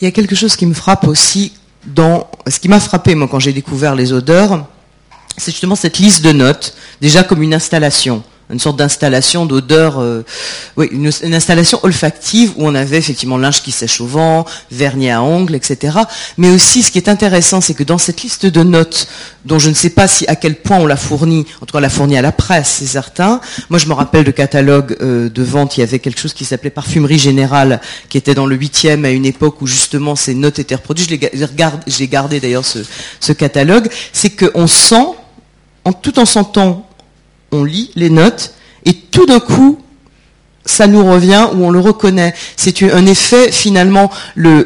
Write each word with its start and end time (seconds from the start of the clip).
Il 0.00 0.04
y 0.04 0.06
a 0.06 0.10
quelque 0.10 0.34
chose 0.34 0.56
qui 0.56 0.66
me 0.66 0.74
frappe 0.74 1.06
aussi 1.06 1.52
dans 1.86 2.28
ce 2.46 2.58
qui 2.58 2.68
m'a 2.68 2.80
frappé 2.80 3.14
moi 3.14 3.28
quand 3.28 3.38
j'ai 3.38 3.52
découvert 3.52 3.94
les 3.94 4.12
odeurs, 4.12 4.66
c'est 5.36 5.50
justement 5.50 5.76
cette 5.76 5.98
liste 5.98 6.22
de 6.22 6.32
notes, 6.32 6.74
déjà 7.00 7.22
comme 7.22 7.42
une 7.42 7.54
installation 7.54 8.22
une 8.52 8.60
sorte 8.60 8.76
d'installation 8.76 9.44
d'odeur, 9.44 9.98
euh, 9.98 10.24
oui, 10.76 10.88
une, 10.92 11.34
installation 11.34 11.80
olfactive 11.82 12.52
où 12.56 12.66
on 12.68 12.76
avait 12.76 12.98
effectivement 12.98 13.38
linge 13.38 13.60
qui 13.60 13.72
sèche 13.72 14.00
au 14.00 14.06
vent, 14.06 14.44
vernis 14.70 15.10
à 15.10 15.20
ongles, 15.20 15.56
etc. 15.56 15.98
Mais 16.38 16.50
aussi, 16.50 16.84
ce 16.84 16.92
qui 16.92 16.98
est 16.98 17.08
intéressant, 17.08 17.60
c'est 17.60 17.74
que 17.74 17.82
dans 17.82 17.98
cette 17.98 18.22
liste 18.22 18.46
de 18.46 18.62
notes, 18.62 19.08
dont 19.44 19.58
je 19.58 19.68
ne 19.68 19.74
sais 19.74 19.90
pas 19.90 20.06
si 20.06 20.26
à 20.28 20.36
quel 20.36 20.54
point 20.54 20.78
on 20.78 20.86
l'a 20.86 20.96
fourni, 20.96 21.44
en 21.60 21.66
tout 21.66 21.72
cas 21.72 21.78
on 21.78 21.80
l'a 21.80 21.88
fourni 21.88 22.16
à 22.16 22.22
la 22.22 22.30
presse, 22.30 22.76
c'est 22.78 22.86
certain. 22.86 23.40
Moi, 23.68 23.80
je 23.80 23.86
me 23.86 23.94
rappelle 23.94 24.22
de 24.22 24.30
catalogue 24.30 24.96
euh, 25.00 25.28
de 25.28 25.42
vente, 25.42 25.76
il 25.76 25.80
y 25.80 25.82
avait 25.82 25.98
quelque 25.98 26.20
chose 26.20 26.32
qui 26.32 26.44
s'appelait 26.44 26.70
Parfumerie 26.70 27.18
Générale, 27.18 27.80
qui 28.08 28.16
était 28.16 28.34
dans 28.34 28.46
le 28.46 28.54
huitième 28.54 29.04
à 29.04 29.10
une 29.10 29.26
époque 29.26 29.60
où 29.60 29.66
justement 29.66 30.14
ces 30.14 30.34
notes 30.34 30.60
étaient 30.60 30.76
reproduites. 30.76 31.10
J'ai 31.88 32.08
gardé 32.08 32.38
d'ailleurs 32.38 32.64
ce, 32.64 32.78
ce 33.18 33.32
catalogue. 33.32 33.88
C'est 34.12 34.30
qu'on 34.30 34.68
sent, 34.68 35.06
en, 35.84 35.92
tout 35.92 36.18
en 36.20 36.26
sentant 36.26 36.85
on 37.56 37.64
lit 37.64 37.90
les 37.96 38.10
notes, 38.10 38.54
et 38.84 38.94
tout 38.94 39.26
d'un 39.26 39.40
coup, 39.40 39.80
ça 40.66 40.86
nous 40.86 41.04
revient 41.04 41.46
ou 41.54 41.64
on 41.64 41.70
le 41.70 41.80
reconnaît. 41.80 42.34
C'est 42.56 42.82
un 42.82 43.06
effet 43.06 43.50
finalement. 43.52 44.10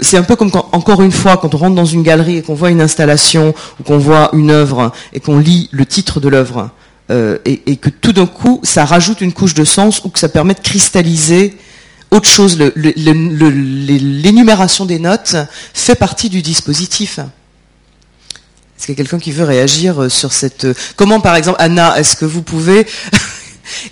C'est 0.01 0.16
un 0.16 0.23
peu 0.23 0.35
comme 0.35 0.51
encore 0.73 1.03
une 1.03 1.13
fois 1.13 1.37
quand 1.37 1.55
on 1.55 1.59
rentre 1.59 1.77
dans 1.77 1.85
une 1.85 2.03
galerie 2.03 2.39
et 2.39 2.43
qu'on 2.43 2.55
voit 2.55 2.71
une 2.71 2.80
installation 2.80 3.55
ou 3.79 3.83
qu'on 3.85 3.99
voit 3.99 4.30
une 4.33 4.51
œuvre 4.51 4.93
et 5.13 5.21
qu'on 5.21 5.39
lit 5.39 5.69
le 5.71 5.87
titre 5.87 6.19
de 6.19 6.29
l'œuvre 6.29 6.71
euh, 7.11 7.39
et, 7.45 7.77
que 7.77 7.91
tout 7.91 8.13
d'un 8.13 8.27
coup 8.27 8.61
ça 8.63 8.85
rajoute 8.85 9.21
une 9.21 9.33
couche 9.33 9.55
de 9.55 9.65
sens 9.65 10.02
ou 10.05 10.09
que 10.09 10.19
ça 10.19 10.29
permet 10.29 10.55
de 10.55 10.61
cristalliser 10.61 11.57
autre 12.11 12.29
chose. 12.29 12.59
L'énumération 12.77 14.87
des 14.87 14.99
notes 14.99 15.37
fait 15.75 15.95
partie 15.95 16.29
du 16.29 16.43
dispositif. 16.43 17.21
Est-ce 18.80 18.87
qu'il 18.87 18.95
y 18.95 18.96
a 18.96 19.05
quelqu'un 19.05 19.18
qui 19.18 19.30
veut 19.30 19.45
réagir 19.45 20.01
euh, 20.01 20.09
sur 20.09 20.32
cette... 20.32 20.65
Euh, 20.65 20.74
comment, 20.96 21.21
par 21.21 21.37
exemple, 21.37 21.59
Anna, 21.60 21.99
est-ce 21.99 22.16
que 22.16 22.24
vous 22.24 22.41
pouvez... 22.41 22.87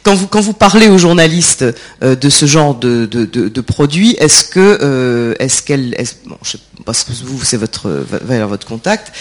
Quand 0.02 0.14
vous, 0.16 0.26
quand 0.26 0.40
vous, 0.40 0.54
parlez 0.54 0.88
aux 0.88 0.98
journalistes 0.98 1.64
euh, 2.02 2.16
de 2.16 2.28
ce 2.30 2.46
genre 2.46 2.74
de, 2.74 3.06
de, 3.06 3.60
produits, 3.60 4.16
est-ce 4.18 4.42
que, 4.42 5.36
est-ce 5.38 5.62
qu'elle, 5.62 5.94
bon, 6.26 6.36
je 6.42 6.52
sais 6.52 6.58
pas 6.84 6.90
vous, 7.22 7.44
c'est 7.44 7.58
votre, 7.58 7.88
votre 7.88 8.66
contact, 8.66 9.12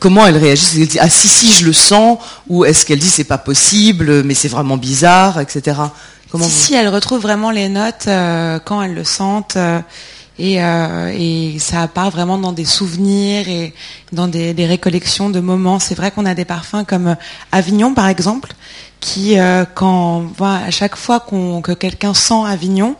comment 0.00 0.26
elle 0.26 0.36
réagit? 0.36 0.64
Est-ce 0.64 0.74
qu'elle 0.78 0.88
dit 0.88 0.98
ah 0.98 1.08
si 1.08 1.28
si 1.28 1.52
je 1.52 1.64
le 1.64 1.72
sens, 1.72 2.18
ou 2.48 2.64
est-ce 2.64 2.84
qu'elle 2.84 2.98
dit 2.98 3.08
c'est 3.08 3.22
pas 3.22 3.38
possible, 3.38 4.24
mais 4.24 4.34
c'est 4.34 4.48
vraiment 4.48 4.78
bizarre, 4.78 5.38
etc. 5.38 5.76
Comment 6.28 6.48
si, 6.48 6.50
si 6.50 6.74
elle 6.74 6.88
retrouve 6.88 7.22
vraiment 7.22 7.52
les 7.52 7.68
notes 7.68 8.08
quand 8.64 8.82
elle 8.82 8.94
le 8.94 9.04
sente 9.04 9.56
et, 10.38 10.62
euh, 10.62 11.12
et, 11.16 11.58
ça 11.58 11.86
part 11.86 12.10
vraiment 12.10 12.38
dans 12.38 12.52
des 12.52 12.64
souvenirs 12.64 13.48
et 13.48 13.72
dans 14.12 14.26
des, 14.26 14.52
récollections 14.66 15.30
de 15.30 15.40
moments. 15.40 15.78
C'est 15.78 15.94
vrai 15.94 16.10
qu'on 16.10 16.26
a 16.26 16.34
des 16.34 16.44
parfums 16.44 16.84
comme 16.86 17.16
Avignon 17.52 17.94
par 17.94 18.08
exemple, 18.08 18.52
qui, 19.00 19.38
euh, 19.38 19.64
quand, 19.74 20.26
à 20.40 20.70
chaque 20.70 20.96
fois 20.96 21.20
qu'on, 21.20 21.62
que 21.62 21.72
quelqu'un 21.72 22.14
sent 22.14 22.42
Avignon, 22.46 22.96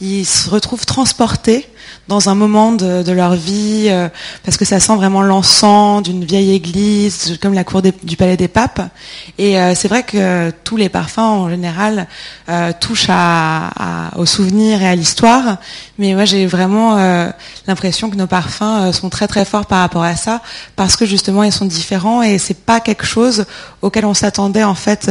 il 0.00 0.24
se 0.24 0.48
retrouve 0.48 0.86
transporté 0.86 1.68
dans 2.08 2.30
un 2.30 2.34
moment 2.34 2.72
de, 2.72 3.12
leur 3.12 3.34
vie, 3.34 3.88
euh, 3.88 4.08
parce 4.44 4.56
que 4.56 4.64
ça 4.64 4.80
sent 4.80 4.96
vraiment 4.96 5.22
l'encens 5.22 6.02
d'une 6.02 6.24
vieille 6.24 6.54
église, 6.54 7.38
comme 7.40 7.52
la 7.52 7.64
cour 7.64 7.82
du 7.82 8.16
Palais 8.16 8.36
des 8.36 8.48
Papes. 8.48 8.80
Et 9.36 9.60
euh, 9.60 9.74
c'est 9.74 9.88
vrai 9.88 10.02
que 10.02 10.50
tous 10.64 10.76
les 10.76 10.88
parfums, 10.88 11.18
en 11.18 11.50
général, 11.50 12.06
touchent 12.80 13.10
à, 13.10 14.10
au 14.16 14.24
souvenir 14.24 14.80
et 14.80 14.88
à 14.88 14.96
l'histoire. 14.96 15.58
Mais 15.98 16.14
moi, 16.14 16.24
j'ai 16.24 16.46
vraiment 16.46 16.96
l'impression 17.66 18.08
que 18.08 18.16
nos 18.16 18.26
parfums 18.26 18.92
sont 18.92 19.10
très 19.10 19.28
très 19.28 19.44
forts 19.44 19.66
par 19.66 19.80
rapport 19.80 20.02
à 20.02 20.16
ça, 20.16 20.40
parce 20.76 20.96
que 20.96 21.04
justement, 21.04 21.42
ils 21.42 21.52
sont 21.52 21.66
différents 21.66 22.22
et 22.22 22.38
c'est 22.38 22.58
pas 22.58 22.80
quelque 22.80 23.06
chose 23.06 23.44
auquel 23.82 24.06
on 24.06 24.14
s'attendait 24.14 24.64
en 24.64 24.74
fait 24.74 25.10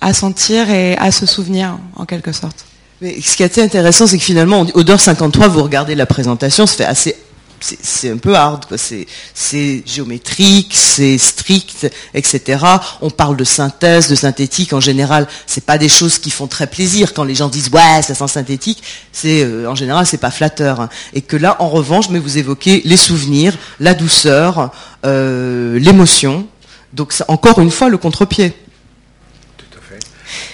à 0.00 0.12
sentir 0.12 0.68
et 0.68 0.96
à 0.98 1.10
se 1.10 1.24
souvenir, 1.24 1.78
en 1.96 2.04
quelque 2.04 2.32
sorte. 2.32 2.66
Mais 3.02 3.20
ce 3.20 3.36
qui 3.36 3.42
est 3.42 3.46
assez 3.46 3.60
intéressant, 3.60 4.06
c'est 4.06 4.16
que 4.16 4.22
finalement, 4.22 4.64
Odeur 4.74 5.00
53, 5.00 5.48
vous 5.48 5.64
regardez 5.64 5.96
la 5.96 6.06
présentation, 6.06 6.66
ça 6.66 6.76
fait 6.76 6.84
assez 6.84 7.16
c'est 7.64 8.10
un 8.10 8.16
peu 8.16 8.34
hard, 8.34 8.66
C'est 9.34 9.82
géométrique, 9.86 10.72
c'est 10.74 11.16
strict, 11.16 11.88
etc. 12.12 12.58
On 13.00 13.10
parle 13.10 13.36
de 13.36 13.44
synthèse, 13.44 14.08
de 14.08 14.16
synthétique. 14.16 14.72
En 14.72 14.80
général, 14.80 15.28
c'est 15.46 15.64
pas 15.64 15.78
des 15.78 15.88
choses 15.88 16.18
qui 16.18 16.30
font 16.30 16.48
très 16.48 16.66
plaisir 16.66 17.14
quand 17.14 17.22
les 17.22 17.36
gens 17.36 17.48
disent 17.48 17.70
ouais, 17.70 18.02
ça 18.02 18.16
sent 18.16 18.26
synthétique. 18.26 18.82
Euh, 19.24 19.66
en 19.66 19.76
général, 19.76 20.06
c'est 20.06 20.18
pas 20.18 20.32
flatteur. 20.32 20.88
Et 21.12 21.20
que 21.20 21.36
là, 21.36 21.56
en 21.60 21.68
revanche, 21.68 22.08
mais 22.08 22.18
vous 22.18 22.38
évoquez 22.38 22.82
les 22.84 22.96
souvenirs, 22.96 23.56
la 23.78 23.94
douceur, 23.94 24.72
euh, 25.06 25.78
l'émotion. 25.78 26.48
Donc, 26.92 27.14
encore 27.28 27.60
une 27.60 27.70
fois, 27.70 27.88
le 27.88 27.98
contre-pied 27.98 28.54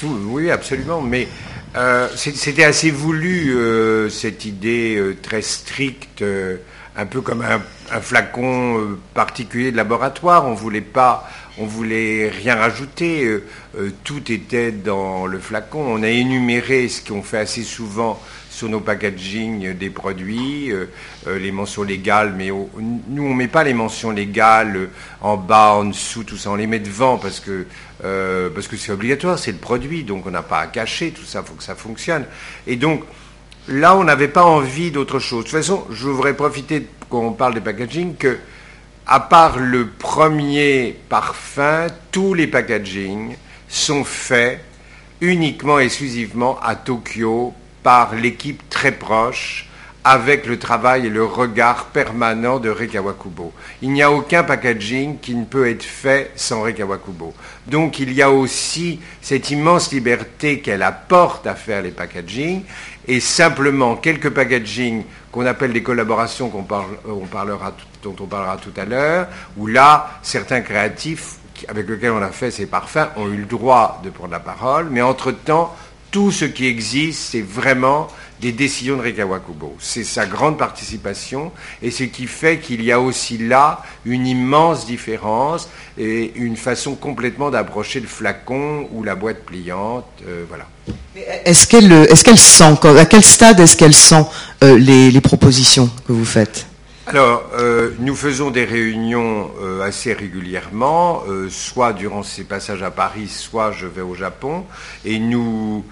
oui, 0.03 0.51
absolument. 0.51 1.01
Mais 1.01 1.29
euh, 1.77 2.09
c'était 2.17 2.65
assez 2.65 2.91
voulu, 2.91 3.55
euh, 3.55 4.09
cette 4.09 4.45
idée 4.45 4.97
euh, 4.97 5.17
très 5.21 5.43
stricte, 5.43 6.25
un 6.97 7.07
peu 7.07 7.21
comme 7.21 7.43
un, 7.43 8.01
flacon 8.01 8.97
particulier 9.15 9.71
de 9.71 9.77
laboratoire. 9.77 10.47
On 10.47 10.55
voulait 10.55 10.81
pas, 10.81 11.29
on 11.59 11.67
voulait 11.67 12.29
rien 12.29 12.57
rajouter. 12.57 13.41
tout 14.05 14.33
était 14.33 14.73
dans 14.73 15.27
le 15.27 15.39
flacon. 15.39 15.81
On 15.81 16.03
a 16.03 16.09
énuméré 16.09 16.89
ce 16.89 17.07
qu'on 17.07 17.23
fait 17.23 17.39
assez 17.39 17.63
souvent 17.63 18.21
sur 18.59 18.69
nos 18.69 18.81
packaging 18.81 19.75
des 19.75 19.91
produits, 19.91 20.73
les 21.27 21.53
mentions 21.53 21.85
légales, 21.85 22.35
mais 22.37 22.49
nous 22.49 23.23
on 23.23 23.33
met 23.33 23.47
pas 23.47 23.63
les 23.63 23.73
mentions 23.73 24.11
légales 24.11 24.91
en 25.21 25.37
bas, 25.37 25.75
en 25.75 25.85
dessous, 25.85 26.25
tout 26.25 26.37
ça, 26.37 26.51
on 26.51 26.57
les 26.57 26.67
met 26.67 26.81
devant 26.81 27.19
parce 27.19 27.39
que 27.39 27.67
euh, 28.05 28.51
c'est 28.77 28.93
obligatoire, 28.93 29.39
c'est 29.39 29.53
le 29.53 29.59
produit, 29.59 30.05
donc 30.05 30.27
on 30.27 30.31
n'a 30.31 30.43
pas 30.43 30.61
à 30.61 30.67
cacher 30.67 31.11
tout 31.11 31.25
ça, 31.25 31.43
il 31.45 31.49
faut 31.49 31.55
que 31.55 31.63
ça 31.63 31.75
fonctionne. 31.75 32.25
Et 32.67 32.77
donc, 32.77 33.05
là, 33.69 33.97
on 33.97 34.05
n'avait 34.05 34.29
pas 34.29 34.45
envie 34.45 34.91
d'autre 34.91 35.19
chose. 35.19 35.45
De 35.45 35.51
toute 35.51 35.59
façon, 35.59 35.87
je 35.91 36.09
voudrais 36.09 36.35
profiter, 36.35 36.87
quand 37.09 37.21
on 37.21 37.33
parle 37.33 37.55
des 37.55 37.61
packaging, 37.61 38.17
que, 38.17 38.39
à 39.07 39.21
part 39.21 39.59
le 39.59 39.89
premier 39.89 40.97
parfum, 41.09 41.87
tous 42.11 42.35
les 42.35 42.47
packaging 42.47 43.37
sont 43.69 44.05
faits 44.05 44.61
uniquement, 45.21 45.79
exclusivement 45.79 46.61
à 46.61 46.77
Tokyo 46.77 47.55
par 47.89 48.15
l'équipe 48.15 48.69
très 48.69 48.93
proche 48.93 49.67
avec 50.05 50.45
le 50.45 50.59
travail 50.59 51.07
et 51.07 51.09
le 51.09 51.25
regard 51.25 51.87
permanent 51.87 52.59
de 52.59 52.69
Rekawakubo. 52.69 53.55
Il 53.81 53.95
n'y 53.95 54.03
a 54.03 54.13
aucun 54.13 54.43
packaging 54.43 55.19
qui 55.21 55.35
ne 55.35 55.47
peut 55.47 55.71
être 55.71 55.85
fait 55.85 56.31
sans 56.37 56.61
Rekawakubo. 56.61 57.33
Donc 57.67 57.99
il 57.99 58.13
y 58.13 58.21
a 58.21 58.31
aussi 58.31 59.01
cette 59.23 59.51
immense 59.51 59.91
liberté 59.91 60.61
qu'elle 60.61 60.83
apporte 60.83 61.47
à 61.47 61.55
faire 61.55 61.81
les 61.81 61.91
packaging 61.91 62.61
et 63.07 63.21
simplement 63.21 63.97
quelques 63.97 64.29
packaging 64.29 65.05
qu'on 65.33 65.47
appelle 65.47 65.73
des 65.73 65.83
collaborations 65.83 66.49
dont 66.49 66.67
on 67.09 67.25
parlera 68.27 68.57
tout 68.59 68.75
à 68.77 68.85
l'heure, 68.85 69.29
où 69.57 69.67
là, 69.67 70.21
certains 70.21 70.61
créatifs 70.61 71.37
avec 71.67 71.89
lesquels 71.89 72.13
on 72.13 72.23
a 72.23 72.31
fait 72.31 72.51
ces 72.51 72.67
parfums 72.67 73.09
ont 73.17 73.29
eu 73.29 73.39
le 73.39 73.47
droit 73.47 74.01
de 74.05 74.11
prendre 74.11 74.31
la 74.31 74.41
parole, 74.41 74.89
mais 74.91 75.03
entre-temps, 75.03 75.75
tout 76.11 76.31
ce 76.31 76.45
qui 76.45 76.67
existe, 76.67 77.31
c'est 77.31 77.43
vraiment 77.43 78.09
des 78.41 78.53
décisions 78.53 78.97
de 78.97 79.03
Rekawakubo. 79.03 79.77
C'est 79.79 80.05
sa 80.05 80.27
grande 80.27 80.59
participation 80.59 81.53
et 81.83 81.91
ce 81.91 82.05
qui 82.05 82.27
fait 82.27 82.59
qu'il 82.59 82.83
y 82.83 82.93
a 82.93 83.01
aussi 83.01 83.39
là 83.39 83.83
une 84.05 84.27
immense 84.27 84.87
différence 84.87 85.69
et 85.99 86.33
une 86.37 86.57
façon 86.57 86.95
complètement 86.95 87.51
d'approcher 87.51 88.01
le 88.01 88.07
flacon 88.07 88.89
ou 88.93 89.03
la 89.03 89.15
boîte 89.15 89.45
pliante. 89.45 90.07
Euh, 90.27 90.45
voilà. 90.49 90.67
Est-ce 91.45 91.67
qu'elle 91.67 91.93
est 91.93 92.37
sent, 92.37 92.75
à 92.85 93.05
quel 93.07 93.25
stade 93.25 93.59
est-ce 93.61 93.77
qu'elle 93.77 93.95
sent 93.95 94.25
euh, 94.63 94.79
les, 94.79 95.21
propositions 95.21 95.91
que 96.07 96.13
vous 96.13 96.25
faites? 96.25 96.67
Alors, 97.09 97.43
euh, 97.59 97.91
nous 97.99 98.15
faisons 98.15 98.51
des 98.51 98.65
réunions 98.65 99.51
assez 99.83 100.13
régulièrement, 100.13 101.23
soit 101.49 101.93
durant 101.93 102.23
ces 102.23 102.45
passages 102.45 102.83
à 102.83 102.91
Paris, 102.91 103.29
soit 103.29 103.73
je 103.73 103.87
vais 103.87 104.03
au 104.03 104.15
Japon, 104.15 104.65
et 105.05 105.19
nous 105.19 105.85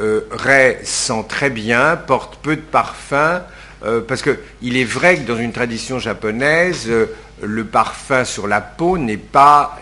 euh, 0.00 0.20
Ray 0.30 0.78
sent 0.84 1.24
très 1.28 1.50
bien, 1.50 1.96
porte 1.96 2.38
peu 2.42 2.56
de 2.56 2.60
parfum, 2.60 3.42
euh, 3.84 4.00
parce 4.00 4.22
qu'il 4.22 4.76
est 4.76 4.84
vrai 4.84 5.16
que 5.16 5.26
dans 5.26 5.36
une 5.36 5.52
tradition 5.52 5.98
japonaise, 5.98 6.86
euh, 6.88 7.06
le 7.42 7.64
parfum 7.64 8.24
sur 8.24 8.46
la 8.46 8.60
peau 8.60 8.98
n'est 8.98 9.16
pas 9.16 9.78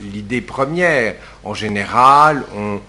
l'idée 0.00 0.40
première. 0.40 1.14
En 1.42 1.54
général, 1.54 2.44
on, 2.56 2.80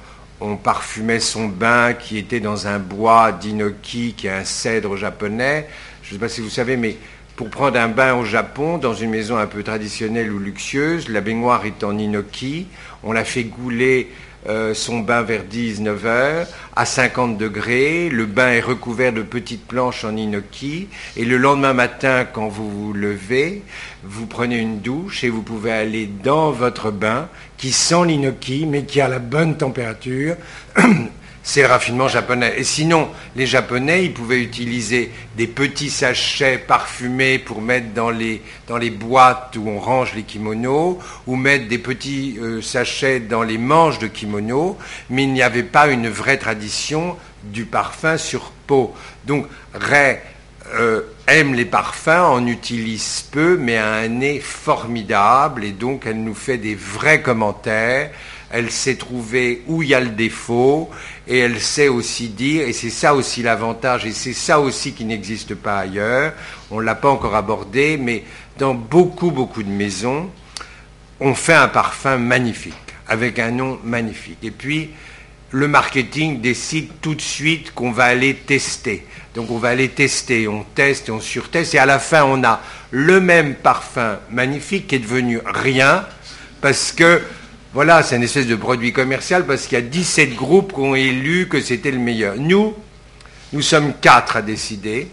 parfumait 0.58 1.20
son 1.20 1.48
bain 1.48 1.94
qui 1.94 2.20
était 2.20 2.40
dans 2.40 2.68
un 2.68 2.78
bois 2.78 3.32
d'inoki, 3.32 4.14
qui 4.16 4.28
est 4.28 4.32
un 4.32 4.46
cèdre 4.46 4.96
japonais. 4.96 5.68
Je 6.04 6.10
ne 6.10 6.14
sais 6.14 6.20
pas 6.20 6.30
si 6.30 6.42
vous 6.42 6.52
savez, 6.52 6.78
mais 6.78 6.98
pour 7.36 7.50
prendre 7.50 7.80
un 7.80 7.88
bain 7.88 8.14
au 8.14 8.24
Japon, 8.24 8.78
dans 8.78 8.94
une 8.94 9.10
maison 9.10 9.38
un 9.38 9.48
peu 9.48 9.64
traditionnelle 9.64 10.32
ou 10.32 10.38
luxueuse, 10.38 11.10
la 11.10 11.22
baignoire 11.22 11.66
est 11.66 11.84
en 11.84 11.98
inoki, 11.98 12.68
on 13.04 13.12
la 13.12 13.26
fait 13.26 13.46
gouler 13.46 14.12
euh, 14.48 14.74
son 14.74 15.00
bain 15.00 15.22
vers 15.22 15.44
19 15.44 16.06
heures 16.06 16.48
à 16.76 16.86
50 16.86 17.38
degrés. 17.38 18.10
Le 18.10 18.26
bain 18.26 18.50
est 18.50 18.62
recouvert 18.62 19.14
de 19.14 19.22
petites 19.22 19.66
planches 19.66 20.04
en 20.04 20.16
inoki. 20.16 20.88
Et 21.18 21.26
le 21.26 21.38
lendemain 21.38 21.74
matin, 21.74 22.26
quand 22.26 22.48
vous 22.48 22.70
vous 22.70 22.94
levez, 22.94 23.64
vous 24.04 24.28
prenez 24.28 24.58
une 24.58 24.80
douche 24.80 25.24
et 25.24 25.30
vous 25.30 25.42
pouvez 25.42 25.72
aller 25.72 26.10
dans 26.24 26.52
votre 26.52 26.92
bain 26.92 27.30
qui 27.58 27.72
sent 27.72 28.06
l'inoki, 28.06 28.66
mais 28.66 28.84
qui 28.84 29.02
a 29.02 29.08
la 29.08 29.20
bonne 29.20 29.58
température. 29.58 30.36
c'est 31.46 31.62
le 31.62 31.68
raffinement 31.68 32.08
japonais. 32.08 32.56
Et 32.58 32.64
sinon, 32.64 33.08
les 33.36 33.46
Japonais, 33.46 34.04
ils 34.04 34.14
pouvaient 34.14 34.42
utiliser 34.42 35.12
des 35.38 35.46
petits 35.46 35.92
sachets 35.92 36.58
parfumés 36.58 37.38
pour 37.38 37.62
mettre 37.62 37.94
dans 37.94 38.10
les, 38.10 38.42
boîtes 38.90 39.56
où 39.56 39.70
on 39.70 39.80
range 39.80 40.16
les 40.16 40.24
kimonos, 40.24 40.98
ou 41.28 41.36
mettre 41.36 41.68
des 41.68 41.78
petits 41.78 42.38
euh, 42.42 42.64
sachets 42.64 43.20
dans 43.20 43.44
les 43.44 43.60
manches 43.60 44.00
de 44.00 44.08
kimonos, 44.08 44.76
mais 45.12 45.24
il 45.24 45.34
n'y 45.34 45.44
avait 45.44 45.62
pas 45.62 45.88
une 45.88 46.10
vraie 46.10 46.38
tradition 46.38 47.16
du 47.44 47.66
parfum 47.66 48.18
sur 48.18 48.52
peau. 48.66 48.96
Donc, 49.26 49.46
Ray 49.76 50.18
euh, 50.74 51.04
aime 51.28 51.54
les 51.54 51.66
parfums, 51.66 52.10
en 52.10 52.48
utilise 52.48 53.24
peu, 53.32 53.56
mais 53.56 53.78
a 53.78 53.94
un 53.94 54.08
nez 54.08 54.40
formidable, 54.40 55.64
et 55.64 55.74
donc 55.74 56.08
elle 56.08 56.24
nous 56.24 56.34
fait 56.34 56.58
des 56.58 56.74
vrais 56.74 57.22
commentaires 57.22 58.10
elle 58.52 58.72
sait 58.72 58.96
trouver 58.96 59.64
où 59.68 59.84
il 59.84 59.90
y 59.90 59.94
a 59.94 60.00
le 60.00 60.10
défaut, 60.10 60.90
et 61.28 61.40
elle 61.40 61.60
sait 61.60 61.88
aussi 61.88 62.30
dire, 62.30 62.68
et 62.68 62.74
c'est 62.74 62.90
ça 62.90 63.16
aussi 63.16 63.42
l'avantage, 63.44 64.06
et 64.06 64.12
c'est 64.12 64.34
ça 64.34 64.60
aussi 64.60 64.94
qui 64.94 65.06
n'existe 65.06 65.56
pas 65.56 65.80
ailleurs, 65.80 66.34
on 66.72 66.80
ne 66.80 66.86
l'a 66.86 66.96
pas 66.96 67.10
encore 67.10 67.36
abordé, 67.36 67.98
mais 67.98 68.24
dans 68.58 68.74
beaucoup, 68.74 69.32
beaucoup 69.32 69.64
de 69.64 69.70
maisons, 69.70 70.30
on 71.20 71.34
fait 71.34 71.54
un 71.54 71.68
parfum 71.68 72.18
magnifique, 72.18 72.74
avec 73.08 73.40
un 73.40 73.52
nom 73.52 73.80
magnifique. 73.84 74.40
Et 74.44 74.52
puis, 74.52 74.92
le 75.52 75.68
marketing 75.68 76.42
décide 76.42 76.90
tout 77.02 77.16
de 77.16 77.22
suite 77.22 77.74
qu'on 77.74 77.92
va 77.92 78.06
aller 78.06 78.34
tester. 78.34 79.06
Donc 79.36 79.52
on 79.52 79.58
va 79.58 79.70
aller 79.70 79.90
tester, 79.90 80.48
on 80.48 80.64
teste 80.64 81.10
on 81.10 81.20
surteste, 81.20 81.76
et 81.76 81.80
à 81.80 81.86
la 81.86 82.00
fin 82.00 82.24
on 82.24 82.44
a 82.44 82.62
le 82.92 83.20
même 83.20 83.56
parfum 83.56 84.20
magnifique 84.32 84.88
qui 84.88 84.96
est 84.96 85.00
devenu 85.00 85.40
rien, 85.46 86.06
parce 86.62 86.92
que 86.92 87.22
voilà, 87.76 88.04
c'est 88.04 88.16
une 88.16 88.24
espèce 88.24 88.48
de 88.48 88.56
produit 88.56 88.94
commercial 88.94 89.46
parce 89.46 89.68
qu'il 89.68 89.78
y 89.78 89.82
a 89.82 89.84
17 89.84 90.34
groupes 90.34 90.72
qui 90.72 90.80
ont 90.80 90.96
élu 90.96 91.50
que 91.50 91.60
c'était 91.60 91.92
le 91.92 92.00
meilleur. 92.00 92.38
Nous, 92.38 92.74
nous 93.52 93.62
sommes 93.62 93.94
quatre 94.00 94.38
à 94.38 94.42
décider. 94.42 95.10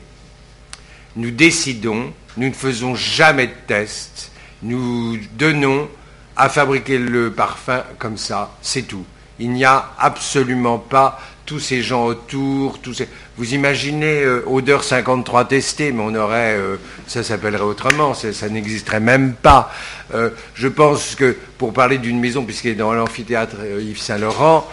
Nous 1.17 1.32
décidons, 1.32 2.12
nous 2.37 2.47
ne 2.47 2.53
faisons 2.53 2.94
jamais 2.94 3.49
de 3.49 3.53
tests. 3.67 4.31
Nous 4.62 5.19
donnons 5.32 5.88
à 6.37 6.49
fabriquer 6.49 6.99
le 6.99 7.32
parfum 7.32 7.82
comme 7.99 8.17
ça, 8.17 8.53
c'est 8.62 8.82
tout. 8.82 9.05
Il 9.41 9.50
n'y 9.50 9.64
a 9.64 9.94
absolument 9.99 10.79
pas 10.79 11.20
tous 11.46 11.58
ces 11.58 11.82
gens 11.82 12.06
autour, 12.06 12.78
tous 12.78 12.94
ces... 12.94 13.08
Vous 13.36 13.54
imaginez 13.54 14.22
euh, 14.22 14.44
odeur 14.46 14.84
53 14.84 15.46
testé, 15.46 15.90
mais 15.92 16.02
on 16.02 16.14
aurait, 16.14 16.56
euh, 16.56 16.76
ça 17.06 17.22
s'appellerait 17.22 17.64
autrement, 17.64 18.14
ça, 18.14 18.48
n'existerait 18.48 19.00
même 19.00 19.34
pas. 19.34 19.72
Euh, 20.14 20.30
je 20.54 20.68
pense 20.68 21.14
que 21.14 21.36
pour 21.58 21.72
parler 21.72 21.98
d'une 21.98 22.20
maison, 22.20 22.44
puisqu'elle 22.44 22.72
est 22.72 22.76
dans 22.76 22.92
l'amphithéâtre 22.92 23.56
Yves 23.80 24.00
Saint-Laurent, 24.00 24.68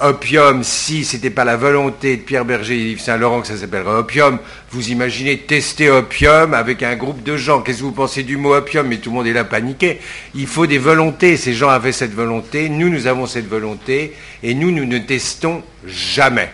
Opium, 0.00 0.62
si 0.62 1.04
c'était 1.04 1.30
pas 1.30 1.44
la 1.44 1.56
volonté 1.56 2.18
de 2.18 2.22
Pierre 2.22 2.44
Berger 2.44 2.74
et 2.74 2.90
Yves 2.90 3.00
Saint-Laurent 3.00 3.40
que 3.40 3.46
ça 3.46 3.56
s'appellerait 3.56 4.00
Opium, 4.00 4.38
vous 4.70 4.90
imaginez 4.90 5.38
tester 5.38 5.88
Opium 5.88 6.52
avec 6.52 6.82
un 6.82 6.94
groupe 6.94 7.22
de 7.22 7.38
gens. 7.38 7.62
Qu'est-ce 7.62 7.78
que 7.78 7.84
vous 7.84 7.92
pensez 7.92 8.22
du 8.22 8.36
mot 8.36 8.54
Opium? 8.54 8.86
Mais 8.86 8.98
tout 8.98 9.08
le 9.08 9.16
monde 9.16 9.26
est 9.26 9.32
là 9.32 9.44
paniqué. 9.44 9.98
Il 10.34 10.46
faut 10.46 10.66
des 10.66 10.76
volontés. 10.76 11.38
Ces 11.38 11.54
gens 11.54 11.70
avaient 11.70 11.92
cette 11.92 12.12
volonté. 12.12 12.68
Nous, 12.68 12.90
nous 12.90 13.06
avons 13.06 13.26
cette 13.26 13.48
volonté. 13.48 14.14
Et 14.42 14.52
nous, 14.54 14.72
nous 14.72 14.84
ne 14.84 14.98
testons 14.98 15.62
jamais. 15.86 16.50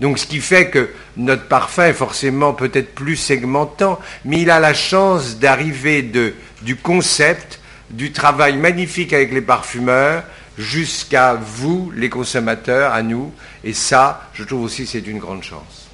Donc 0.00 0.18
ce 0.18 0.26
qui 0.26 0.40
fait 0.40 0.68
que 0.68 0.90
notre 1.16 1.48
parfum 1.48 1.86
est 1.86 1.94
forcément 1.94 2.52
peut-être 2.52 2.94
plus 2.94 3.16
segmentant, 3.16 3.98
mais 4.24 4.42
il 4.42 4.50
a 4.50 4.60
la 4.60 4.74
chance 4.74 5.38
d'arriver 5.38 6.02
du 6.02 6.76
concept, 6.76 7.60
du 7.88 8.12
travail 8.12 8.56
magnifique 8.58 9.14
avec 9.14 9.32
les 9.32 9.40
parfumeurs, 9.40 10.22
jusqu'à 10.58 11.34
vous, 11.34 11.92
les 11.94 12.08
consommateurs, 12.08 12.92
à 12.92 13.02
nous. 13.02 13.32
Et 13.64 13.72
ça, 13.72 14.28
je 14.34 14.44
trouve 14.44 14.62
aussi, 14.62 14.86
c'est 14.86 15.06
une 15.06 15.18
grande 15.18 15.42
chance. 15.42 15.86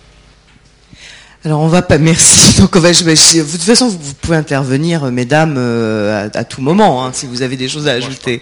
Alors 1.44 1.60
on 1.60 1.66
va 1.66 1.82
pas, 1.82 1.98
merci. 1.98 2.60
Donc 2.60 2.76
on 2.76 2.80
va, 2.80 2.92
je, 2.92 3.02
de 3.02 3.50
toute 3.50 3.62
façon, 3.62 3.88
vous 3.88 4.14
pouvez 4.20 4.36
intervenir, 4.36 5.04
euh, 5.04 5.10
mesdames, 5.10 5.56
euh, 5.58 6.28
à, 6.32 6.44
tout 6.44 6.62
moment, 6.62 7.04
hein, 7.04 7.10
si 7.12 7.26
vous 7.26 7.42
avez 7.42 7.56
des 7.56 7.68
choses 7.68 7.88
à 7.88 7.92
ajouter. 7.92 8.40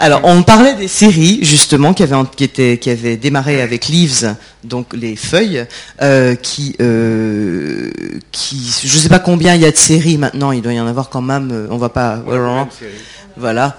Alors 0.00 0.22
on 0.24 0.42
parlait 0.42 0.74
des 0.74 0.88
séries 0.88 1.40
justement 1.42 1.92
qui 1.92 2.02
avaient, 2.02 2.16
qui 2.34 2.44
étaient, 2.44 2.78
qui 2.78 2.88
avaient 2.88 3.18
démarré 3.18 3.60
avec 3.60 3.88
Leaves, 3.88 4.34
donc 4.64 4.94
les 4.94 5.14
feuilles, 5.14 5.66
euh, 6.00 6.36
qui, 6.36 6.74
euh, 6.80 7.90
qui, 8.32 8.72
je 8.82 8.98
sais 8.98 9.10
pas 9.10 9.18
combien 9.18 9.54
il 9.54 9.60
y 9.60 9.66
a 9.66 9.70
de 9.70 9.76
séries 9.76 10.16
maintenant. 10.16 10.50
Il 10.52 10.62
doit 10.62 10.72
y 10.72 10.80
en 10.80 10.86
avoir 10.86 11.10
quand 11.10 11.22
même. 11.22 11.68
On 11.70 11.76
va 11.76 11.90
pas. 11.90 12.22
voilà. 13.36 13.78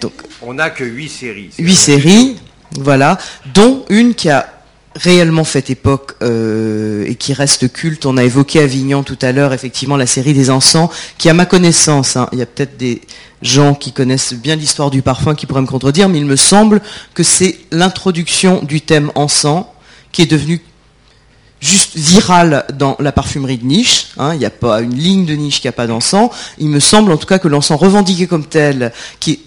Donc 0.00 0.12
on 0.42 0.54
n'a 0.54 0.70
que 0.70 0.84
huit 0.84 1.08
séries. 1.08 1.50
Huit 1.58 1.76
séries, 1.76 2.36
voilà, 2.72 3.18
dont 3.54 3.84
une 3.88 4.14
qui 4.14 4.28
a 4.30 4.48
réellement 4.94 5.44
fait 5.44 5.70
époque 5.70 6.14
euh, 6.22 7.04
et 7.06 7.14
qui 7.14 7.32
reste 7.32 7.72
culte. 7.72 8.06
On 8.06 8.16
a 8.16 8.24
évoqué 8.24 8.60
Avignon 8.60 9.02
tout 9.02 9.18
à 9.22 9.32
l'heure, 9.32 9.52
effectivement, 9.52 9.96
la 9.96 10.06
série 10.06 10.34
des 10.34 10.50
encens, 10.50 10.90
qui 11.16 11.28
à 11.28 11.34
ma 11.34 11.46
connaissance, 11.46 12.16
hein, 12.16 12.28
il 12.32 12.38
y 12.38 12.42
a 12.42 12.46
peut-être 12.46 12.76
des 12.76 13.00
gens 13.40 13.74
qui 13.74 13.92
connaissent 13.92 14.34
bien 14.34 14.56
l'histoire 14.56 14.90
du 14.90 15.02
parfum 15.02 15.34
qui 15.34 15.46
pourraient 15.46 15.62
me 15.62 15.66
contredire, 15.66 16.08
mais 16.08 16.18
il 16.18 16.26
me 16.26 16.36
semble 16.36 16.80
que 17.14 17.22
c'est 17.22 17.58
l'introduction 17.70 18.62
du 18.62 18.80
thème 18.80 19.12
encens 19.14 19.64
qui 20.10 20.22
est 20.22 20.26
devenu 20.26 20.60
juste 21.60 21.96
viral 21.96 22.64
dans 22.74 22.96
la 23.00 23.12
parfumerie 23.12 23.58
de 23.58 23.64
niche. 23.64 24.08
Hein. 24.16 24.34
il 24.34 24.38
n'y 24.38 24.44
a 24.44 24.50
pas 24.50 24.80
une 24.80 24.94
ligne 24.94 25.26
de 25.26 25.34
niche 25.34 25.60
qui 25.60 25.66
n'a 25.66 25.72
pas 25.72 25.86
d'encens. 25.86 26.30
Il 26.58 26.68
me 26.68 26.80
semble 26.80 27.12
en 27.12 27.16
tout 27.16 27.26
cas 27.26 27.38
que 27.38 27.48
l'encens 27.48 27.80
revendiqué 27.80 28.26
comme 28.26 28.44
tel, 28.44 28.92
qui 29.20 29.32
est 29.32 29.40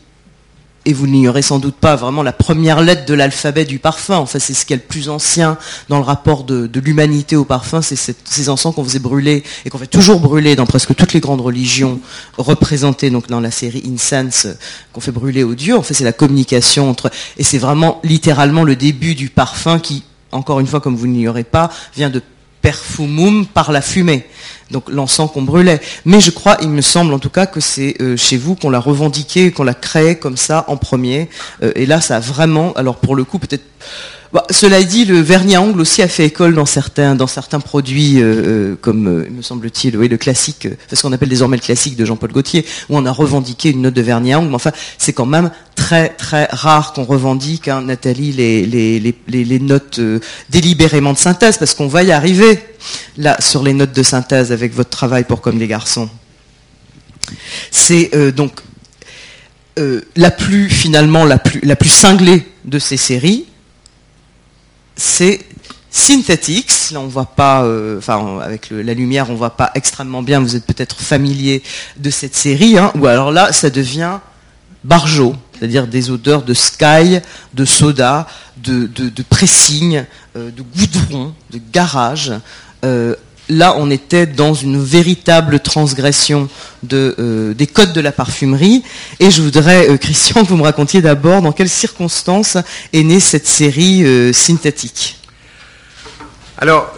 et 0.85 0.93
vous 0.93 1.05
n'ignorez 1.05 1.43
sans 1.43 1.59
doute 1.59 1.75
pas 1.75 1.95
vraiment 1.95 2.23
la 2.23 2.33
première 2.33 2.81
lettre 2.81 3.05
de 3.05 3.13
l'alphabet 3.13 3.65
du 3.65 3.77
parfum. 3.77 4.17
Enfin, 4.17 4.39
c'est 4.39 4.53
ce 4.53 4.65
qui 4.65 4.73
est 4.73 4.77
le 4.77 4.81
plus 4.81 5.09
ancien 5.09 5.57
dans 5.89 5.97
le 5.97 6.03
rapport 6.03 6.43
de, 6.43 6.69
l'humanité 6.83 7.35
au 7.35 7.45
parfum. 7.45 7.81
C'est 7.83 7.95
ces 7.95 8.49
encens 8.49 8.73
qu'on 8.73 8.83
faisait 8.83 8.99
brûler 8.99 9.43
et 9.63 9.69
qu'on 9.69 9.77
fait 9.77 9.85
toujours 9.85 10.19
brûler 10.19 10.55
dans 10.55 10.65
presque 10.65 10.95
toutes 10.95 11.13
les 11.13 11.19
grandes 11.19 11.41
religions 11.41 11.99
représentées 12.37 13.11
donc 13.11 13.27
dans 13.27 13.39
la 13.39 13.51
série 13.51 13.83
Incense 13.85 14.47
qu'on 14.91 15.01
fait 15.01 15.11
brûler 15.11 15.43
aux 15.43 15.53
dieux. 15.53 15.77
En 15.77 15.83
fait, 15.83 15.93
c'est 15.93 16.03
la 16.03 16.13
communication 16.13 16.89
entre 16.89 17.11
et 17.37 17.43
c'est 17.43 17.59
vraiment 17.59 17.99
littéralement 18.03 18.63
le 18.63 18.75
début 18.75 19.13
du 19.13 19.29
parfum 19.29 19.77
qui, 19.77 20.03
encore 20.31 20.59
une 20.59 20.67
fois, 20.67 20.81
comme 20.81 20.95
vous 20.95 21.07
n'ignorez 21.07 21.43
pas, 21.43 21.69
vient 21.95 22.09
de 22.09 22.23
perfumum 22.61 23.45
par 23.45 23.71
la 23.71 23.81
fumée, 23.81 24.25
donc 24.71 24.89
l'encens 24.89 25.31
qu'on 25.31 25.41
brûlait. 25.41 25.79
Mais 26.05 26.19
je 26.19 26.31
crois, 26.31 26.57
il 26.61 26.69
me 26.69 26.81
semble 26.81 27.13
en 27.13 27.19
tout 27.19 27.29
cas 27.29 27.45
que 27.45 27.59
c'est 27.59 27.95
euh, 28.01 28.17
chez 28.17 28.37
vous 28.37 28.55
qu'on 28.55 28.69
l'a 28.69 28.79
revendiqué, 28.79 29.51
qu'on 29.51 29.63
l'a 29.63 29.73
créé 29.73 30.15
comme 30.15 30.37
ça 30.37 30.65
en 30.67 30.77
premier. 30.77 31.29
Euh, 31.63 31.71
et 31.75 31.85
là, 31.85 32.01
ça 32.01 32.17
a 32.17 32.19
vraiment, 32.19 32.73
alors 32.73 32.95
pour 32.95 33.15
le 33.15 33.23
coup, 33.23 33.39
peut-être 33.39 33.63
bah, 34.33 34.45
cela 34.49 34.81
dit, 34.81 35.03
le 35.03 35.19
vernis 35.19 35.55
à 35.55 35.61
ongles 35.61 35.81
aussi 35.81 36.01
a 36.01 36.07
fait 36.07 36.25
école 36.25 36.55
dans 36.55 36.65
certains, 36.65 37.17
produits, 37.59 38.21
euh, 38.21 38.23
euh, 38.23 38.75
comme 38.79 39.07
euh, 39.07 39.29
me 39.29 39.41
semble-t-il, 39.41 39.97
oui, 39.97 40.07
le 40.07 40.15
classique, 40.15 40.69
ce 40.91 41.01
qu'on 41.01 41.11
appelle 41.11 41.27
désormais 41.27 41.57
le 41.57 41.61
classique 41.61 41.97
de 41.97 42.05
Jean-Paul 42.05 42.31
Gaultier, 42.31 42.65
où 42.89 42.97
on 42.97 43.05
a 43.05 43.11
revendiqué 43.11 43.71
une 43.71 43.81
note 43.81 43.93
de 43.93 44.01
vernis 44.01 44.31
à 44.31 44.39
ongles. 44.39 44.47
Mais 44.47 44.55
enfin, 44.55 44.71
c'est 44.97 45.11
quand 45.11 45.25
même 45.25 45.51
très 45.75 46.09
très 46.09 46.47
rare 46.51 46.93
qu'on 46.93 47.03
revendique, 47.03 47.67
hein, 47.67 47.81
Nathalie, 47.81 48.31
les, 48.31 48.65
les, 48.65 49.15
les, 49.27 49.59
notes 49.59 49.99
délibérément 50.49 51.11
de 51.11 51.17
synthèse, 51.17 51.57
parce 51.57 51.73
qu'on 51.73 51.87
va 51.87 52.03
y 52.03 52.13
arriver 52.13 52.59
là 53.17 53.35
sur 53.41 53.63
les 53.63 53.73
notes 53.73 53.93
de 53.93 54.03
synthèse 54.03 54.53
avec 54.53 54.73
votre 54.73 54.89
travail 54.89 55.25
pour 55.25 55.41
Comme 55.41 55.59
les 55.59 55.67
garçons. 55.67 56.09
C'est 57.69 58.11
donc 58.31 58.61
la 60.15 60.31
plus 60.31 60.69
finalement 60.69 61.25
la 61.25 61.39
plus 61.39 61.59
la 61.63 61.75
plus 61.75 61.89
cinglée 61.89 62.45
de 62.65 62.77
ces 62.77 62.97
séries 62.97 63.45
c'est 65.01 65.41
Synthetics. 65.89 66.91
Là, 66.91 67.01
on 67.01 67.07
voit 67.07 67.25
pas, 67.25 67.63
euh, 67.63 67.99
avec 68.41 68.69
la 68.69 68.93
lumière, 68.93 69.29
on 69.29 69.35
voit 69.35 69.57
pas 69.57 69.71
extrêmement 69.75 70.21
bien. 70.21 70.39
Vous 70.39 70.55
êtes 70.55 70.65
peut-être 70.65 71.01
familier 71.01 71.63
de 71.97 72.09
cette 72.09 72.35
série, 72.35 72.77
hein. 72.77 72.93
ou 72.95 73.07
alors 73.07 73.31
là, 73.31 73.51
ça 73.51 73.69
devient 73.69 74.19
barjo, 74.85 75.35
c'est-à-dire 75.57 75.87
des 75.87 76.09
odeurs 76.09 76.43
de 76.43 76.53
sky, 76.53 77.19
de 77.53 77.65
soda, 77.65 78.27
de, 78.57 78.87
pressing, 79.29 80.05
euh, 80.37 80.49
de 80.51 80.61
goudron, 80.61 81.33
de 81.49 81.59
garage. 81.73 82.31
Euh, 82.85 83.15
là, 83.51 83.75
on 83.77 83.91
était 83.91 84.25
dans 84.25 84.53
une 84.53 84.81
véritable 84.81 85.59
transgression 85.59 86.49
de, 86.83 87.53
des 87.55 87.67
codes 87.67 87.93
de 87.93 88.01
la 88.01 88.11
parfumerie. 88.11 88.83
Et 89.19 89.29
je 89.29 89.41
voudrais, 89.41 89.97
Christian, 89.99 90.43
que 90.43 90.49
vous 90.49 90.57
me 90.57 90.63
racontiez 90.63 91.01
d'abord 91.01 91.41
dans 91.41 91.51
quelles 91.51 91.69
circonstances 91.69 92.57
est 92.93 93.03
née 93.03 93.19
cette 93.19 93.47
série 93.47 94.33
synthétique. 94.33 95.17
Alors, 96.57 96.93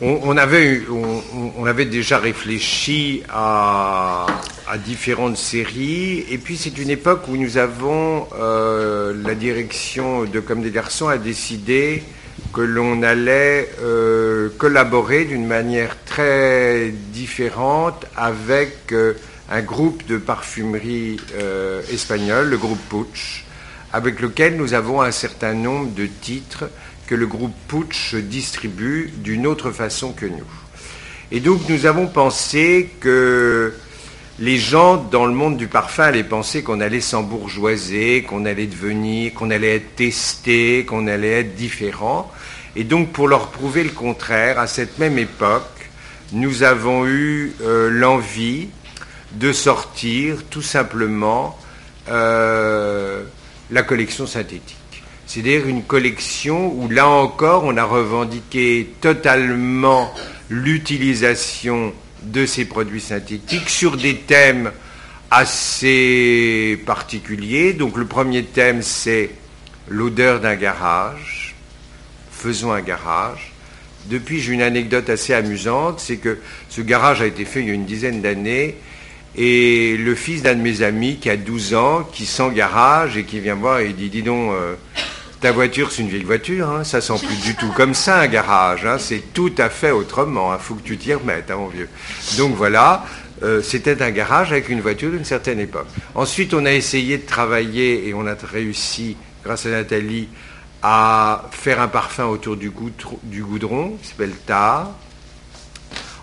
on, 0.00 0.36
avait, 0.36 1.84
déjà 1.84 2.18
réfléchi 2.18 3.22
à, 3.28 4.26
à 4.66 4.78
différentes 4.78 5.36
séries. 5.36 6.24
Et 6.30 6.38
puis 6.38 6.56
c'est 6.56 6.78
une 6.78 6.90
époque 6.90 7.28
où 7.28 7.36
nous 7.36 7.56
avons, 7.56 8.26
euh, 8.38 9.14
la 9.24 9.34
direction 9.34 10.24
de 10.24 10.40
Comme 10.40 10.62
des 10.62 10.70
garçons 10.70 11.08
a 11.08 11.18
décidé 11.18 12.02
que 12.52 12.60
l'on 12.60 13.02
allait 13.02 13.70
euh, 13.82 14.48
collaborer 14.58 15.24
d'une 15.24 15.46
manière 15.46 15.96
très 16.04 16.90
différente 17.12 18.06
avec 18.16 18.92
euh, 18.92 19.14
un 19.50 19.62
groupe 19.62 20.06
de 20.06 20.16
parfumerie 20.16 21.18
espagnole, 21.92 22.48
le 22.48 22.56
groupe 22.56 22.80
Puch, 22.88 23.44
avec 23.92 24.20
lequel 24.20 24.56
nous 24.56 24.72
avons 24.72 25.02
un 25.02 25.10
certain 25.10 25.52
nombre 25.52 25.92
de 25.94 26.06
titres 26.06 26.64
que 27.06 27.14
le 27.14 27.26
groupe 27.26 27.54
Puch 27.68 28.14
distribue 28.14 29.12
d'une 29.18 29.46
autre 29.46 29.70
façon 29.70 30.12
que 30.12 30.26
nous. 30.26 30.50
Et 31.30 31.40
donc 31.40 31.68
nous 31.68 31.86
avons 31.86 32.06
pensé 32.06 32.90
que 33.00 33.74
les 34.38 34.58
gens 34.58 34.96
dans 34.96 35.26
le 35.26 35.32
monde 35.32 35.56
du 35.56 35.66
parfum 35.66 36.04
allaient 36.04 36.24
penser 36.24 36.62
qu'on 36.62 36.80
allait 36.80 37.00
s'embourgeoiser, 37.00 38.22
qu'on 38.22 38.44
allait 38.44 38.66
devenir, 38.66 39.34
qu'on 39.34 39.50
allait 39.50 39.76
être 39.76 39.94
testé, 39.96 40.84
qu'on 40.84 41.06
allait 41.06 41.40
être 41.40 41.54
différent. 41.54 42.30
Et 42.76 42.84
donc 42.84 43.12
pour 43.12 43.28
leur 43.28 43.48
prouver 43.48 43.84
le 43.84 43.90
contraire, 43.90 44.58
à 44.58 44.66
cette 44.66 44.98
même 44.98 45.18
époque, 45.18 45.90
nous 46.32 46.62
avons 46.62 47.06
eu 47.06 47.52
euh, 47.60 47.90
l'envie 47.90 48.68
de 49.32 49.52
sortir 49.52 50.44
tout 50.50 50.62
simplement 50.62 51.58
euh, 52.08 53.22
la 53.70 53.82
collection 53.82 54.26
synthétique. 54.26 54.78
C'est-à-dire 55.26 55.66
une 55.66 55.82
collection 55.82 56.72
où 56.74 56.88
là 56.88 57.08
encore 57.08 57.64
on 57.64 57.76
a 57.76 57.84
revendiqué 57.84 58.94
totalement 59.00 60.12
l'utilisation 60.50 61.94
de 62.22 62.46
ces 62.46 62.64
produits 62.64 63.00
synthétiques 63.00 63.70
sur 63.70 63.96
des 63.96 64.16
thèmes 64.16 64.72
assez 65.30 66.80
particuliers. 66.84 67.72
Donc 67.72 67.96
le 67.96 68.04
premier 68.04 68.44
thème, 68.44 68.82
c'est 68.82 69.30
l'odeur 69.88 70.40
d'un 70.40 70.56
garage. 70.56 71.41
Faisons 72.42 72.72
un 72.72 72.80
garage. 72.80 73.52
Depuis, 74.06 74.40
j'ai 74.40 74.52
une 74.52 74.62
anecdote 74.62 75.08
assez 75.08 75.32
amusante, 75.32 76.00
c'est 76.00 76.16
que 76.16 76.38
ce 76.68 76.80
garage 76.80 77.22
a 77.22 77.26
été 77.26 77.44
fait 77.44 77.60
il 77.60 77.68
y 77.68 77.70
a 77.70 77.74
une 77.74 77.84
dizaine 77.84 78.20
d'années, 78.20 78.74
et 79.36 79.96
le 79.96 80.16
fils 80.16 80.42
d'un 80.42 80.56
de 80.56 80.60
mes 80.60 80.82
amis 80.82 81.18
qui 81.18 81.30
a 81.30 81.36
12 81.36 81.74
ans, 81.74 82.02
qui 82.12 82.26
sent 82.26 82.50
garage 82.52 83.16
et 83.16 83.22
qui 83.22 83.38
vient 83.38 83.54
voir 83.54 83.78
et 83.78 83.92
dit, 83.92 84.08
dis 84.08 84.24
donc, 84.24 84.50
euh, 84.50 84.74
ta 85.40 85.52
voiture, 85.52 85.92
c'est 85.92 86.02
une 86.02 86.08
vieille 86.08 86.24
voiture, 86.24 86.68
hein, 86.68 86.82
ça 86.82 87.00
sent 87.00 87.24
plus 87.24 87.36
du 87.36 87.54
tout 87.54 87.70
comme 87.76 87.94
ça 87.94 88.18
un 88.18 88.26
garage, 88.26 88.86
hein, 88.86 88.98
c'est 88.98 89.32
tout 89.32 89.52
à 89.58 89.68
fait 89.68 89.92
autrement, 89.92 90.50
il 90.52 90.56
hein, 90.56 90.58
faut 90.60 90.74
que 90.74 90.82
tu 90.82 90.98
t'y 90.98 91.14
remettes, 91.14 91.52
mon 91.52 91.68
vieux. 91.68 91.88
Donc 92.38 92.56
voilà, 92.56 93.04
euh, 93.44 93.62
c'était 93.62 94.02
un 94.02 94.10
garage 94.10 94.50
avec 94.50 94.68
une 94.68 94.80
voiture 94.80 95.12
d'une 95.12 95.24
certaine 95.24 95.60
époque. 95.60 95.86
Ensuite, 96.16 96.54
on 96.54 96.66
a 96.66 96.72
essayé 96.72 97.18
de 97.18 97.26
travailler 97.26 98.08
et 98.08 98.14
on 98.14 98.26
a 98.26 98.34
réussi, 98.34 99.16
grâce 99.44 99.64
à 99.66 99.70
Nathalie, 99.70 100.28
à 100.82 101.44
faire 101.50 101.80
un 101.80 101.88
parfum 101.88 102.26
autour 102.26 102.56
du, 102.56 102.70
goudron, 102.70 103.96
qui 104.02 104.08
s'appelle 104.08 104.34
Tar. 104.46 104.90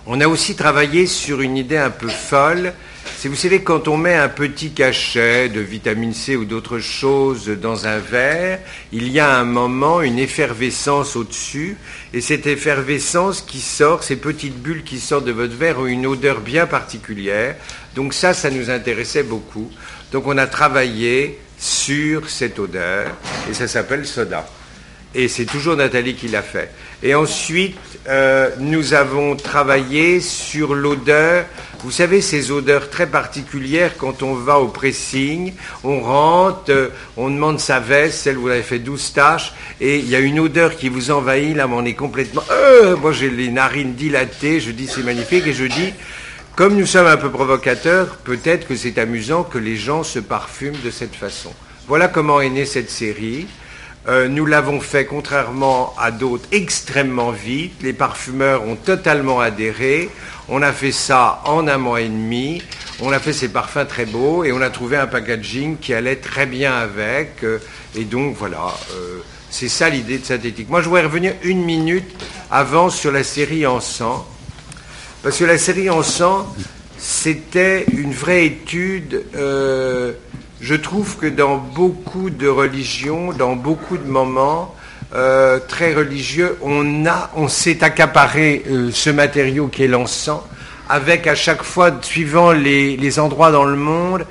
On 0.05 0.19
a 0.21 0.27
aussi 0.27 0.55
travaillé 0.55 1.05
sur 1.05 1.41
une 1.41 1.57
idée 1.57 1.77
un 1.77 1.91
peu 1.91 2.09
folle 2.09 2.73
c'est, 3.17 3.27
vous 3.27 3.35
savez, 3.35 3.63
quand 3.63 3.89
on 3.89 3.97
met 3.97 4.15
un 4.15 4.29
petit 4.29 4.71
cachet 4.71 5.49
de 5.49 5.59
vitamine 5.59 6.13
C 6.13 6.37
ou 6.37 6.45
d'autres 6.45 6.79
choses 6.79 7.49
dans 7.49 7.85
un 7.85 7.97
verre, 7.97 8.59
il 8.93 9.09
y 9.09 9.19
a 9.19 9.37
un 9.37 9.43
moment 9.43 10.01
une 10.01 10.19
effervescence 10.19 11.17
au-dessus, 11.17 11.75
et 12.13 12.21
cette 12.21 12.47
effervescence 12.47 13.41
qui 13.41 13.59
sort, 13.59 14.03
ces 14.03 14.15
petites 14.15 14.57
bulles 14.57 14.85
qui 14.85 15.01
sortent 15.01 15.25
de 15.25 15.33
votre 15.33 15.53
verre 15.53 15.79
ont 15.79 15.85
une 15.85 16.05
odeur 16.05 16.39
bien 16.39 16.65
particulière. 16.65 17.57
Donc 17.93 18.13
ça, 18.13 18.33
ça 18.33 18.49
nous 18.49 18.69
intéressait 18.69 19.23
beaucoup. 19.23 19.69
Donc 20.13 20.25
on 20.25 20.37
a 20.37 20.47
travaillé 20.47 21.39
sur 21.59 22.29
cette 22.29 22.57
odeur, 22.57 23.11
et 23.49 23.53
ça 23.53 23.67
s'appelle 23.67 24.05
soda. 24.05 24.47
Et 25.13 25.27
c'est 25.27 25.45
toujours 25.45 25.75
Nathalie 25.75 26.13
qui 26.13 26.27
l'a 26.27 26.43
fait. 26.43 26.71
Et 27.01 27.15
ensuite, 27.15 27.77
euh, 28.07 28.51
nous 28.59 28.93
avons 28.93 29.35
travaillé 29.35 30.19
sur 30.19 30.75
l'odeur. 30.75 31.45
Vous 31.83 31.89
savez, 31.89 32.21
ces 32.21 32.51
odeurs 32.51 32.91
très 32.91 33.07
particulières 33.07 33.97
quand 33.97 34.21
on 34.21 34.35
va 34.35 34.59
au 34.59 34.67
pressing, 34.67 35.53
on 35.83 36.01
rentre, 36.01 36.69
euh, 36.69 36.89
on 37.17 37.31
demande 37.31 37.59
sa 37.59 37.79
veste, 37.79 38.19
celle 38.19 38.35
vous 38.35 38.49
avez 38.49 38.61
fait 38.61 38.77
12 38.77 39.13
tâches, 39.13 39.53
et 39.81 39.97
il 39.97 40.07
y 40.07 40.15
a 40.15 40.19
une 40.19 40.39
odeur 40.39 40.75
qui 40.75 40.89
vous 40.89 41.09
envahit, 41.09 41.55
là, 41.55 41.67
on 41.67 41.85
est 41.85 41.93
complètement... 41.95 42.43
Euh, 42.51 42.95
moi, 42.95 43.11
j'ai 43.11 43.31
les 43.31 43.49
narines 43.49 43.95
dilatées, 43.95 44.59
je 44.59 44.69
dis 44.69 44.87
c'est 44.87 45.03
magnifique, 45.03 45.47
et 45.47 45.53
je 45.53 45.65
dis, 45.65 45.93
comme 46.59 46.75
nous 46.75 46.85
sommes 46.85 47.07
un 47.07 47.15
peu 47.15 47.29
provocateurs, 47.29 48.17
peut-être 48.17 48.67
que 48.67 48.75
c'est 48.75 48.97
amusant 48.97 49.43
que 49.43 49.57
les 49.57 49.77
gens 49.77 50.03
se 50.03 50.19
parfument 50.19 50.75
de 50.83 50.91
cette 50.91 51.15
façon. 51.15 51.53
Voilà 51.87 52.09
comment 52.09 52.41
est 52.41 52.49
née 52.49 52.65
cette 52.65 52.89
série. 52.89 53.47
Euh, 54.09 54.27
nous 54.27 54.45
l'avons 54.45 54.81
fait, 54.81 55.05
contrairement 55.05 55.95
à 55.97 56.11
d'autres, 56.11 56.43
extrêmement 56.51 57.31
vite. 57.31 57.81
Les 57.81 57.93
parfumeurs 57.93 58.67
ont 58.67 58.75
totalement 58.75 59.39
adhéré. 59.39 60.09
On 60.49 60.61
a 60.61 60.73
fait 60.73 60.91
ça 60.91 61.41
en 61.45 61.65
un 61.69 61.77
mois 61.77 62.01
et 62.01 62.09
demi. 62.09 62.61
On 62.99 63.13
a 63.13 63.19
fait 63.19 63.31
ces 63.31 63.47
parfums 63.47 63.87
très 63.87 64.05
beaux 64.05 64.43
et 64.43 64.51
on 64.51 64.59
a 64.59 64.69
trouvé 64.69 64.97
un 64.97 65.07
packaging 65.07 65.77
qui 65.77 65.93
allait 65.93 66.17
très 66.17 66.45
bien 66.45 66.73
avec. 66.73 67.41
Euh, 67.45 67.59
et 67.95 68.03
donc 68.03 68.35
voilà, 68.35 68.75
euh, 68.95 69.19
c'est 69.49 69.69
ça 69.69 69.87
l'idée 69.87 70.17
de 70.17 70.25
synthétique. 70.25 70.67
Moi, 70.69 70.81
je 70.81 70.89
voudrais 70.89 71.03
revenir 71.03 71.35
une 71.41 71.63
minute 71.63 72.21
avant 72.51 72.89
sur 72.89 73.13
la 73.13 73.23
série 73.23 73.65
En 73.65 73.79
sang. 73.79 74.27
Parce 75.23 75.37
que 75.37 75.45
la 75.45 75.57
série 75.57 75.89
En 75.89 76.03
sang, 76.03 76.53
c'était 76.97 77.85
une 77.91 78.11
vraie 78.11 78.45
étude 78.45 79.23
je 80.61 80.75
trouve 80.75 81.17
que 81.17 81.27
dans 81.27 81.57
beaucoup 81.57 82.29
de 82.29 82.47
religions, 82.47 83.31
dans 83.31 83.55
beaucoup 83.55 83.97
de 83.97 84.07
moments 84.07 84.75
euh, 85.15 85.59
très 85.67 85.93
religieux, 85.93 86.57
on, 86.61 87.05
on 87.35 87.47
s'est 87.47 87.83
accaparé 87.83 88.63
euh, 88.69 88.89
ce 88.91 89.09
matériau 89.09 89.67
qui 89.67 89.83
est 89.83 89.87
l'encens, 89.87 90.41
avec 90.89 91.27
à 91.27 91.35
chaque 91.35 91.63
fois, 91.63 91.91
suivant 92.01 92.51
les 92.51 93.19
endroits 93.19 93.51
dans 93.51 93.63
le 93.63 93.77
monde, 93.77 94.25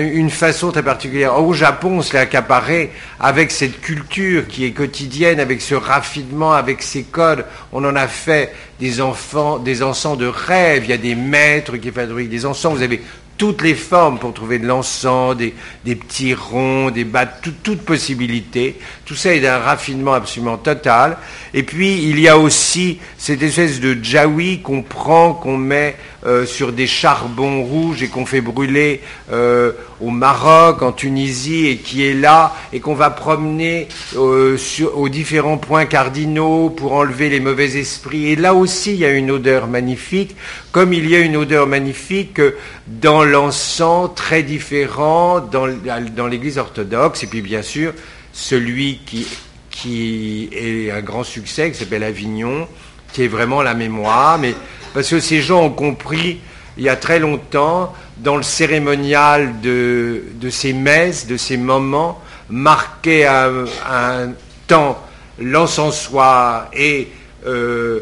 une 0.00 0.30
façon 0.30 0.70
très 0.70 0.82
particulière. 0.82 1.38
Au 1.38 1.52
Japon, 1.52 1.98
on 1.98 2.02
se 2.02 2.16
accaparé 2.16 2.90
avec 3.20 3.50
cette 3.50 3.80
culture 3.80 4.46
qui 4.48 4.64
est 4.64 4.72
quotidienne, 4.72 5.40
avec 5.40 5.60
ce 5.60 5.74
raffinement, 5.74 6.52
avec 6.52 6.82
ces 6.82 7.02
codes. 7.02 7.44
On 7.72 7.84
en 7.84 7.96
a 7.96 8.08
fait 8.08 8.54
des 8.80 9.00
enfants, 9.00 9.58
des 9.58 9.82
encens 9.82 10.16
de 10.16 10.26
rêve. 10.26 10.84
Il 10.84 10.90
y 10.90 10.94
a 10.94 10.98
des 10.98 11.14
maîtres 11.14 11.76
qui 11.76 11.90
fabriquent 11.90 12.30
des 12.30 12.46
encens. 12.46 12.74
Vous 12.74 12.82
avez 12.82 13.02
toutes 13.38 13.62
les 13.62 13.74
formes 13.74 14.18
pour 14.18 14.32
trouver 14.32 14.58
de 14.58 14.66
l'encens, 14.66 15.36
des, 15.36 15.54
petits 15.84 16.34
ronds, 16.34 16.90
des 16.90 17.04
battes, 17.04 17.48
toute 17.62 17.82
possibilité. 17.82 18.78
Tout 19.12 19.18
ça 19.18 19.34
est 19.34 19.40
d'un 19.40 19.58
raffinement 19.58 20.14
absolument 20.14 20.56
total. 20.56 21.18
Et 21.52 21.64
puis, 21.64 22.02
il 22.02 22.18
y 22.18 22.28
a 22.28 22.38
aussi 22.38 22.98
cette 23.18 23.42
espèce 23.42 23.78
de 23.78 24.02
jawi 24.02 24.62
qu'on 24.62 24.80
prend, 24.80 25.34
qu'on 25.34 25.58
met 25.58 25.96
euh, 26.24 26.46
sur 26.46 26.72
des 26.72 26.86
charbons 26.86 27.62
rouges 27.62 28.02
et 28.02 28.08
qu'on 28.08 28.24
fait 28.24 28.40
brûler 28.40 29.02
euh, 29.30 29.72
au 30.00 30.08
Maroc, 30.08 30.80
en 30.80 30.92
Tunisie, 30.92 31.66
et 31.66 31.76
qui 31.76 32.06
est 32.06 32.14
là, 32.14 32.54
et 32.72 32.80
qu'on 32.80 32.94
va 32.94 33.10
promener 33.10 33.86
euh, 34.16 34.56
aux 34.94 35.10
différents 35.10 35.58
points 35.58 35.84
cardinaux 35.84 36.70
pour 36.70 36.94
enlever 36.94 37.28
les 37.28 37.40
mauvais 37.40 37.76
esprits. 37.76 38.30
Et 38.30 38.36
là 38.36 38.54
aussi, 38.54 38.92
il 38.92 39.00
y 39.00 39.04
a 39.04 39.10
une 39.10 39.30
odeur 39.30 39.66
magnifique, 39.66 40.34
comme 40.70 40.94
il 40.94 41.06
y 41.06 41.14
a 41.16 41.18
une 41.18 41.36
odeur 41.36 41.66
magnifique 41.66 42.40
dans 42.86 43.24
l'encens 43.24 44.14
très 44.16 44.42
différent 44.42 45.40
dans, 45.40 45.68
dans 46.16 46.26
l'Église 46.26 46.56
orthodoxe, 46.56 47.24
et 47.24 47.26
puis 47.26 47.42
bien 47.42 47.60
sûr, 47.60 47.92
celui 48.32 49.00
qui, 49.04 50.48
est 50.52 50.90
un 50.90 51.00
grand 51.00 51.24
succès, 51.24 51.70
qui 51.70 51.78
s'appelle 51.78 52.04
Avignon, 52.04 52.68
qui 53.12 53.24
est 53.24 53.28
vraiment 53.28 53.62
la 53.62 53.74
mémoire, 53.74 54.38
mais 54.38 54.54
parce 54.94 55.08
que 55.08 55.20
ces 55.20 55.42
gens 55.42 55.62
ont 55.62 55.70
compris 55.70 56.40
il 56.78 56.84
y 56.84 56.88
a 56.88 56.96
très 56.96 57.18
longtemps, 57.18 57.92
dans 58.18 58.36
le 58.36 58.42
cérémonial 58.42 59.60
de, 59.60 60.22
ces 60.50 60.72
messes, 60.72 61.26
de 61.26 61.36
ces 61.36 61.58
moments, 61.58 62.22
marquer 62.48 63.26
un, 63.26 63.64
un 63.90 64.32
temps 64.66 64.98
l'encensoir 65.38 66.68
et 66.72 67.08
euh, 67.46 68.00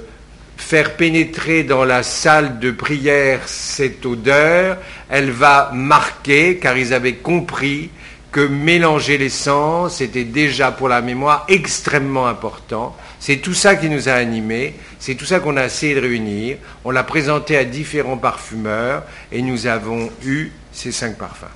faire 0.56 0.96
pénétrer 0.96 1.62
dans 1.62 1.84
la 1.84 2.02
salle 2.02 2.58
de 2.58 2.70
prière 2.70 3.40
cette 3.46 4.04
odeur, 4.04 4.76
elle 5.08 5.30
va 5.30 5.70
marquer, 5.72 6.58
car 6.58 6.76
ils 6.76 6.92
avaient 6.92 7.14
compris 7.14 7.90
que 8.32 8.40
mélanger 8.40 9.18
l'essence 9.18 10.00
était 10.00 10.24
déjà 10.24 10.70
pour 10.70 10.88
la 10.88 11.00
mémoire 11.00 11.44
extrêmement 11.48 12.26
important. 12.26 12.96
C'est 13.18 13.38
tout 13.38 13.54
ça 13.54 13.76
qui 13.76 13.88
nous 13.88 14.08
a 14.08 14.12
animés, 14.12 14.74
c'est 14.98 15.14
tout 15.14 15.24
ça 15.24 15.40
qu'on 15.40 15.56
a 15.56 15.64
essayé 15.66 15.94
de 15.94 16.00
réunir. 16.00 16.58
On 16.84 16.90
l'a 16.90 17.02
présenté 17.02 17.56
à 17.56 17.64
différents 17.64 18.16
parfumeurs 18.16 19.02
et 19.32 19.42
nous 19.42 19.66
avons 19.66 20.10
eu 20.24 20.52
ces 20.72 20.92
cinq 20.92 21.16
parfums. 21.16 21.50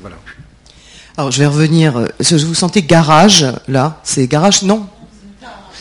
Voilà. 0.00 0.16
Alors 1.16 1.30
je 1.30 1.40
vais 1.40 1.46
revenir. 1.46 1.98
Euh, 1.98 2.06
je 2.20 2.36
vous 2.36 2.54
sentez 2.54 2.82
garage 2.82 3.46
là 3.68 4.00
C'est 4.04 4.26
garage 4.26 4.62
Non? 4.62 4.86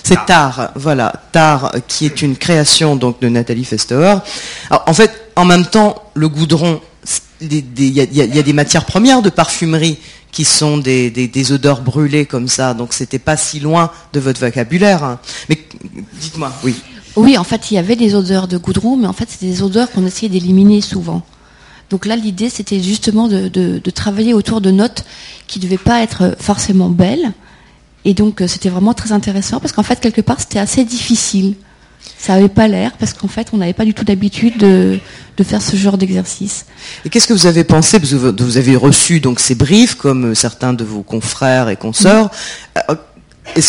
C'est 0.03 0.23
Tar, 0.27 0.69
voilà, 0.75 1.11
Tar, 1.31 1.71
qui 1.87 2.05
est 2.05 2.21
une 2.21 2.37
création 2.37 2.95
donc 2.95 3.19
de 3.21 3.27
Nathalie 3.27 3.65
Festauer. 3.65 4.17
Alors, 4.69 4.83
en 4.85 4.93
fait, 4.93 5.31
en 5.35 5.45
même 5.45 5.65
temps, 5.65 6.11
le 6.13 6.29
goudron, 6.29 6.79
il 7.41 7.89
y, 7.89 7.99
a 8.01 8.43
des 8.43 8.53
matières 8.53 8.85
premières 8.85 9.21
de 9.21 9.29
parfumerie 9.29 9.97
qui 10.31 10.45
sont 10.45 10.77
des, 10.77 11.51
odeurs 11.51 11.81
brûlées 11.81 12.25
comme 12.25 12.47
ça, 12.47 12.73
donc 12.73 12.93
c'était 12.93 13.19
pas 13.19 13.37
si 13.37 13.59
loin 13.59 13.91
de 14.13 14.19
votre 14.19 14.39
vocabulaire. 14.39 15.03
Hein. 15.03 15.19
Mais 15.49 15.59
dites-moi, 16.19 16.51
oui. 16.63 16.75
Oui, 17.15 17.37
en 17.37 17.45
fait, 17.45 17.71
il 17.71 17.75
y 17.75 17.77
avait 17.77 17.95
des 17.95 18.15
odeurs 18.15 18.47
de 18.47 18.57
goudron, 18.57 18.97
mais 18.97 19.07
en 19.07 19.13
fait, 19.13 19.29
c'était 19.29 19.45
des 19.45 19.63
odeurs 19.63 19.89
qu'on 19.91 20.05
essayait 20.05 20.29
d'éliminer 20.29 20.81
souvent. 20.81 21.23
Donc 21.89 22.05
là, 22.05 22.15
l'idée, 22.15 22.49
c'était 22.49 22.81
justement 22.81 23.27
de, 23.27 23.47
de, 23.47 23.89
travailler 23.91 24.33
autour 24.33 24.59
de 24.59 24.71
notes 24.71 25.05
qui 25.47 25.59
ne 25.59 25.63
devaient 25.63 25.77
pas 25.77 26.01
être 26.01 26.35
forcément 26.39 26.89
belles. 26.89 27.31
Et 28.03 28.13
donc, 28.13 28.41
euh, 28.41 28.47
c'était 28.47 28.69
vraiment 28.69 28.93
très 28.93 29.11
intéressant 29.11 29.59
parce 29.59 29.71
qu'en 29.71 29.83
fait, 29.83 29.99
quelque 29.99 30.21
part, 30.21 30.39
c'était 30.39 30.59
assez 30.59 30.83
difficile. 30.83 31.55
Ça 32.17 32.33
n'avait 32.33 32.49
pas 32.49 32.67
l'air 32.67 32.93
parce 32.99 33.13
qu'en 33.13 33.27
fait, 33.27 33.49
on 33.53 33.57
n'avait 33.57 33.73
pas 33.73 33.85
du 33.85 33.93
tout 33.93 34.03
d'habitude 34.03 34.57
de, 34.57 34.99
de, 35.37 35.43
faire 35.43 35.61
ce 35.61 35.75
genre 35.75 35.97
d'exercice. 35.97 36.65
Et 37.05 37.09
qu'est-ce 37.09 37.27
que 37.27 37.33
vous 37.33 37.45
avez 37.45 37.63
pensé? 37.63 37.99
Parce 37.99 38.11
que 38.11 38.15
vous 38.15 38.57
avez 38.57 38.75
reçu 38.75 39.19
donc 39.19 39.39
ces 39.39 39.53
briefs, 39.55 39.95
comme 39.95 40.33
certains 40.33 40.73
de 40.73 40.83
vos 40.83 41.03
confrères 41.03 41.69
et 41.69 41.75
consoeurs. 41.75 42.31
Euh, 42.89 42.95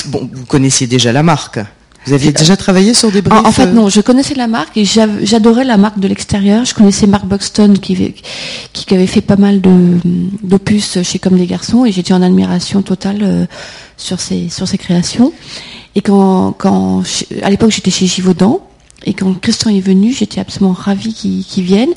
bon, 0.06 0.30
vous 0.32 0.46
connaissiez 0.46 0.86
déjà 0.86 1.12
la 1.12 1.22
marque? 1.22 1.58
Vous 2.06 2.12
aviez 2.12 2.30
déjà 2.30 2.56
travaillé 2.56 2.94
sur 2.94 3.10
des 3.10 3.20
briefs 3.20 3.44
En, 3.44 3.50
fait, 3.50 3.66
euh? 3.66 3.72
non. 3.72 3.88
Je 3.88 4.00
connaissais 4.00 4.34
la 4.34 4.46
marque 4.46 4.76
et 4.76 4.84
j'adorais 4.84 5.64
la 5.64 5.76
marque 5.76 5.98
de 5.98 6.06
l'extérieur. 6.06 6.64
Je 6.64 6.72
connaissais 6.72 7.08
Mark 7.08 7.26
Buxton 7.26 7.74
qui, 7.82 8.14
qui, 8.72 8.94
avait 8.94 9.08
fait 9.08 9.20
pas 9.20 9.34
mal 9.34 9.60
d'opus 9.60 11.02
chez 11.02 11.18
Comme 11.18 11.36
des 11.36 11.46
Garçons 11.46 11.84
et 11.84 11.90
j'étais 11.90 12.14
en 12.14 12.22
admiration 12.22 12.82
totale 12.82 13.18
euh, 13.22 13.46
sur 13.96 14.20
ses, 14.20 14.48
sur 14.50 14.68
ses 14.68 14.78
créations. 14.78 15.32
Et 15.96 16.02
quand, 16.02 16.52
quand 16.52 17.02
à 17.42 17.50
l'époque, 17.50 17.72
j'étais 17.72 17.90
chez 17.90 18.06
Givaudan. 18.06 18.60
Et 19.04 19.14
quand 19.14 19.32
Christian 19.40 19.70
est 19.70 19.80
venu, 19.80 20.12
j'étais 20.12 20.40
absolument 20.40 20.72
ravie 20.72 21.12
qu'il 21.14 21.64
vienne. 21.64 21.90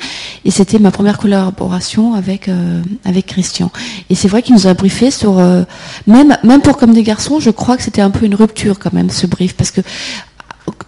Et 0.46 0.52
c'était 0.52 0.80
ma 0.80 0.92
première 0.92 1.18
collaboration 1.18 2.14
avec 2.14 2.50
euh, 2.50 2.82
avec 3.06 3.26
Christian. 3.26 3.72
Et 4.10 4.16
c'est 4.16 4.28
vrai 4.28 4.42
qu'il 4.42 4.56
nous 4.56 4.68
a 4.68 4.74
briefé 4.74 5.12
sur 5.12 5.40
euh, 5.40 5.64
même 6.08 6.38
même 6.44 6.62
pour 6.62 6.78
comme 6.78 6.94
des 6.94 7.04
garçons, 7.04 7.40
je 7.40 7.52
crois 7.52 7.78
que 7.78 7.84
c'était 7.84 8.02
un 8.02 8.12
peu 8.12 8.26
une 8.26 8.36
rupture 8.36 8.80
quand 8.80 8.94
même 8.94 9.10
ce 9.10 9.28
brief 9.28 9.56
parce 9.56 9.72
que 9.72 9.82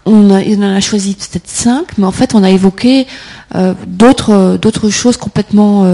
on, 0.06 0.30
a, 0.30 0.42
en 0.44 0.62
a 0.62 0.80
choisi 0.80 1.16
peut-être 1.16 1.48
cinq, 1.48 1.98
mais 1.98 2.06
en 2.06 2.12
fait 2.12 2.36
on 2.36 2.44
a 2.44 2.50
évoqué 2.50 3.08
euh, 3.56 3.74
d'autres 3.88 4.58
d'autres 4.62 4.90
choses 4.90 5.18
complètement 5.18 5.86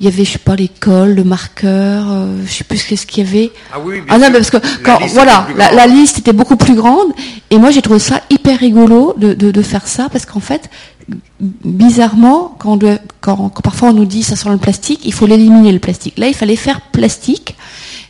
il 0.00 0.04
y 0.04 0.08
avait, 0.08 0.24
je 0.24 0.32
sais 0.32 0.38
pas, 0.38 0.54
l'école, 0.54 1.14
le 1.14 1.24
marqueur, 1.24 2.06
euh, 2.08 2.36
je 2.46 2.52
sais 2.52 2.64
plus 2.64 2.78
ce 2.78 3.06
qu'il 3.06 3.24
y 3.24 3.28
avait. 3.28 3.50
Ah 3.72 3.78
oui, 3.84 4.00
ah 4.08 4.18
non, 4.18 4.28
mais 4.30 4.38
parce 4.38 4.50
que 4.50 4.58
quand, 4.84 4.98
voilà, 5.08 5.48
la, 5.56 5.86
liste 5.86 6.18
était 6.18 6.32
beaucoup 6.32 6.56
plus 6.56 6.74
grande, 6.74 7.12
et 7.50 7.58
moi 7.58 7.70
j'ai 7.72 7.82
trouvé 7.82 7.98
ça 7.98 8.22
hyper 8.30 8.58
rigolo 8.58 9.14
de, 9.16 9.34
de, 9.34 9.50
de 9.50 9.62
faire 9.62 9.88
ça, 9.88 10.08
parce 10.10 10.24
qu'en 10.24 10.40
fait, 10.40 10.70
bizarrement, 11.64 12.54
quand, 12.58 12.82
on 12.82 12.98
quand, 13.20 13.48
quand, 13.48 13.62
parfois 13.62 13.88
on 13.90 13.92
nous 13.92 14.04
dit 14.04 14.22
ça 14.22 14.36
sent 14.36 14.50
le 14.50 14.58
plastique, 14.58 15.00
il 15.04 15.12
faut 15.12 15.26
l'éliminer 15.26 15.72
le 15.72 15.80
plastique. 15.80 16.16
Là, 16.18 16.28
il 16.28 16.34
fallait 16.34 16.56
faire 16.56 16.80
plastique. 16.80 17.56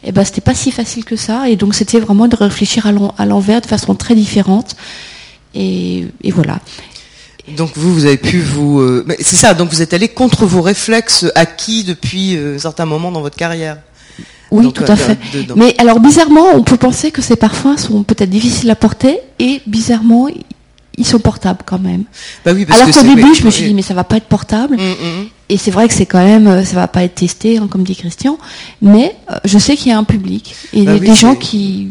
Et 0.04 0.12
ben, 0.12 0.25
c'était 0.25 0.40
pas 0.40 0.54
si 0.54 0.71
facile 0.71 1.04
que 1.04 1.16
ça, 1.16 1.49
et 1.49 1.57
donc 1.57 1.75
c'était 1.75 1.99
vraiment 1.99 2.28
de 2.28 2.37
réfléchir 2.37 2.87
à 2.87 3.26
l'envers 3.26 3.61
de 3.61 3.66
façon 3.66 3.95
très 3.95 4.14
différente. 4.14 4.76
Et, 5.54 6.07
et 6.23 6.30
voilà. 6.30 6.61
Donc 7.57 7.71
vous, 7.75 7.95
vous 7.95 8.05
avez 8.05 8.17
pu 8.17 8.40
vous... 8.40 8.81
Euh, 8.81 9.07
c'est 9.21 9.37
ça, 9.37 9.55
donc 9.55 9.71
vous 9.71 9.83
êtes 9.83 9.95
allé 9.95 10.09
contre 10.09 10.47
vos 10.47 10.62
réflexes 10.62 11.26
acquis 11.35 11.85
depuis 11.85 12.37
euh, 12.37 12.57
un 12.57 12.59
certain 12.59 12.87
moment 12.87 13.11
dans 13.11 13.21
votre 13.21 13.37
carrière. 13.37 13.78
Oui, 14.50 14.73
tout 14.73 14.85
à 14.87 14.97
fait. 14.97 15.19
Mais 15.57 15.75
alors 15.78 16.00
bizarrement, 16.00 16.47
on 16.55 16.62
peut 16.62 16.78
penser 16.78 17.11
que 17.11 17.21
ces 17.21 17.37
parfums 17.37 17.76
sont 17.76 18.02
peut-être 18.02 18.31
difficiles 18.31 18.71
à 18.71 18.76
porter 18.76 19.19
et 19.38 19.61
bizarrement, 19.67 20.28
ils 20.97 21.07
sont 21.07 21.19
portables 21.19 21.61
quand 21.67 21.78
même. 21.78 22.05
Bah 22.47 22.52
oui, 22.55 22.67
alors 22.71 22.90
qu'au 22.90 23.02
début, 23.02 23.35
je 23.35 23.45
me 23.45 23.50
suis 23.50 23.67
dit 23.67 23.75
mais 23.75 23.83
ça 23.83 23.93
va 23.93 24.05
pas 24.05 24.17
être 24.17 24.26
portable. 24.26 24.76
Mm, 24.76 24.81
mm. 24.81 25.26
Et 25.50 25.59
c'est 25.59 25.71
vrai 25.71 25.87
que 25.87 25.95
c'est 25.95 26.07
quand 26.07 26.25
même, 26.25 26.47
euh, 26.47 26.64
ça 26.64 26.76
va 26.76 26.88
pas 26.88 27.05
être 27.05 27.17
testé, 27.17 27.59
hein, 27.59 27.69
comme 27.71 27.83
dit 27.83 27.95
Christian. 27.95 28.38
Mais 28.81 29.14
je 29.45 29.59
sais 29.59 29.76
qu'il 29.76 29.88
y 29.88 29.93
a 29.93 29.99
un 29.99 30.05
public 30.05 30.55
et 30.73 30.85
bah 30.85 30.99
des 30.99 31.14
gens 31.14 31.35
qui 31.35 31.90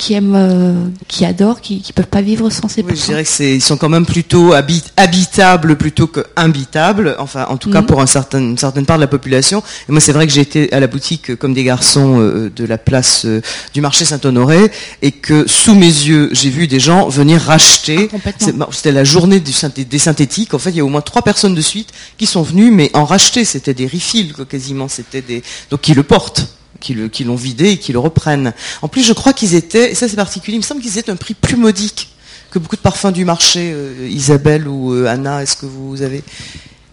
qui 0.00 0.14
aiment, 0.14 0.34
euh, 0.34 0.88
qui 1.08 1.26
adorent, 1.26 1.60
qui, 1.60 1.84
ne 1.86 1.92
peuvent 1.92 2.06
pas 2.06 2.22
vivre 2.22 2.48
sans 2.48 2.68
ces 2.68 2.82
oui, 2.82 2.96
Je 2.96 3.04
dirais 3.04 3.22
que 3.22 3.28
c'est, 3.28 3.54
ils 3.56 3.60
sont 3.60 3.76
quand 3.76 3.90
même 3.90 4.06
plutôt 4.06 4.54
habitables 4.96 5.76
plutôt 5.76 6.06
que 6.06 6.24
imbitables. 6.36 7.16
Enfin, 7.18 7.44
en 7.50 7.58
tout 7.58 7.70
cas 7.70 7.82
mhm. 7.82 7.86
pour 7.86 8.00
un 8.00 8.06
certain, 8.06 8.38
une 8.38 8.56
certaine 8.56 8.86
part 8.86 8.96
de 8.96 9.02
la 9.02 9.08
population. 9.08 9.62
Et 9.88 9.92
moi, 9.92 10.00
c'est 10.00 10.12
vrai 10.12 10.26
que 10.26 10.32
j'ai 10.32 10.40
été 10.40 10.72
à 10.72 10.80
la 10.80 10.86
boutique 10.86 11.36
comme 11.36 11.52
des 11.52 11.64
garçons 11.64 12.18
euh, 12.18 12.50
de 12.54 12.64
la 12.64 12.78
place 12.78 13.26
euh, 13.26 13.42
du 13.74 13.82
marché 13.82 14.06
Saint-Honoré 14.06 14.72
et 15.02 15.12
que 15.12 15.46
sous 15.46 15.74
mes 15.74 15.84
yeux, 15.84 16.30
j'ai 16.32 16.48
vu 16.48 16.66
des 16.66 16.80
gens 16.80 17.06
venir 17.10 17.38
racheter. 17.42 18.08
Ah, 18.24 18.66
c'était 18.72 18.92
la 18.92 19.04
journée 19.04 19.38
du 19.38 19.52
des 19.84 19.98
synthétiques. 19.98 20.54
En 20.54 20.58
fait, 20.58 20.70
il 20.70 20.76
y 20.76 20.80
a 20.80 20.84
au 20.84 20.88
moins 20.88 21.02
trois 21.02 21.20
personnes 21.20 21.54
de 21.54 21.60
suite 21.60 21.90
qui 22.16 22.24
sont 22.24 22.42
venues, 22.42 22.70
mais 22.70 22.90
en 22.94 23.04
racheter. 23.04 23.44
C'était 23.44 23.74
des 23.74 23.86
refills, 23.86 24.32
quasiment. 24.48 24.88
C'était 24.88 25.20
des, 25.20 25.42
donc 25.70 25.82
qui 25.82 25.92
le 25.92 26.04
portent 26.04 26.48
qui 26.80 27.24
l'ont 27.24 27.36
vidé 27.36 27.70
et 27.70 27.78
qui 27.78 27.92
le 27.92 27.98
reprennent. 27.98 28.52
En 28.82 28.88
plus, 28.88 29.04
je 29.04 29.12
crois 29.12 29.32
qu'ils 29.32 29.54
étaient, 29.54 29.92
et 29.92 29.94
ça 29.94 30.08
c'est 30.08 30.16
particulier, 30.16 30.56
il 30.56 30.60
me 30.60 30.64
semble 30.64 30.80
qu'ils 30.80 30.98
étaient 30.98 31.12
un 31.12 31.16
prix 31.16 31.34
plus 31.34 31.56
modique 31.56 32.08
que 32.50 32.58
beaucoup 32.58 32.76
de 32.76 32.80
parfums 32.80 33.12
du 33.12 33.24
marché, 33.24 33.70
euh, 33.72 34.08
Isabelle 34.10 34.66
ou 34.66 34.92
euh, 34.92 35.06
Anna, 35.06 35.42
est-ce 35.42 35.56
que 35.56 35.66
vous 35.66 36.02
avez 36.02 36.24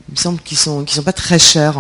Il 0.10 0.12
me 0.12 0.16
semble 0.16 0.40
qu'ils 0.42 0.58
sont, 0.58 0.86
sont 0.86 1.04
pas 1.04 1.14
très 1.14 1.40
chers. 1.40 1.80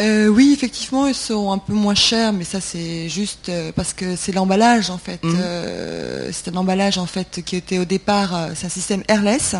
Euh, 0.00 0.26
oui, 0.26 0.52
effectivement, 0.52 1.06
ils 1.06 1.14
sont 1.14 1.52
un 1.52 1.58
peu 1.58 1.72
moins 1.72 1.94
chers, 1.94 2.32
mais 2.32 2.42
ça 2.42 2.60
c'est 2.60 3.08
juste 3.08 3.48
euh, 3.48 3.70
parce 3.74 3.92
que 3.92 4.16
c'est 4.16 4.32
l'emballage 4.32 4.90
en 4.90 4.98
fait. 4.98 5.22
Mhm. 5.22 5.36
Euh, 5.38 6.30
c'est 6.32 6.50
un 6.50 6.56
emballage 6.56 6.98
en 6.98 7.06
fait 7.06 7.42
qui 7.44 7.54
était 7.54 7.78
au 7.78 7.84
départ, 7.84 8.48
c'est 8.56 8.66
un 8.66 8.70
système 8.70 9.04
airless, 9.06 9.54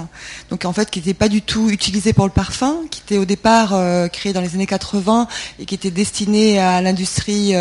donc 0.50 0.64
en 0.64 0.72
fait 0.72 0.90
qui 0.90 0.98
n'était 0.98 1.14
pas 1.14 1.28
du 1.28 1.40
tout 1.40 1.70
utilisé 1.70 2.12
pour 2.12 2.24
le 2.24 2.32
parfum, 2.32 2.78
qui 2.90 3.00
était 3.04 3.18
au 3.18 3.24
départ 3.24 3.74
créé 4.10 4.32
dans 4.32 4.40
les 4.40 4.54
années 4.54 4.66
80 4.66 5.28
et 5.60 5.66
qui 5.66 5.74
était 5.74 5.92
destiné 5.92 6.58
à 6.58 6.80
l'industrie 6.80 7.54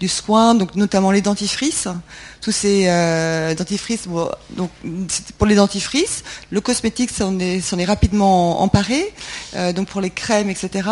du 0.00 0.08
soin, 0.08 0.54
donc 0.54 0.76
notamment 0.76 1.10
les 1.10 1.20
dentifrices 1.20 1.88
tous 2.42 2.50
ces 2.50 2.86
euh, 2.88 3.54
dentifrices. 3.54 4.08
donc 4.50 4.70
pour 5.38 5.46
les 5.46 5.54
dentifrices, 5.54 6.24
le 6.50 6.60
cosmétique 6.60 7.10
s'en 7.10 7.38
est, 7.38 7.62
est, 7.72 7.84
rapidement 7.84 8.60
emparé, 8.62 9.14
euh, 9.54 9.72
donc 9.72 9.86
pour 9.86 10.00
les 10.00 10.10
crèmes, 10.10 10.50
etc. 10.50 10.88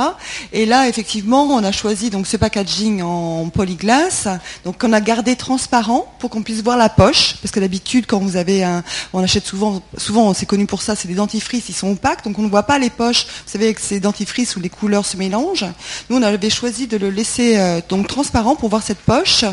Et 0.53 0.65
là, 0.65 0.89
effectivement, 0.89 1.43
on 1.43 1.65
a 1.65 1.73
choisi 1.73 2.09
donc 2.09 2.29
ce 2.29 2.37
packaging 2.37 3.03
en 3.03 3.49
polyglace, 3.49 4.29
donc 4.65 4.81
qu'on 4.81 4.93
a 4.93 5.01
gardé 5.01 5.35
transparent 5.35 6.15
pour 6.21 6.31
qu'on 6.31 6.43
puisse 6.43 6.63
voir 6.63 6.77
la 6.77 6.89
poche, 6.89 7.35
parce 7.43 7.51
que 7.51 7.59
d'habitude, 7.59 8.07
quand 8.07 8.21
vous 8.21 8.37
avez 8.37 8.63
un, 8.63 8.85
on 9.13 9.21
achète 9.21 9.45
souvent, 9.45 9.83
souvent 9.99 10.33
c'est 10.35 10.47
connu 10.47 10.67
pour 10.67 10.83
ça, 10.83 10.95
c'est 10.95 11.09
des 11.09 11.15
dentifrices, 11.15 11.69
ils 11.69 11.75
sont 11.75 11.91
opaques, 11.91 12.25
donc 12.25 12.39
on 12.39 12.43
ne 12.43 12.49
voit 12.49 12.63
pas 12.63 12.79
les 12.79 12.91
poches. 12.91 13.27
Vous 13.27 13.51
savez, 13.53 13.65
avec 13.65 13.81
ces 13.81 13.99
dentifrices 13.99 14.55
où 14.55 14.61
les 14.61 14.71
couleurs 14.71 15.05
se 15.05 15.17
mélangent. 15.17 15.67
Nous, 16.09 16.17
on 16.17 16.23
avait 16.23 16.49
choisi 16.49 16.87
de 16.87 16.97
le 16.97 17.11
laisser 17.11 17.59
euh, 17.59 17.81
donc 17.89 18.07
transparent 18.07 18.55
pour 18.55 18.69
voir 18.69 18.85
cette 18.85 18.99
poche, 18.99 19.45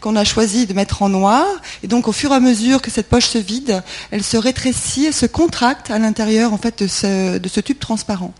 qu'on 0.00 0.16
a 0.16 0.24
choisi 0.24 0.66
de 0.66 0.72
mettre 0.72 1.02
en 1.02 1.10
noir 1.10 1.41
et 1.82 1.86
donc, 1.86 2.08
au 2.08 2.12
fur 2.12 2.32
et 2.32 2.34
à 2.34 2.40
mesure 2.40 2.80
que 2.80 2.90
cette 2.90 3.08
poche 3.08 3.26
se 3.26 3.38
vide, 3.38 3.82
elle 4.10 4.22
se 4.22 4.36
rétrécit, 4.36 5.06
elle 5.06 5.14
se 5.14 5.26
contracte 5.26 5.90
à 5.90 5.98
l'intérieur 5.98 6.52
en 6.52 6.58
fait 6.58 6.82
de 6.82 6.86
ce, 6.86 7.60
tube 7.60 7.78
transparent. 7.78 8.32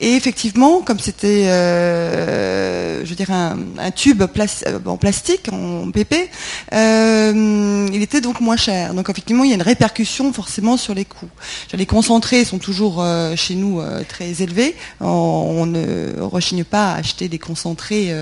Et 0.00 0.12
effectivement, 0.12 0.80
comme 0.80 0.98
c'était, 0.98 1.44
euh, 1.46 3.04
un, 3.28 3.90
tube 3.90 4.22
euh, 4.22 4.78
en 4.86 4.96
plastique, 4.96 5.48
en 5.52 5.90
PP, 5.90 6.30
euh, 6.72 7.88
il 7.92 8.02
était 8.02 8.20
donc 8.20 8.40
moins 8.40 8.56
cher. 8.56 8.94
Donc 8.94 9.08
effectivement, 9.10 9.44
il 9.44 9.50
y 9.50 9.52
a 9.52 9.56
une 9.56 9.62
répercussion 9.62 10.32
forcément 10.32 10.76
sur 10.76 10.94
les 10.94 11.04
coûts. 11.04 11.28
Les 11.74 11.86
concentrés 11.86 12.44
sont 12.44 12.58
toujours 12.58 13.04
chez 13.36 13.54
nous 13.54 13.82
très 14.08 14.42
élevés. 14.42 14.74
On, 15.00 15.66
ne 15.66 16.20
rechigne 16.20 16.64
pas 16.64 16.92
à 16.92 16.96
acheter 16.96 17.28
des 17.28 17.38
concentrés 17.38 18.14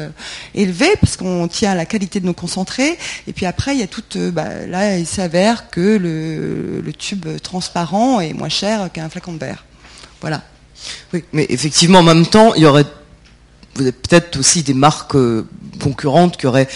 élevés 0.55 0.95
parce 1.01 1.17
qu'on 1.17 1.49
tient 1.49 1.73
à 1.73 1.75
la 1.75 1.87
qualité 1.87 2.21
de 2.21 2.27
nos 2.27 2.35
concentrés. 2.35 2.99
Et 3.27 3.33
puis 3.33 3.47
après, 3.47 3.75
il 3.75 3.81
y 3.81 3.83
a 3.83 3.87
toute 3.87 4.16
bah, 4.31 4.67
là, 4.67 4.99
il 4.99 5.07
s'avère 5.07 5.71
que 5.71 5.97
le, 5.97 6.93
tube 6.93 7.27
transparent 7.43 8.21
est 8.21 8.33
moins 8.33 8.49
cher 8.49 8.91
qu'un 8.93 9.09
flacon 9.09 9.35
de 9.35 9.39
verre. 9.39 9.65
Voilà. 10.21 10.43
Oui, 11.13 11.25
mais 11.33 11.47
effectivement, 11.49 12.01
en 12.01 12.03
même 12.03 12.27
temps, 12.27 12.55
il 12.55 12.63
y 12.63 12.67
aurait 12.67 12.87
peut-être 13.75 14.39
aussi 14.39 14.63
des 14.63 14.75
marques 14.75 15.15
euh, 15.15 15.47
concurrentes 15.83 16.37
qui 16.37 16.47
auraient, 16.47 16.69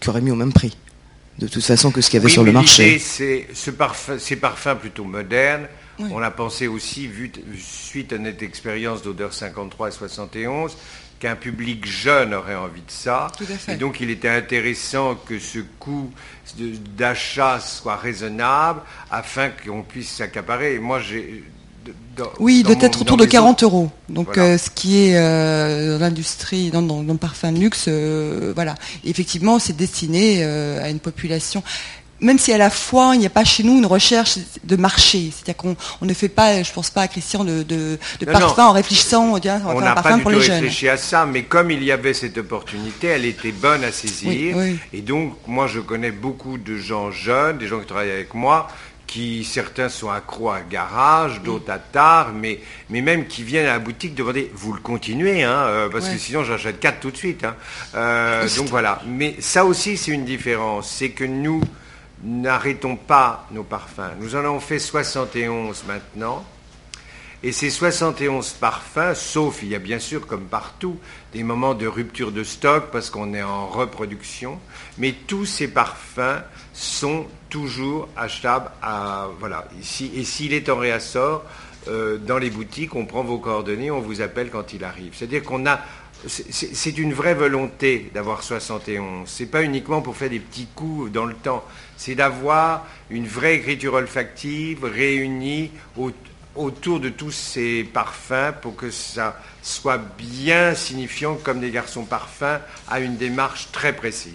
qui 0.00 0.08
auraient 0.08 0.20
mis 0.20 0.30
au 0.30 0.36
même 0.36 0.52
prix, 0.52 0.76
de 1.38 1.48
toute 1.48 1.64
façon, 1.64 1.90
que 1.90 2.00
ce 2.00 2.10
qu'il 2.10 2.18
y 2.18 2.22
avait 2.22 2.32
sur 2.32 2.44
le 2.44 2.52
marché. 2.52 2.98
C'est 2.98 3.48
ce 3.54 3.70
ces 4.18 4.36
parfums 4.36 4.76
plutôt 4.80 5.04
modernes. 5.04 5.66
On 5.98 6.22
a 6.22 6.30
pensé 6.30 6.68
aussi, 6.68 7.08
vu, 7.08 7.32
suite 7.60 8.12
à 8.12 8.18
notre 8.18 8.44
expérience 8.44 9.02
d'odeur 9.02 9.34
53 9.34 9.88
et 9.88 9.90
71, 9.90 10.76
qu'un 11.18 11.36
public 11.36 11.86
jeune 11.86 12.34
aurait 12.34 12.54
envie 12.54 12.82
de 12.82 12.90
ça. 12.90 13.28
Et 13.68 13.76
donc 13.76 14.00
il 14.00 14.10
était 14.10 14.28
intéressant 14.28 15.16
que 15.16 15.38
ce 15.38 15.58
coût 15.78 16.10
d'achat 16.96 17.60
soit 17.60 17.96
raisonnable 17.96 18.80
afin 19.10 19.50
qu'on 19.50 19.82
puisse 19.82 20.10
s'accaparer. 20.10 20.74
Et 20.74 20.78
moi, 20.78 21.00
j'ai 21.00 21.44
oui, 22.40 22.62
doit 22.62 22.76
être 22.80 23.00
autour 23.02 23.16
de 23.16 23.24
40 23.24 23.62
euros. 23.62 23.90
Donc, 24.08 24.38
euh, 24.38 24.58
ce 24.58 24.70
qui 24.70 24.98
est 24.98 25.16
euh, 25.16 25.98
dans 25.98 26.04
l'industrie, 26.04 26.70
dans, 26.70 26.82
le 26.82 27.14
parfum 27.14 27.52
de 27.52 27.58
luxe, 27.58 27.86
euh, 27.88 28.52
voilà. 28.54 28.74
effectivement, 29.04 29.58
c'est 29.58 29.76
destiné 29.76 30.42
à 30.44 30.90
une 30.90 31.00
population 31.00 31.62
même 32.20 32.38
si 32.38 32.52
à 32.52 32.58
la 32.58 32.70
fois 32.70 33.12
il 33.14 33.20
n'y 33.20 33.26
a 33.26 33.30
pas 33.30 33.44
chez 33.44 33.62
nous 33.62 33.78
une 33.78 33.86
recherche 33.86 34.38
de 34.64 34.76
marché, 34.76 35.30
c'est-à-dire 35.32 35.56
qu'on 35.56 35.76
on 36.00 36.06
ne 36.06 36.14
fait 36.14 36.28
pas, 36.28 36.62
je 36.62 36.72
pense 36.72 36.90
pas 36.90 37.02
à 37.02 37.08
Christian 37.08 37.44
de, 37.44 37.62
de, 37.62 37.98
de 38.20 38.26
Non, 38.26 38.32
parfum 38.32 38.62
non. 38.62 38.68
en 38.68 38.72
réfléchissant, 38.72 39.24
on, 39.34 39.38
dit, 39.38 39.48
ah, 39.48 39.60
on 39.66 39.76
On 39.76 39.80
n'a 39.80 39.94
pas 39.94 40.12
du 40.14 40.22
pour 40.22 40.32
tout 40.32 40.38
les 40.38 40.44
jeunes. 40.44 40.54
réfléchi 40.56 40.88
à 40.88 40.96
ça, 40.96 41.26
mais 41.26 41.44
comme 41.44 41.70
il 41.70 41.82
y 41.84 41.92
avait 41.92 42.14
cette 42.14 42.38
opportunité, 42.38 43.08
elle 43.08 43.24
était 43.24 43.52
bonne 43.52 43.84
à 43.84 43.92
saisir. 43.92 44.28
Oui, 44.28 44.52
oui. 44.54 44.78
Et 44.92 45.00
donc, 45.00 45.34
moi, 45.46 45.66
je 45.66 45.80
connais 45.80 46.10
beaucoup 46.10 46.58
de 46.58 46.76
gens 46.76 47.10
jeunes, 47.10 47.58
des 47.58 47.66
gens 47.68 47.78
qui 47.80 47.86
travaillent 47.86 48.10
avec 48.10 48.34
moi, 48.34 48.68
qui 49.06 49.42
certains 49.42 49.88
sont 49.88 50.10
accros 50.10 50.50
à 50.50 50.60
garage, 50.60 51.40
d'autres 51.42 51.70
à 51.72 51.78
tard, 51.78 52.32
mais, 52.34 52.60
mais 52.90 53.00
même 53.00 53.26
qui 53.26 53.42
viennent 53.42 53.64
à 53.66 53.72
la 53.72 53.78
boutique 53.78 54.14
demander, 54.14 54.50
vous 54.54 54.74
le 54.74 54.80
continuez, 54.80 55.44
hein, 55.44 55.50
euh, 55.52 55.88
parce 55.88 56.04
Ouais. 56.06 56.12
que 56.14 56.18
sinon 56.18 56.44
j'achète 56.44 56.78
quatre 56.78 57.00
tout 57.00 57.10
de 57.10 57.16
suite. 57.16 57.42
hein. 57.44 57.54
Euh, 57.94 58.46
donc 58.56 58.66
voilà. 58.66 59.00
Mais 59.06 59.36
ça 59.38 59.64
aussi, 59.64 59.96
c'est 59.96 60.10
une 60.10 60.26
différence, 60.26 60.90
c'est 60.90 61.08
que 61.10 61.24
nous 61.24 61.62
n'arrêtons 62.22 62.96
pas 62.96 63.46
nos 63.50 63.64
parfums. 63.64 64.14
Nous 64.20 64.34
en 64.34 64.40
avons 64.40 64.60
fait 64.60 64.78
71 64.78 65.84
maintenant. 65.86 66.44
Et 67.44 67.52
ces 67.52 67.70
71 67.70 68.54
parfums, 68.54 69.14
sauf 69.14 69.62
il 69.62 69.68
y 69.68 69.76
a 69.76 69.78
bien 69.78 70.00
sûr, 70.00 70.26
comme 70.26 70.46
partout, 70.46 70.98
des 71.32 71.44
moments 71.44 71.74
de 71.74 71.86
rupture 71.86 72.32
de 72.32 72.42
stock 72.42 72.86
parce 72.90 73.10
qu'on 73.10 73.32
est 73.32 73.42
en 73.42 73.68
reproduction, 73.68 74.58
mais 74.98 75.14
tous 75.26 75.46
ces 75.46 75.68
parfums 75.68 76.42
sont 76.72 77.26
toujours 77.48 78.08
achetables 78.16 78.70
voilà. 79.38 79.68
Et 80.16 80.24
s'il 80.24 80.52
est 80.52 80.68
en 80.68 80.78
réassort 80.78 81.44
euh, 81.86 82.18
dans 82.18 82.38
les 82.38 82.50
boutiques, 82.50 82.96
on 82.96 83.06
prend 83.06 83.22
vos 83.22 83.38
coordonnées, 83.38 83.92
on 83.92 84.00
vous 84.00 84.20
appelle 84.20 84.50
quand 84.50 84.72
il 84.72 84.82
arrive. 84.82 85.12
C'est-à-dire 85.14 85.44
qu'on 85.44 85.64
a 85.64 85.78
c'est- 86.26 86.98
une 86.98 87.12
vraie 87.12 87.34
volonté 87.34 88.10
d'avoir 88.14 88.42
71. 88.42 89.28
C'est 89.28 89.46
pas 89.46 89.62
uniquement 89.62 90.00
pour 90.02 90.16
faire 90.16 90.30
des 90.30 90.40
petits 90.40 90.66
coups 90.74 91.12
dans 91.12 91.26
le 91.26 91.34
temps. 91.34 91.64
C'est 91.96 92.14
d'avoir 92.16 92.86
une 93.10 93.26
vraie 93.26 93.54
écriture 93.56 93.94
olfactive 93.94 94.84
réunie 94.84 95.70
au- 95.96 96.10
autour 96.56 96.98
de 96.98 97.08
tous 97.08 97.30
ces 97.30 97.84
parfums 97.84 98.52
pour 98.62 98.74
que 98.74 98.90
ça 98.90 99.36
soit 99.62 100.00
bien 100.18 100.74
signifiant 100.74 101.36
comme 101.42 101.60
des 101.60 101.70
garçons 101.70 102.04
parfums 102.04 102.58
à 102.90 102.98
une 103.00 103.16
démarche 103.16 103.68
très 103.70 103.92
précise. 103.94 104.32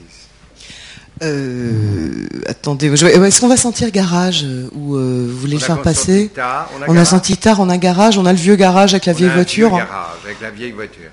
Euh, 1.22 2.28
attendez, 2.48 2.88
est-ce 2.88 3.40
qu'on 3.42 3.48
va 3.48 3.58
sentir 3.58 3.92
garage 3.92 4.44
euh, 4.44 4.68
ou 4.74 4.96
euh, 4.96 5.28
vous 5.30 5.38
voulez 5.38 5.56
On 5.56 5.60
le 5.60 5.64
faire 5.66 5.82
passer 5.82 6.30
tard, 6.34 6.70
on 6.76 6.82
a 6.82 6.86
On 6.88 6.92
a 6.92 6.94
garage. 6.96 7.08
senti 7.08 7.38
tard, 7.38 7.60
on 7.60 7.70
a 7.70 7.78
garage, 7.78 8.18
on 8.18 8.26
a 8.26 8.32
le 8.34 8.38
vieux 8.40 8.56
garage 8.56 8.94
avec 8.94 9.06
la 9.06 9.14
On 9.14 9.16
vieille 9.16 9.30
a 9.30 9.32
un 9.32 9.36
vieux 9.44 9.68
voiture. 9.68 9.70
garage 9.78 10.18
avec 10.26 10.42
la 10.42 10.50
vieille 10.50 10.72
voiture. 10.72 11.12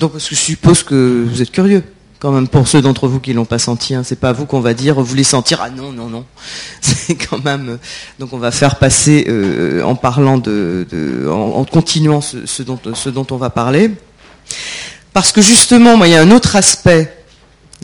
Donc 0.00 0.12
je 0.16 0.34
suppose 0.34 0.82
que 0.82 1.26
vous 1.30 1.42
êtes 1.42 1.52
curieux 1.52 1.84
quand 2.20 2.32
même 2.32 2.48
pour 2.48 2.66
ceux 2.66 2.80
d'entre 2.80 3.06
vous 3.06 3.20
qui 3.20 3.34
l'ont 3.34 3.44
pas 3.44 3.58
senti. 3.58 3.94
Hein. 3.94 4.02
C'est 4.02 4.18
pas 4.18 4.30
à 4.30 4.32
vous 4.32 4.46
qu'on 4.46 4.60
va 4.60 4.72
dire 4.72 4.98
vous 4.98 5.14
les 5.14 5.24
sentir. 5.24 5.60
Ah 5.62 5.68
non 5.68 5.92
non 5.92 6.08
non. 6.08 6.24
C'est 6.80 7.16
quand 7.16 7.44
même. 7.44 7.68
euh, 7.68 7.76
Donc 8.18 8.32
on 8.32 8.38
va 8.38 8.50
faire 8.50 8.76
passer 8.76 9.26
euh, 9.28 9.82
en 9.82 9.94
parlant 9.94 10.38
de, 10.38 10.86
en, 11.30 11.64
continuant 11.66 12.22
ce, 12.22 12.62
dont 12.62 13.26
on 13.30 13.36
va 13.36 13.50
parler. 13.50 13.90
Parce 15.12 15.32
que 15.32 15.42
justement, 15.42 15.96
moi, 15.98 16.08
il 16.08 16.12
y 16.12 16.16
a 16.16 16.22
un 16.22 16.30
autre 16.30 16.56
aspect 16.56 17.14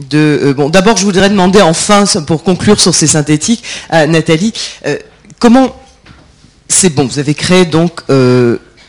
de. 0.09 0.40
euh, 0.42 0.55
bon, 0.55 0.70
d'abord, 0.70 0.96
je 0.96 1.05
voudrais 1.05 1.29
demander 1.29 1.61
enfin, 1.61 2.05
pour 2.26 2.42
conclure 2.44 2.81
sur 2.81 2.94
ces 2.94 3.09
synthétiques, 3.09 3.62
à 3.90 4.07
Nathalie, 4.07 4.55
comment 5.38 5.76
c'est 6.66 6.90
bon. 6.90 7.07
Vous 7.07 7.18
avez 7.18 7.35
créé 7.35 7.66
donc 7.66 8.00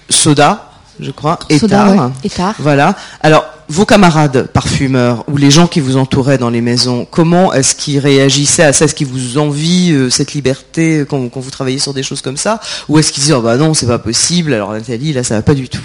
Soda, 0.10 0.67
je 1.00 1.12
crois, 1.12 1.40
et 1.50 1.60
Soda, 1.60 1.78
Tar. 1.86 1.96
ouais, 2.08 2.12
et 2.24 2.30
Tar. 2.30 2.56
Voilà. 2.60 2.96
Alors, 3.22 3.46
vos 3.70 3.86
camarades 3.86 4.48
parfumeurs 4.54 5.26
ou 5.28 5.36
les 5.38 5.52
gens 5.52 5.68
qui 5.68 5.80
vous 5.82 5.98
entouraient 5.98 6.38
dans 6.38 6.50
les 6.50 6.62
maisons, 6.62 7.06
comment 7.10 7.54
est-ce 7.54 7.76
qu'ils 7.76 8.00
réagissaient 8.00 8.64
à 8.64 8.74
ça? 8.74 8.86
Est-ce 8.86 8.96
qu'ils 8.96 9.08
vous 9.08 9.38
envient 9.38 9.92
euh, 9.92 10.10
cette 10.10 10.34
liberté 10.34 11.06
quand, 11.10 11.28
quand 11.30 11.40
vous 11.42 11.52
travaillez 11.52 11.80
sur 11.80 11.94
des 11.94 12.04
choses 12.04 12.22
comme 12.22 12.38
ça? 12.38 12.60
Ou 12.88 12.98
est-ce 12.98 13.12
qu'ils 13.12 13.24
disent, 13.24 13.34
oh 13.34 13.42
bah 13.42 13.58
non, 13.58 13.74
c'est 13.74 13.88
pas 13.88 14.00
possible, 14.00 14.54
alors 14.54 14.72
Nathalie, 14.72 15.12
là, 15.14 15.24
ça 15.24 15.36
va 15.36 15.42
pas 15.42 15.54
du 15.54 15.68
tout? 15.70 15.82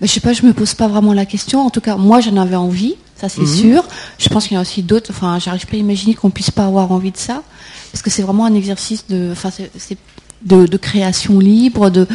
Mais 0.00 0.06
je 0.06 0.12
sais 0.12 0.20
pas, 0.20 0.32
je 0.32 0.46
me 0.46 0.52
pose 0.52 0.74
pas 0.74 0.86
vraiment 0.86 1.12
la 1.12 1.26
question. 1.26 1.60
En 1.66 1.70
tout 1.70 1.80
cas, 1.80 1.96
moi, 1.96 2.20
j'en 2.20 2.36
avais 2.36 2.54
envie, 2.56 2.94
ça 3.20 3.28
c'est 3.28 3.40
Mhm. 3.40 3.46
sûr. 3.56 3.84
Je 4.18 4.28
pense 4.28 4.44
qu'il 4.46 4.54
y 4.54 4.56
en 4.56 4.60
a 4.60 4.62
aussi 4.62 4.82
d'autres. 4.82 5.10
Enfin, 5.10 5.38
j'arrive 5.40 5.66
pas 5.66 5.74
à 5.76 5.80
imaginer 5.80 6.14
qu'on 6.14 6.30
puisse 6.30 6.52
pas 6.52 6.66
avoir 6.66 6.92
envie 6.92 7.10
de 7.10 7.16
ça, 7.16 7.42
parce 7.90 8.02
que 8.02 8.10
c'est 8.10 8.22
vraiment 8.22 8.44
un 8.46 8.54
exercice 8.54 9.04
de, 9.08 9.30
enfin, 9.32 9.50
c'est- 9.50 9.70
c'est 9.76 9.98
de, 10.42 10.66
de 10.66 10.76
création 10.76 11.40
libre, 11.40 11.90
de, 11.90 12.06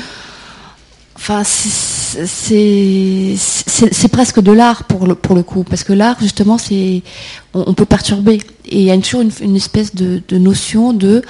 enfin, 1.23 1.43
c'est- 1.45 2.25
c'est 2.27 3.35
c'est 3.37 3.93
c'est 3.93 4.07
presque 4.09 4.41
de 4.41 4.51
l'art 4.51 4.83
pour 4.83 5.07
le 5.07 5.15
pour 5.15 5.35
le 5.35 5.43
coup, 5.43 5.63
parce 5.63 5.83
que 5.83 5.93
l'art 5.93 6.17
justement, 6.19 6.57
c'est 6.57 7.01
on, 7.53 7.63
on 7.67 7.73
peut 7.73 7.85
perturber 7.85 8.39
et 8.65 8.79
il 8.81 8.83
y 8.83 8.91
a 8.91 8.97
toujours 8.97 9.21
une, 9.21 9.31
une 9.41 9.55
espèce 9.55 9.95
de, 9.95 10.21
de 10.27 10.37
notion 10.37 10.91
de 10.93 11.21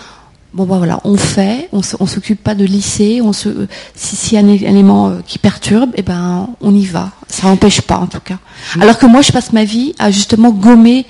Bon 0.55 0.65
bah 0.65 0.77
voilà, 0.77 0.99
on 1.03 1.17
fait, 1.17 1.67
on 1.71 1.81
on 1.99 2.05
s'occupe 2.05 2.43
pas 2.43 2.53
de 2.53 2.63
lisser, 2.63 3.21
on 3.23 3.33
se, 3.33 3.49
si 3.95 4.15
s'il 4.15 4.33
y 4.33 4.37
a 4.37 4.45
un, 4.45 4.49
élément 4.49 5.09
euh, 5.09 5.19
qui 5.25 5.39
perturbe, 5.39 5.89
eh 5.95 6.03
ben 6.03 6.47
on 6.61 6.75
y 6.75 6.85
va. 6.85 7.09
Ça 7.27 7.47
n'empêche 7.47 7.81
pas 7.81 7.97
en 7.97 8.05
tout 8.05 8.19
cas. 8.19 8.37
Alors 8.79 8.99
que 8.99 9.07
moi 9.07 9.23
je 9.23 9.31
passe 9.31 9.51
ma 9.51 9.63
vie 9.63 9.95
à 9.97 10.11
justement 10.11 10.51
gommer 10.51 11.07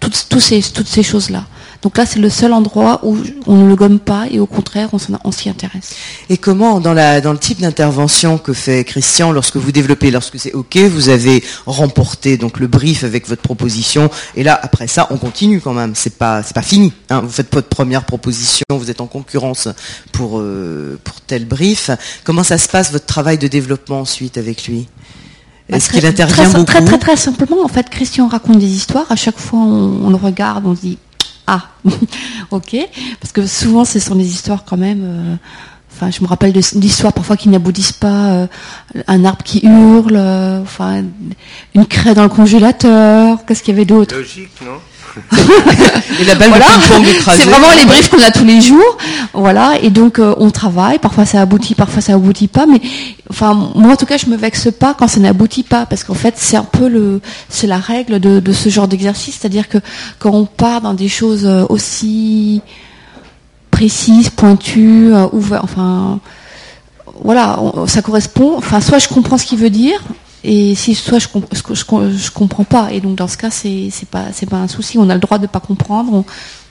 toutes, 0.00 0.26
tous 0.30 0.40
ces, 0.40 0.62
toutes 0.62 0.88
ces 0.88 1.02
choses-là. 1.02 1.44
Donc 1.82 1.96
là 1.98 2.06
c'est 2.06 2.18
le 2.18 2.30
seul 2.30 2.52
endroit 2.52 3.00
où 3.04 3.16
on 3.46 3.56
ne 3.56 3.68
le 3.68 3.76
gomme 3.76 3.98
pas 3.98 4.26
et 4.30 4.38
au 4.40 4.46
contraire 4.46 4.88
on, 4.92 5.32
s'y 5.32 5.48
intéresse. 5.48 5.94
Et 6.30 6.36
comment, 6.38 6.80
dans, 6.80 6.94
la, 6.94 7.20
dans 7.20 7.32
le 7.32 7.38
type 7.38 7.60
d'intervention 7.60 8.38
que 8.38 8.52
fait 8.52 8.84
Christian, 8.84 9.30
lorsque 9.32 9.56
vous 9.56 9.72
développez, 9.72 10.10
lorsque 10.10 10.38
c'est 10.38 10.52
OK, 10.54 10.76
vous 10.76 11.08
avez 11.08 11.42
remporté 11.66 12.36
donc 12.36 12.58
le 12.58 12.66
brief 12.66 13.04
avec 13.04 13.28
votre 13.28 13.42
proposition, 13.42 14.10
et 14.34 14.42
là, 14.42 14.58
après 14.60 14.86
ça, 14.86 15.06
on 15.10 15.16
continue 15.16 15.60
quand 15.60 15.74
même. 15.74 15.94
C'est 15.94 16.16
pas, 16.18 16.42
c'est 16.42 16.54
pas 16.54 16.62
fini. 16.62 16.92
hein. 17.10 17.20
Vous 17.20 17.30
faites 17.30 17.52
votre 17.52 17.68
première 17.68 18.04
proposition, 18.04 18.64
vous 18.70 18.90
êtes 18.90 19.00
en 19.00 19.06
concurrence 19.06 19.68
pour, 20.12 20.38
euh, 20.38 20.98
pour 21.04 21.20
tel 21.20 21.44
brief. 21.44 21.90
Comment 22.24 22.42
ça 22.44 22.58
se 22.58 22.68
passe, 22.68 22.90
votre 22.92 23.06
travail 23.06 23.38
de 23.38 23.48
développement 23.48 24.00
ensuite 24.00 24.38
avec 24.38 24.66
lui? 24.66 24.88
Est-ce 25.68 25.86
Bah, 25.88 25.92
qu'il 25.92 26.00
très- 26.00 26.08
intervient 26.08 26.44
très, 26.44 26.52
beaucoup? 26.52 26.64
très, 26.64 26.84
très, 26.84 26.98
très 26.98 27.16
simplement, 27.16 27.64
en 27.64 27.68
fait, 27.68 27.88
Christian 27.90 28.28
raconte 28.28 28.58
des 28.58 28.66
histoires. 28.70 29.06
À 29.10 29.16
chaque 29.16 29.38
fois, 29.38 29.58
on, 29.58 30.06
on 30.06 30.10
le 30.10 30.16
regarde, 30.16 30.64
on 30.66 30.76
se 30.76 30.80
dit 30.80 30.98
ah, 31.46 31.68
ok, 32.50 32.76
parce 33.20 33.32
que 33.32 33.46
souvent, 33.46 33.84
ce 33.84 33.98
sont 33.98 34.14
des 34.14 34.28
histoires 34.28 34.64
quand 34.64 34.76
même. 34.76 35.00
euh, 35.02 35.36
Enfin, 35.98 36.10
je 36.10 36.20
me 36.20 36.26
rappelle 36.28 36.52
d'histoires 36.52 37.14
parfois 37.14 37.38
qui 37.38 37.48
n'aboutissent 37.48 37.92
pas. 37.92 38.26
euh, 38.32 38.46
un 39.06 39.24
arbre 39.24 39.42
qui 39.42 39.60
hurle, 39.64 40.16
euh, 40.16 40.60
enfin, 40.60 41.02
une 41.74 41.86
craie 41.86 42.12
dans 42.14 42.22
le 42.22 42.28
congélateur. 42.28 43.38
Qu'est-ce 43.46 43.62
qu'il 43.62 43.72
y 43.72 43.76
avait 43.78 43.86
d'autre? 43.86 44.14
Logique, 44.14 44.50
non? 44.62 44.78
Et 46.20 46.24
la 46.24 46.34
balle 46.34 46.48
voilà, 46.48 46.66
c'est 47.36 47.44
vraiment 47.50 47.66
les 47.78 47.84
briefs 47.86 48.08
qu'on 48.10 48.22
a 48.22 48.30
tous 48.30 48.44
les 48.44 48.60
jours, 48.60 48.96
voilà. 49.34 49.74
Et 49.82 49.90
donc 49.90 50.18
euh, 50.18 50.34
on 50.38 50.50
travaille. 50.50 50.98
Parfois 50.98 51.24
ça 51.24 51.40
aboutit, 51.40 51.74
parfois 51.74 52.00
ça 52.02 52.14
aboutit 52.14 52.48
pas. 52.48 52.66
Mais 52.66 52.80
enfin 53.30 53.54
moi 53.74 53.92
en 53.92 53.96
tout 53.96 54.06
cas 54.06 54.16
je 54.18 54.26
me 54.26 54.36
vexe 54.36 54.68
pas 54.78 54.94
quand 54.94 55.08
ça 55.08 55.20
n'aboutit 55.20 55.62
pas 55.62 55.86
parce 55.86 56.04
qu'en 56.04 56.14
fait 56.14 56.34
c'est 56.36 56.56
un 56.56 56.64
peu 56.64 56.88
le, 56.88 57.20
c'est 57.48 57.66
la 57.66 57.78
règle 57.78 58.20
de, 58.20 58.40
de 58.40 58.52
ce 58.52 58.68
genre 58.68 58.88
d'exercice, 58.88 59.38
c'est-à-dire 59.40 59.68
que 59.68 59.78
quand 60.18 60.30
on 60.32 60.44
part 60.46 60.80
dans 60.80 60.94
des 60.94 61.08
choses 61.08 61.44
euh, 61.46 61.64
aussi 61.68 62.60
précises, 63.70 64.30
pointues, 64.30 65.12
euh, 65.14 65.26
ouver- 65.32 65.60
enfin 65.62 66.18
voilà, 67.22 67.58
on- 67.60 67.86
ça 67.86 68.02
correspond. 68.02 68.54
Enfin 68.56 68.80
soit 68.80 68.98
je 68.98 69.08
comprends 69.08 69.38
ce 69.38 69.46
qu'il 69.46 69.58
veut 69.58 69.70
dire. 69.70 70.00
Et 70.44 70.74
si 70.74 70.94
soit 70.94 71.18
je, 71.18 71.28
je, 71.74 72.30
comprends 72.30 72.64
pas. 72.64 72.92
Et 72.92 73.00
donc 73.00 73.16
dans 73.16 73.28
ce 73.28 73.36
cas 73.36 73.50
c'est 73.50 73.90
pas 74.10 74.26
pas 74.48 74.56
un 74.56 74.68
souci. 74.68 74.98
On 74.98 75.08
a 75.10 75.14
le 75.14 75.20
droit 75.20 75.38
de 75.38 75.46
pas 75.46 75.60
comprendre 75.60 76.24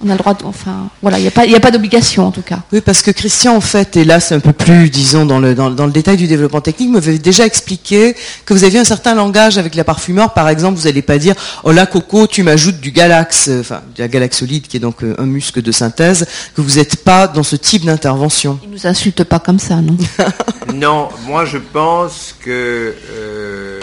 on 0.06 0.10
a 0.10 0.14
le 0.14 0.18
droit 0.20 0.34
de, 0.34 0.44
enfin 0.46 0.90
voilà 1.02 1.20
il 1.20 1.26
y 1.26 1.28
a 1.28 1.32
pas 1.32 1.46
il 1.46 1.52
y 1.52 1.56
a 1.56 1.60
pas 1.60 1.72
d'obligation 1.72 2.28
en 2.28 2.32
tout 2.32 2.42
cas 2.42 2.60
Oui, 2.72 2.82
parce 2.82 3.02
que 3.02 3.12
Christian, 3.12 3.56
en 3.56 3.62
fait, 3.62 3.98
et 3.98 4.04
là 4.04 4.20
c'est 4.20 4.36
un 4.36 4.40
peu 4.40 4.54
plus, 4.54 4.90
disons, 4.90 5.26
dans 5.26 5.40
le, 5.40 5.56
dans, 5.56 5.70
dans 5.70 5.86
le 5.86 5.92
détail 5.92 6.18
du 6.18 6.28
développement 6.28 6.62
technique, 6.62 6.92
m'avait 6.92 7.18
déjà 7.18 7.46
expliqué 7.46 8.16
que 8.46 8.54
vous 8.54 8.64
aviez 8.64 8.80
un 8.80 8.84
certain 8.86 9.16
langage 9.16 9.58
avec 9.58 9.76
la 9.76 9.84
parfumeur. 9.84 10.34
Par 10.34 10.50
exemple, 10.50 10.78
vous 10.78 10.86
n'allez 10.86 11.02
pas 11.02 11.18
dire 11.18 11.36
«Oh 11.64 11.72
là, 11.72 11.86
Coco, 11.86 12.28
tu 12.28 12.44
m'ajoutes 12.44 12.80
du 12.80 12.92
Galax, 12.92 13.48
euh, 13.48 13.62
enfin, 13.62 13.82
du 13.96 14.08
Galaxolide, 14.08 14.68
qui 14.68 14.78
est 14.78 14.80
donc 14.80 15.04
euh, 15.04 15.16
un 15.18 15.26
muscle 15.26 15.62
de 15.62 15.72
synthèse, 15.72 16.28
que 16.56 16.62
vous 16.62 16.76
n'êtes 16.76 16.98
pas 16.98 17.28
dans 17.28 17.44
ce 17.44 17.56
type 17.56 17.86
d'intervention. 17.86 18.60
ils 18.64 18.70
nous 18.70 18.88
insultent 18.88 19.24
pas 19.24 19.40
comme 19.40 19.60
ça 19.60 19.76
non? 19.76 19.98
Non, 20.74 21.10
moi 21.28 21.46
je 21.46 21.58
pense 21.58 22.36
que 22.44 22.94
euh, 23.12 23.80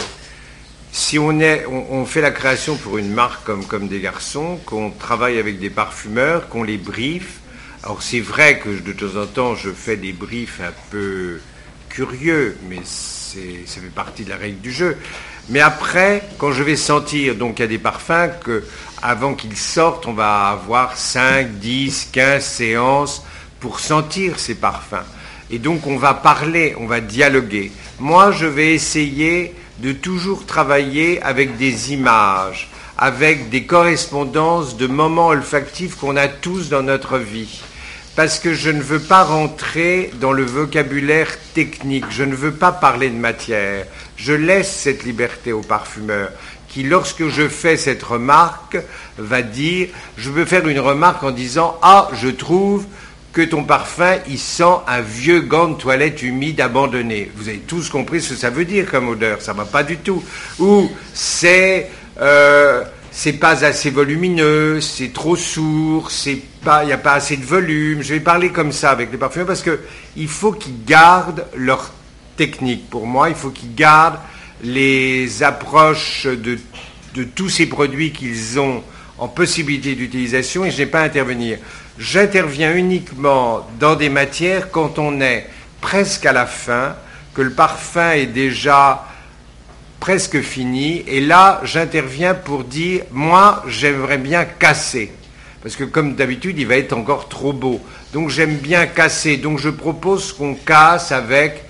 si 0.93 1.17
on, 1.17 2.05
fait 2.05 2.21
la 2.21 2.29
création 2.29 2.75
pour 2.75 2.99
une 2.99 3.11
marque 3.11 3.49
comme, 3.67 3.87
des 3.87 3.99
garçons, 3.99 4.59
qu'on 4.63 4.91
travaille 4.91 5.39
avec 5.39 5.59
des 5.59 5.71
parfumeurs, 5.71 6.49
qu'on 6.49 6.61
les 6.61 6.77
briefe, 6.77 7.39
alors 7.81 8.03
c'est 8.03 8.19
vrai 8.19 8.59
que 8.59 8.69
de 8.69 8.93
temps 8.93 9.19
en 9.19 9.25
temps 9.25 9.55
je 9.55 9.71
fais 9.71 9.97
des 9.97 10.13
briefs 10.13 10.61
un 10.61 10.71
peu 10.91 11.41
curieux, 11.89 12.55
mais 12.69 12.81
ça 12.85 13.81
fait 13.81 13.93
partie 13.93 14.23
de 14.23 14.29
la 14.29 14.37
règle 14.37 14.61
du 14.61 14.71
jeu. 14.71 14.95
Mais 15.49 15.61
après, 15.61 16.21
quand 16.37 16.51
je 16.51 16.61
vais 16.61 16.75
sentir, 16.75 17.35
donc 17.35 17.57
il 17.57 17.63
y 17.63 17.65
a 17.65 17.67
des 17.67 17.79
parfums 17.79 18.29
que 18.43 18.63
avant 19.01 19.33
qu'ils 19.33 19.57
sortent, 19.57 20.05
on 20.05 20.13
va 20.13 20.49
avoir 20.49 20.95
5, 20.95 21.53
10, 21.53 22.09
15 22.11 22.45
séances 22.45 23.25
pour 23.59 23.79
sentir 23.79 24.37
ces 24.37 24.53
parfums. 24.53 25.07
Et 25.49 25.57
donc 25.57 25.87
on 25.87 25.97
va 25.97 26.13
parler, 26.13 26.75
on 26.79 26.85
va 26.85 27.01
dialoguer. 27.01 27.71
Moi, 27.99 28.31
je 28.31 28.45
vais 28.45 28.75
essayer 28.75 29.55
de 29.83 29.91
toujours 29.91 30.45
travailler 30.45 31.21
avec 31.21 31.57
des 31.57 31.91
images, 31.91 32.69
avec 32.97 33.49
des 33.49 33.65
correspondances 33.65 34.77
de 34.77 34.87
moments 34.87 35.27
olfactifs 35.27 35.95
qu'on 35.95 36.15
a 36.15 36.29
tous 36.29 36.69
dans 36.69 36.83
notre 36.83 37.17
vie. 37.17 37.61
Parce 38.15 38.39
que 38.39 38.53
je 38.53 38.69
ne 38.69 38.81
veux 38.81 39.01
pas 39.01 39.23
rentrer 39.23 40.11
dans 40.21 40.31
le 40.31 40.45
vocabulaire 40.45 41.37
technique, 41.53 42.05
je 42.11 42.23
ne 42.23 42.35
veux 42.35 42.53
pas 42.53 42.71
parler 42.71 43.09
de 43.09 43.17
matière. 43.17 43.85
Je 44.15 44.31
laisse 44.31 44.71
cette 44.71 45.03
liberté 45.03 45.51
au 45.51 45.61
parfumeur 45.61 46.29
qui, 46.69 46.83
lorsque 46.83 47.27
je 47.27 47.49
fais 47.49 47.75
cette 47.75 48.03
remarque, 48.03 48.77
va 49.17 49.41
dire, 49.41 49.89
je 50.17 50.29
veux 50.29 50.45
faire 50.45 50.67
une 50.67 50.79
remarque 50.79 51.23
en 51.23 51.31
disant, 51.31 51.77
ah, 51.81 52.09
je 52.13 52.29
trouve 52.29 52.85
que 53.33 53.41
ton 53.41 53.63
parfum, 53.63 54.17
il 54.29 54.37
sent 54.37 54.75
un 54.87 55.01
vieux 55.01 55.41
gant 55.41 55.69
de 55.69 55.73
toilette 55.73 56.21
humide 56.21 56.61
abandonné. 56.61 57.31
Vous 57.35 57.49
avez 57.49 57.57
tous 57.57 57.89
compris 57.89 58.21
ce 58.21 58.29
que 58.29 58.35
ça 58.35 58.51
veut 58.51 58.63
dire 58.63 58.89
comme 58.89 59.09
odeur, 59.09 59.41
ça 59.41 59.53
va 59.53 59.65
pas 59.65 59.83
du 59.83 59.97
tout. 59.97 60.23
Ou 60.59 60.89
c'est 61.13 61.89
euh, 62.21 62.83
c'est 63.11 63.33
pas 63.33 63.65
assez 63.65 63.89
volumineux, 63.89 64.81
c'est 64.81 65.11
trop 65.13 65.35
sourd, 65.35 66.11
il 66.25 66.41
n'y 66.85 66.91
a 66.91 66.97
pas 66.97 67.13
assez 67.13 67.35
de 67.37 67.45
volume. 67.45 68.03
Je 68.03 68.13
vais 68.13 68.19
parler 68.19 68.51
comme 68.51 68.71
ça 68.71 68.91
avec 68.91 69.11
les 69.11 69.17
parfumeurs 69.17 69.47
parce 69.47 69.63
que 69.63 69.79
il 70.15 70.27
faut 70.27 70.51
qu'ils 70.51 70.85
gardent 70.85 71.45
leur 71.55 71.91
technique. 72.37 72.87
Pour 72.91 73.07
moi, 73.07 73.29
il 73.29 73.35
faut 73.35 73.49
qu'ils 73.49 73.73
gardent 73.73 74.19
les 74.63 75.41
approches 75.41 76.27
de 76.27 77.23
tous 77.23 77.49
ces 77.49 77.65
produits 77.65 78.11
qu'ils 78.11 78.59
ont 78.59 78.83
en 79.17 79.27
possibilité 79.27 79.95
d'utilisation 79.95 80.65
et 80.65 80.71
je 80.71 80.79
n'ai 80.79 80.85
pas 80.85 81.01
à 81.01 81.03
intervenir. 81.03 81.57
J'interviens 81.97 82.75
uniquement 82.75 83.67
dans 83.79 83.95
des 83.95 84.09
matières 84.09 84.71
quand 84.71 84.97
on 84.97 85.21
est 85.21 85.47
presque 85.79 86.25
à 86.25 86.31
la 86.31 86.45
fin, 86.45 86.95
que 87.35 87.41
le 87.41 87.51
parfum 87.51 88.11
est 88.11 88.25
déjà 88.25 89.05
presque 89.99 90.41
fini. 90.41 91.03
Et 91.07 91.21
là, 91.21 91.61
j'interviens 91.63 92.33
pour 92.33 92.63
dire, 92.63 93.03
moi, 93.11 93.63
j'aimerais 93.67 94.17
bien 94.17 94.43
casser. 94.45 95.11
Parce 95.61 95.75
que 95.75 95.85
comme 95.85 96.15
d'habitude, 96.15 96.59
il 96.59 96.67
va 96.67 96.75
être 96.75 96.93
encore 96.93 97.29
trop 97.29 97.53
beau. 97.53 97.79
Donc 98.11 98.29
j'aime 98.29 98.57
bien 98.57 98.85
casser. 98.85 99.37
Donc 99.37 99.59
je 99.59 99.69
propose 99.69 100.33
qu'on 100.33 100.55
casse 100.55 101.11
avec, 101.11 101.63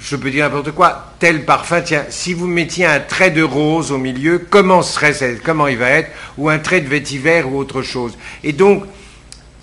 je 0.00 0.16
peux 0.16 0.30
dire 0.30 0.46
n'importe 0.46 0.72
quoi, 0.72 1.12
tel 1.20 1.44
parfum. 1.44 1.80
Tiens, 1.82 2.06
si 2.08 2.34
vous 2.34 2.48
mettiez 2.48 2.86
un 2.86 2.98
trait 2.98 3.30
de 3.30 3.42
rose 3.42 3.92
au 3.92 3.98
milieu, 3.98 4.44
comment 4.50 4.82
serait 4.82 5.38
comment 5.44 5.68
il 5.68 5.78
va 5.78 5.90
être? 5.90 6.10
Ou 6.38 6.48
un 6.48 6.58
trait 6.58 6.80
de 6.80 6.88
vétiver 6.88 7.42
ou 7.42 7.56
autre 7.56 7.82
chose. 7.82 8.18
Et 8.42 8.52
donc, 8.52 8.84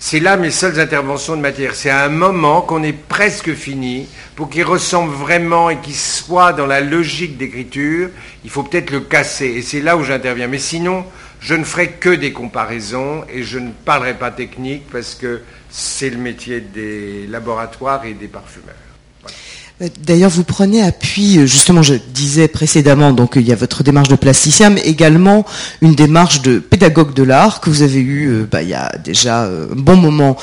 c'est 0.06 0.20
là 0.20 0.36
mes 0.36 0.50
seules 0.50 0.80
interventions 0.80 1.34
de 1.34 1.40
matière. 1.40 1.74
C'est 1.74 1.88
à 1.88 2.04
un 2.04 2.10
moment 2.10 2.60
qu'on 2.60 2.82
est 2.82 2.92
presque 2.92 3.54
fini. 3.54 4.06
Pour 4.36 4.50
qu'il 4.50 4.64
ressemble 4.64 5.14
vraiment 5.14 5.70
et 5.70 5.78
qu'il 5.78 5.94
soit 5.94 6.52
dans 6.52 6.66
la 6.66 6.82
logique 6.82 7.38
d'écriture, 7.38 8.10
il 8.44 8.50
faut 8.50 8.64
peut-être 8.64 8.90
le 8.90 9.00
casser. 9.00 9.46
Et 9.46 9.62
c'est 9.62 9.80
là 9.80 9.96
où 9.96 10.04
j'interviens. 10.04 10.46
Mais 10.46 10.58
sinon, 10.58 11.06
je 11.40 11.54
ne 11.54 11.64
ferai 11.64 11.92
que 11.92 12.10
des 12.10 12.34
comparaisons 12.34 13.24
et 13.32 13.44
je 13.44 13.58
ne 13.58 13.70
parlerai 13.70 14.12
pas 14.12 14.30
technique 14.30 14.82
parce 14.92 15.14
que 15.14 15.40
c'est 15.70 16.10
le 16.10 16.18
métier 16.18 16.60
des 16.60 17.26
laboratoires 17.26 18.04
et 18.04 18.12
des 18.12 18.28
parfumeurs. 18.28 18.83
Euh, 19.82 19.88
d'ailleurs, 20.06 20.30
vous 20.30 20.44
prenez 20.44 20.82
appui, 20.82 21.38
euh, 21.38 21.46
justement, 21.46 21.82
je 21.82 21.94
disais 21.94 22.46
précédemment, 22.46 23.12
donc 23.12 23.32
il 23.36 23.42
y 23.42 23.52
a 23.52 23.56
votre 23.56 23.82
démarche 23.82 24.08
de 24.08 24.14
plasticien, 24.14 24.70
mais 24.70 24.82
également 24.82 25.44
une 25.82 25.94
démarche 25.94 26.42
de 26.42 26.60
pédagogue 26.60 27.12
de 27.12 27.24
l'art 27.24 27.60
que 27.60 27.70
vous 27.70 27.82
avez 27.82 28.00
eue 28.00 28.28
euh, 28.28 28.46
bah, 28.50 28.62
il 28.62 28.68
y 28.68 28.74
a 28.74 28.92
déjà 29.02 29.44
un 29.44 29.74
bon 29.74 29.96
moment, 29.96 30.36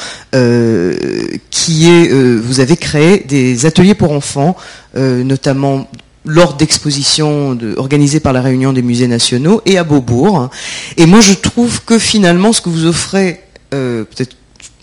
qui 1.50 1.90
est, 1.90 2.12
vous 2.12 2.60
avez 2.60 2.78
créé 2.78 3.26
des 3.28 3.66
ateliers 3.66 3.96
pour 3.96 4.12
enfants, 4.12 4.56
notamment 4.96 5.88
lors 6.26 6.54
d'expositions 6.54 7.58
organisées 7.78 8.20
par 8.20 8.34
la 8.34 8.42
Réunion 8.42 8.74
des 8.74 8.82
musées 8.82 9.08
nationaux 9.08 9.62
et 9.66 9.78
à 9.78 9.84
Beaubourg. 9.84 10.50
Et 10.98 11.06
moi, 11.06 11.20
je 11.22 11.34
trouve 11.34 11.84
que 11.84 12.00
finalement, 12.00 12.54
ce 12.54 12.62
que 12.62 12.70
vous 12.70 12.86
offrez, 12.86 13.42
peut-être 13.70 14.36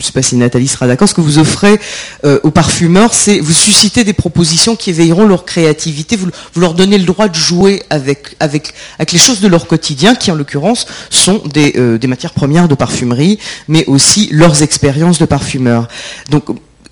ne 0.02 0.06
sais 0.06 0.12
pas 0.12 0.22
si 0.22 0.36
Nathalie 0.36 0.68
sera 0.68 0.86
d'accord, 0.86 1.08
ce 1.08 1.14
que 1.14 1.20
vous 1.20 1.38
offrez 1.38 1.80
euh, 2.24 2.38
aux 2.42 2.50
parfumeurs, 2.50 3.14
c'est 3.14 3.40
vous 3.40 3.52
susciter 3.52 4.04
des 4.04 4.12
propositions 4.12 4.76
qui 4.76 4.90
éveilleront 4.90 5.26
leur 5.26 5.44
créativité, 5.44 6.16
vous, 6.16 6.30
leur 6.56 6.74
donnez 6.74 6.98
le 6.98 7.04
droit 7.04 7.28
de 7.28 7.34
jouer 7.34 7.82
avec, 7.90 8.36
les 8.40 9.18
choses 9.18 9.40
de 9.40 9.48
leur 9.48 9.66
quotidien, 9.66 10.14
qui 10.14 10.30
en 10.30 10.34
l'occurrence 10.34 10.86
sont 11.10 11.42
des, 11.52 11.74
euh, 11.76 11.98
matières 12.06 12.32
premières 12.32 12.68
de 12.68 12.74
parfumerie, 12.74 13.38
mais 13.66 13.84
aussi 13.86 14.28
leurs 14.32 14.62
expériences 14.62 15.18
de 15.18 15.26
parfumeurs. 15.26 15.88
Donc 16.30 16.44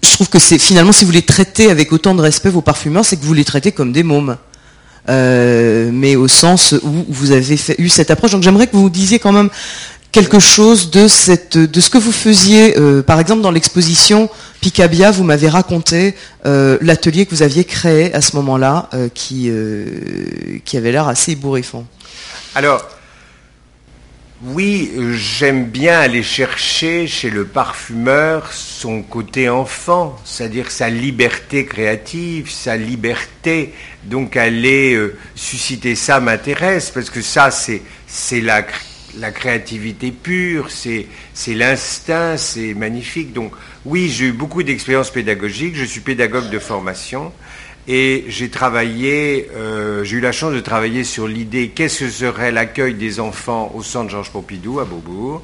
je 0.03 0.11
trouve 0.13 0.29
que 0.29 0.39
finalement, 0.39 0.93
si 0.93 1.05
vous 1.05 1.13
les 1.13 1.23
traitez 1.23 1.71
avec 1.71 1.93
autant 1.93 2.15
de 2.15 2.23
respect, 2.23 2.51
vos 2.51 2.61
parfumeurs, 2.61 3.05
c'est 3.05 3.17
que 3.17 3.25
vous 3.25 3.35
les 3.35 3.45
traitez 3.45 3.73
comme 3.73 3.93
des 3.93 4.03
mômes. 4.03 4.37
Euh, 5.09 5.91
mais 5.93 6.17
au 6.17 6.27
sens 6.27 6.75
où 6.83 7.05
vous 7.09 7.31
avez 7.31 7.57
eu 7.79 7.89
cette 7.89 8.11
approche. 8.11 8.33
Donc 8.33 8.43
j'aimerais 8.43 8.67
que 8.67 8.77
vous 8.77 8.91
disiez 8.91 9.21
quand 9.21 9.31
même 9.31 9.51
quelque 10.17 10.39
chose 10.39 10.91
de, 10.91 11.09
cette, 11.09 11.59
de 11.59 11.79
ce 11.79 11.91
que 11.91 11.99
vous 11.99 12.11
faisiez, 12.11 12.79
euh, 12.79 13.03
par 13.03 13.21
exemple 13.21 13.43
dans 13.43 13.51
l'exposition 13.51 14.31
Picabia, 14.63 15.11
vous 15.11 15.25
m'avez 15.25 15.51
raconté 15.51 16.15
euh, 16.47 16.79
l'atelier 16.81 17.27
que 17.27 17.33
vous 17.33 17.43
aviez 17.43 17.65
créé 17.65 18.15
à 18.15 18.23
ce 18.23 18.35
moment-là, 18.37 18.89
euh, 18.95 19.11
qui, 19.13 19.53
qui 20.65 20.77
avait 20.79 20.91
l'air 20.91 21.07
assez 21.07 21.33
ébouriffant. 21.33 21.85
Alors, 22.55 22.89
oui, 24.43 24.91
j'aime 25.13 25.67
bien 25.67 26.01
aller 26.01 26.23
chercher 26.23 27.07
chez 27.07 27.29
le 27.29 27.45
parfumeur 27.45 28.51
son 28.55 29.03
côté 29.03 29.51
enfant, 29.51 30.17
c'est-à-dire 30.25 30.71
sa 30.71 30.89
liberté 30.89 31.67
créative, 31.67 32.51
sa 32.51 32.79
liberté. 32.79 33.75
Donc 34.05 34.39
aller 34.39 34.99
susciter 35.35 35.95
ça 35.95 36.21
m'intéresse, 36.21 36.91
parce 36.91 37.11
que 37.11 37.21
ça, 37.21 37.51
c'est 37.51 38.41
la 38.41 38.63
la 39.19 39.31
créativité 39.31 40.11
pure, 40.11 40.71
c'est 40.71 41.07
l'instinct, 41.49 42.37
c'est 42.37 42.75
magnifique. 42.75 43.33
Donc 43.33 43.53
oui, 43.85 44.09
j'ai 44.09 44.27
eu 44.27 44.33
beaucoup 44.33 44.63
d'expériences 44.63 45.11
pédagogiques, 45.11 45.77
je 45.77 45.85
suis 45.85 46.01
pédagogue 46.01 46.51
de 46.51 46.59
formation 46.59 47.33
et 47.89 48.25
j'ai 48.29 48.49
travaillé, 48.49 49.49
euh, 49.55 50.03
j'ai 50.03 50.17
eu 50.17 50.21
la 50.21 50.33
chance 50.33 50.53
de 50.53 50.61
travailler 50.61 51.05
sur 51.05 51.29
l'idée 51.29 51.69
qu'est-ce 51.69 52.01
que 52.01 52.11
serait 52.11 52.51
l'accueil 52.51 52.95
des 52.95 53.21
enfants 53.21 53.71
au 53.75 53.83
centre 53.83 54.11
Georges 54.11 54.33
Pompidou 54.33 54.81
à 54.81 54.85
Beaubourg. 54.85 55.43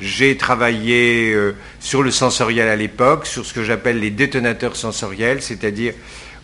J'ai 0.00 0.36
travaillé 0.36 1.32
euh, 1.32 1.54
sur 1.80 2.02
le 2.02 2.10
sensoriel 2.10 2.68
à 2.68 2.76
l'époque, 2.76 3.26
sur 3.26 3.46
ce 3.46 3.52
que 3.52 3.62
j'appelle 3.62 4.00
les 4.00 4.10
détonateurs 4.10 4.74
sensoriels, 4.74 5.42
c'est-à-dire 5.42 5.94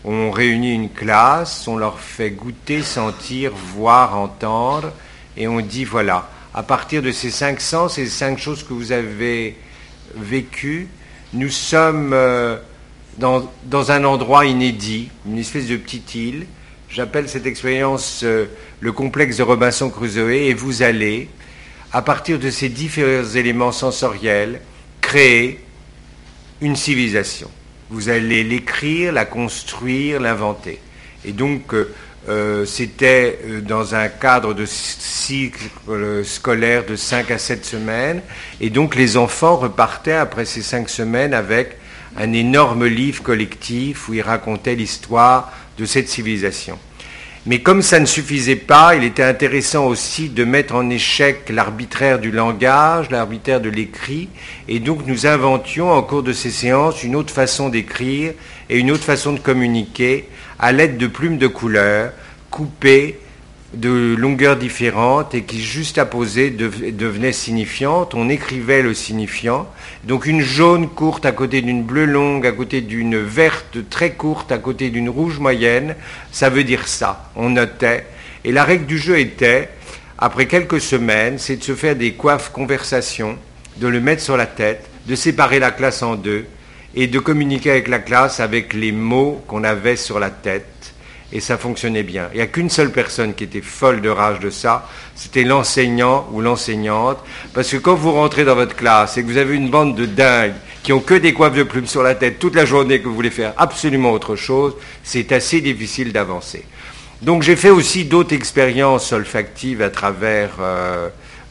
on 0.04 0.30
réunit 0.30 0.74
une 0.74 0.90
classe, 0.90 1.66
on 1.66 1.76
leur 1.76 1.98
fait 1.98 2.30
goûter, 2.30 2.82
sentir, 2.82 3.52
voir, 3.74 4.16
entendre, 4.16 4.92
et 5.36 5.48
on 5.48 5.60
dit 5.60 5.84
voilà, 5.84 6.28
à 6.54 6.62
partir 6.62 7.02
de 7.02 7.10
ces 7.10 7.30
cinq 7.30 7.60
sens, 7.60 7.94
ces 7.94 8.06
cinq 8.06 8.38
choses 8.38 8.62
que 8.62 8.72
vous 8.72 8.92
avez 8.92 9.56
vécues, 10.14 10.88
nous 11.32 11.50
sommes 11.50 12.12
euh, 12.12 12.56
dans, 13.18 13.90
un 13.90 14.04
endroit 14.04 14.46
inédit, 14.46 15.10
une 15.26 15.38
espèce 15.38 15.66
de 15.66 15.76
petite 15.76 16.14
île. 16.14 16.46
J'appelle 16.88 17.28
cette 17.28 17.46
expérience 17.46 18.22
euh, 18.24 18.46
le 18.80 18.92
complexe 18.92 19.36
de 19.36 19.42
Robinson 19.42 19.90
Crusoe 19.90 20.30
et 20.30 20.54
vous 20.54 20.82
allez, 20.82 21.28
à 21.92 22.00
partir 22.00 22.38
de 22.38 22.50
ces 22.50 22.70
différents 22.70 23.28
éléments 23.28 23.72
sensoriels, 23.72 24.60
créer 25.02 25.60
une 26.60 26.76
civilisation. 26.76 27.50
Vous 27.90 28.08
allez 28.08 28.42
l'écrire, 28.42 29.12
la 29.12 29.24
construire, 29.24 30.20
l'inventer. 30.20 30.80
Et 31.24 31.32
donc, 31.32 31.74
euh, 32.28 32.66
c'était 32.66 33.38
euh, 33.46 33.60
dans 33.60 33.94
un 33.94 34.08
cadre 34.08 34.52
de 34.52 34.66
cycle 34.66 35.64
euh, 35.88 36.24
scolaire 36.24 36.84
de 36.84 36.96
5 36.96 37.30
à 37.30 37.38
7 37.38 37.64
semaines. 37.64 38.20
Et 38.60 38.70
donc 38.70 38.96
les 38.96 39.16
enfants 39.16 39.56
repartaient 39.56 40.12
après 40.12 40.44
ces 40.44 40.62
5 40.62 40.88
semaines 40.88 41.32
avec 41.32 41.76
un 42.16 42.32
énorme 42.32 42.86
livre 42.86 43.22
collectif 43.22 44.08
où 44.08 44.14
ils 44.14 44.22
racontaient 44.22 44.74
l'histoire 44.74 45.52
de 45.78 45.84
cette 45.84 46.08
civilisation. 46.08 46.78
Mais 47.46 47.60
comme 47.62 47.80
ça 47.80 48.00
ne 48.00 48.04
suffisait 48.04 48.56
pas, 48.56 48.94
il 48.94 49.04
était 49.04 49.22
intéressant 49.22 49.86
aussi 49.86 50.28
de 50.28 50.44
mettre 50.44 50.74
en 50.74 50.90
échec 50.90 51.48
l'arbitraire 51.48 52.18
du 52.18 52.30
langage, 52.30 53.10
l'arbitraire 53.10 53.62
de 53.62 53.70
l'écrit, 53.70 54.28
et 54.68 54.80
donc 54.80 55.06
nous 55.06 55.24
inventions 55.24 55.90
en 55.90 56.02
cours 56.02 56.22
de 56.22 56.34
ces 56.34 56.50
séances 56.50 57.02
une 57.04 57.16
autre 57.16 57.32
façon 57.32 57.70
d'écrire 57.70 58.34
et 58.68 58.78
une 58.78 58.90
autre 58.90 59.04
façon 59.04 59.32
de 59.32 59.38
communiquer 59.38 60.28
à 60.58 60.72
l'aide 60.72 60.96
de 60.96 61.06
plumes 61.06 61.38
de 61.38 61.46
couleurs 61.46 62.12
coupées 62.50 63.18
de 63.74 64.14
longueurs 64.16 64.56
différentes 64.56 65.34
et 65.34 65.42
qui, 65.42 65.60
juste 65.60 65.98
à 65.98 66.06
poser, 66.06 66.50
devenaient 66.50 67.32
signifiantes. 67.32 68.14
On 68.14 68.28
écrivait 68.28 68.82
le 68.82 68.94
signifiant. 68.94 69.68
Donc 70.04 70.26
une 70.26 70.40
jaune 70.40 70.88
courte 70.88 71.26
à 71.26 71.32
côté 71.32 71.60
d'une 71.60 71.82
bleue 71.82 72.06
longue, 72.06 72.46
à 72.46 72.52
côté 72.52 72.80
d'une 72.80 73.18
verte 73.18 73.88
très 73.90 74.12
courte, 74.12 74.52
à 74.52 74.58
côté 74.58 74.88
d'une 74.88 75.10
rouge 75.10 75.38
moyenne, 75.38 75.96
ça 76.32 76.48
veut 76.48 76.64
dire 76.64 76.88
ça. 76.88 77.30
On 77.36 77.50
notait. 77.50 78.06
Et 78.44 78.52
la 78.52 78.64
règle 78.64 78.86
du 78.86 78.96
jeu 78.96 79.18
était, 79.18 79.68
après 80.16 80.46
quelques 80.46 80.80
semaines, 80.80 81.38
c'est 81.38 81.56
de 81.56 81.64
se 81.64 81.74
faire 81.74 81.94
des 81.94 82.12
coiffes 82.12 82.50
conversations, 82.50 83.36
de 83.76 83.86
le 83.86 84.00
mettre 84.00 84.22
sur 84.22 84.38
la 84.38 84.46
tête, 84.46 84.88
de 85.06 85.14
séparer 85.14 85.58
la 85.58 85.72
classe 85.72 86.02
en 86.02 86.14
deux 86.14 86.46
et 86.94 87.06
de 87.06 87.18
communiquer 87.18 87.70
avec 87.70 87.88
la 87.88 87.98
classe 87.98 88.40
avec 88.40 88.72
les 88.72 88.92
mots 88.92 89.42
qu'on 89.46 89.64
avait 89.64 89.96
sur 89.96 90.18
la 90.18 90.30
tête 90.30 90.94
et 91.32 91.40
ça 91.40 91.58
fonctionnait 91.58 92.02
bien. 92.02 92.28
Il 92.32 92.36
n'y 92.36 92.42
a 92.42 92.46
qu'une 92.46 92.70
seule 92.70 92.90
personne 92.90 93.34
qui 93.34 93.44
était 93.44 93.60
folle 93.60 94.00
de 94.00 94.08
rage 94.08 94.40
de 94.40 94.50
ça, 94.50 94.88
c'était 95.14 95.44
l'enseignant 95.44 96.26
ou 96.32 96.40
l'enseignante, 96.40 97.18
parce 97.52 97.70
que 97.70 97.76
quand 97.76 97.94
vous 97.94 98.12
rentrez 98.12 98.44
dans 98.44 98.54
votre 98.54 98.74
classe 98.74 99.18
et 99.18 99.22
que 99.22 99.26
vous 99.26 99.36
avez 99.36 99.54
une 99.54 99.68
bande 99.68 99.94
de 99.94 100.06
dingues 100.06 100.54
qui 100.82 100.92
ont 100.92 101.00
que 101.00 101.14
des 101.14 101.34
coiffes 101.34 101.54
de 101.54 101.64
plumes 101.64 101.86
sur 101.86 102.02
la 102.02 102.14
tête 102.14 102.38
toute 102.38 102.54
la 102.54 102.64
journée, 102.64 103.00
que 103.00 103.08
vous 103.08 103.14
voulez 103.14 103.30
faire 103.30 103.52
absolument 103.58 104.12
autre 104.12 104.36
chose, 104.36 104.74
c'est 105.02 105.32
assez 105.32 105.60
difficile 105.60 106.12
d'avancer. 106.12 106.64
Donc 107.20 107.42
j'ai 107.42 107.56
fait 107.56 107.70
aussi 107.70 108.04
d'autres 108.04 108.34
expériences 108.34 109.12
olfactives 109.12 109.82
à 109.82 109.90
travers 109.90 110.52
euh, 110.60 111.08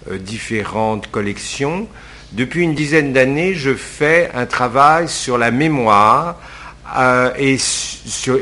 euh, 0.10 0.18
différentes 0.18 1.12
collections. 1.12 1.88
Depuis 2.34 2.64
une 2.64 2.76
dizaine 2.76 3.14
d'années, 3.14 3.54
je 3.54 3.74
fais 3.74 4.30
un 4.34 4.46
travail 4.46 5.08
sur 5.08 5.38
la 5.38 5.50
mémoire 5.50 6.36
euh, 6.98 7.32
et, 7.38 7.58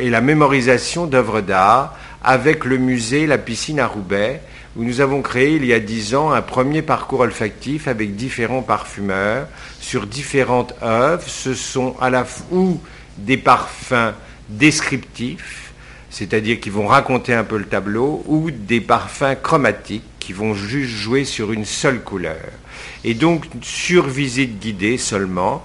et, 0.01 0.09
la 0.09 0.21
mémorisation 0.21 1.05
d'œuvres 1.05 1.41
d'art 1.41 1.95
avec 2.23 2.65
le 2.65 2.79
musée 2.79 3.27
La 3.27 3.37
Piscine 3.37 3.79
à 3.79 3.85
Roubaix, 3.85 4.41
où 4.75 4.83
nous 4.83 5.01
avons 5.01 5.21
créé 5.21 5.55
il 5.55 5.65
y 5.65 5.73
a 5.73 5.79
dix 5.79 6.15
ans 6.15 6.31
un 6.31 6.41
premier 6.41 6.81
parcours 6.81 7.19
olfactif 7.19 7.87
avec 7.87 8.15
différents 8.15 8.63
parfumeurs 8.63 9.47
sur 9.79 10.07
différentes 10.07 10.73
œuvres. 10.81 11.27
Ce 11.27 11.53
sont 11.53 11.95
à 12.01 12.09
la 12.09 12.25
fois 12.25 12.73
des 13.19 13.37
parfums 13.37 14.13
descriptifs, 14.49 15.73
c'est-à-dire 16.09 16.59
qui 16.59 16.71
vont 16.71 16.87
raconter 16.87 17.35
un 17.35 17.43
peu 17.43 17.57
le 17.57 17.65
tableau, 17.65 18.23
ou 18.25 18.49
des 18.49 18.81
parfums 18.81 19.35
chromatiques 19.43 20.03
qui 20.25 20.33
vont 20.33 20.55
juste 20.55 20.89
jouer 20.89 21.23
sur 21.23 21.51
une 21.51 21.65
seule 21.65 22.01
couleur. 22.01 22.49
Et 23.03 23.13
donc, 23.13 23.45
sur 23.61 24.07
visite 24.07 24.59
guidée 24.59 24.97
seulement, 24.97 25.63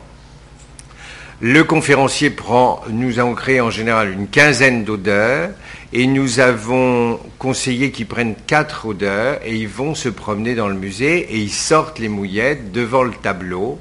le 1.40 1.64
conférencier 1.64 2.28
prend, 2.28 2.82
nous 2.90 3.18
avons 3.18 3.34
créé 3.34 3.62
en 3.62 3.70
général 3.70 4.12
une 4.12 4.28
quinzaine 4.28 4.84
d'odeurs 4.84 5.48
et 5.94 6.06
nous 6.06 6.40
avons 6.40 7.18
conseillé 7.38 7.90
qu'ils 7.90 8.06
prennent 8.06 8.34
quatre 8.46 8.84
odeurs 8.84 9.38
et 9.42 9.54
ils 9.56 9.66
vont 9.66 9.94
se 9.94 10.10
promener 10.10 10.54
dans 10.54 10.68
le 10.68 10.74
musée 10.74 11.20
et 11.20 11.38
ils 11.38 11.52
sortent 11.52 11.98
les 11.98 12.10
mouillettes 12.10 12.70
devant 12.70 13.02
le 13.02 13.12
tableau. 13.12 13.80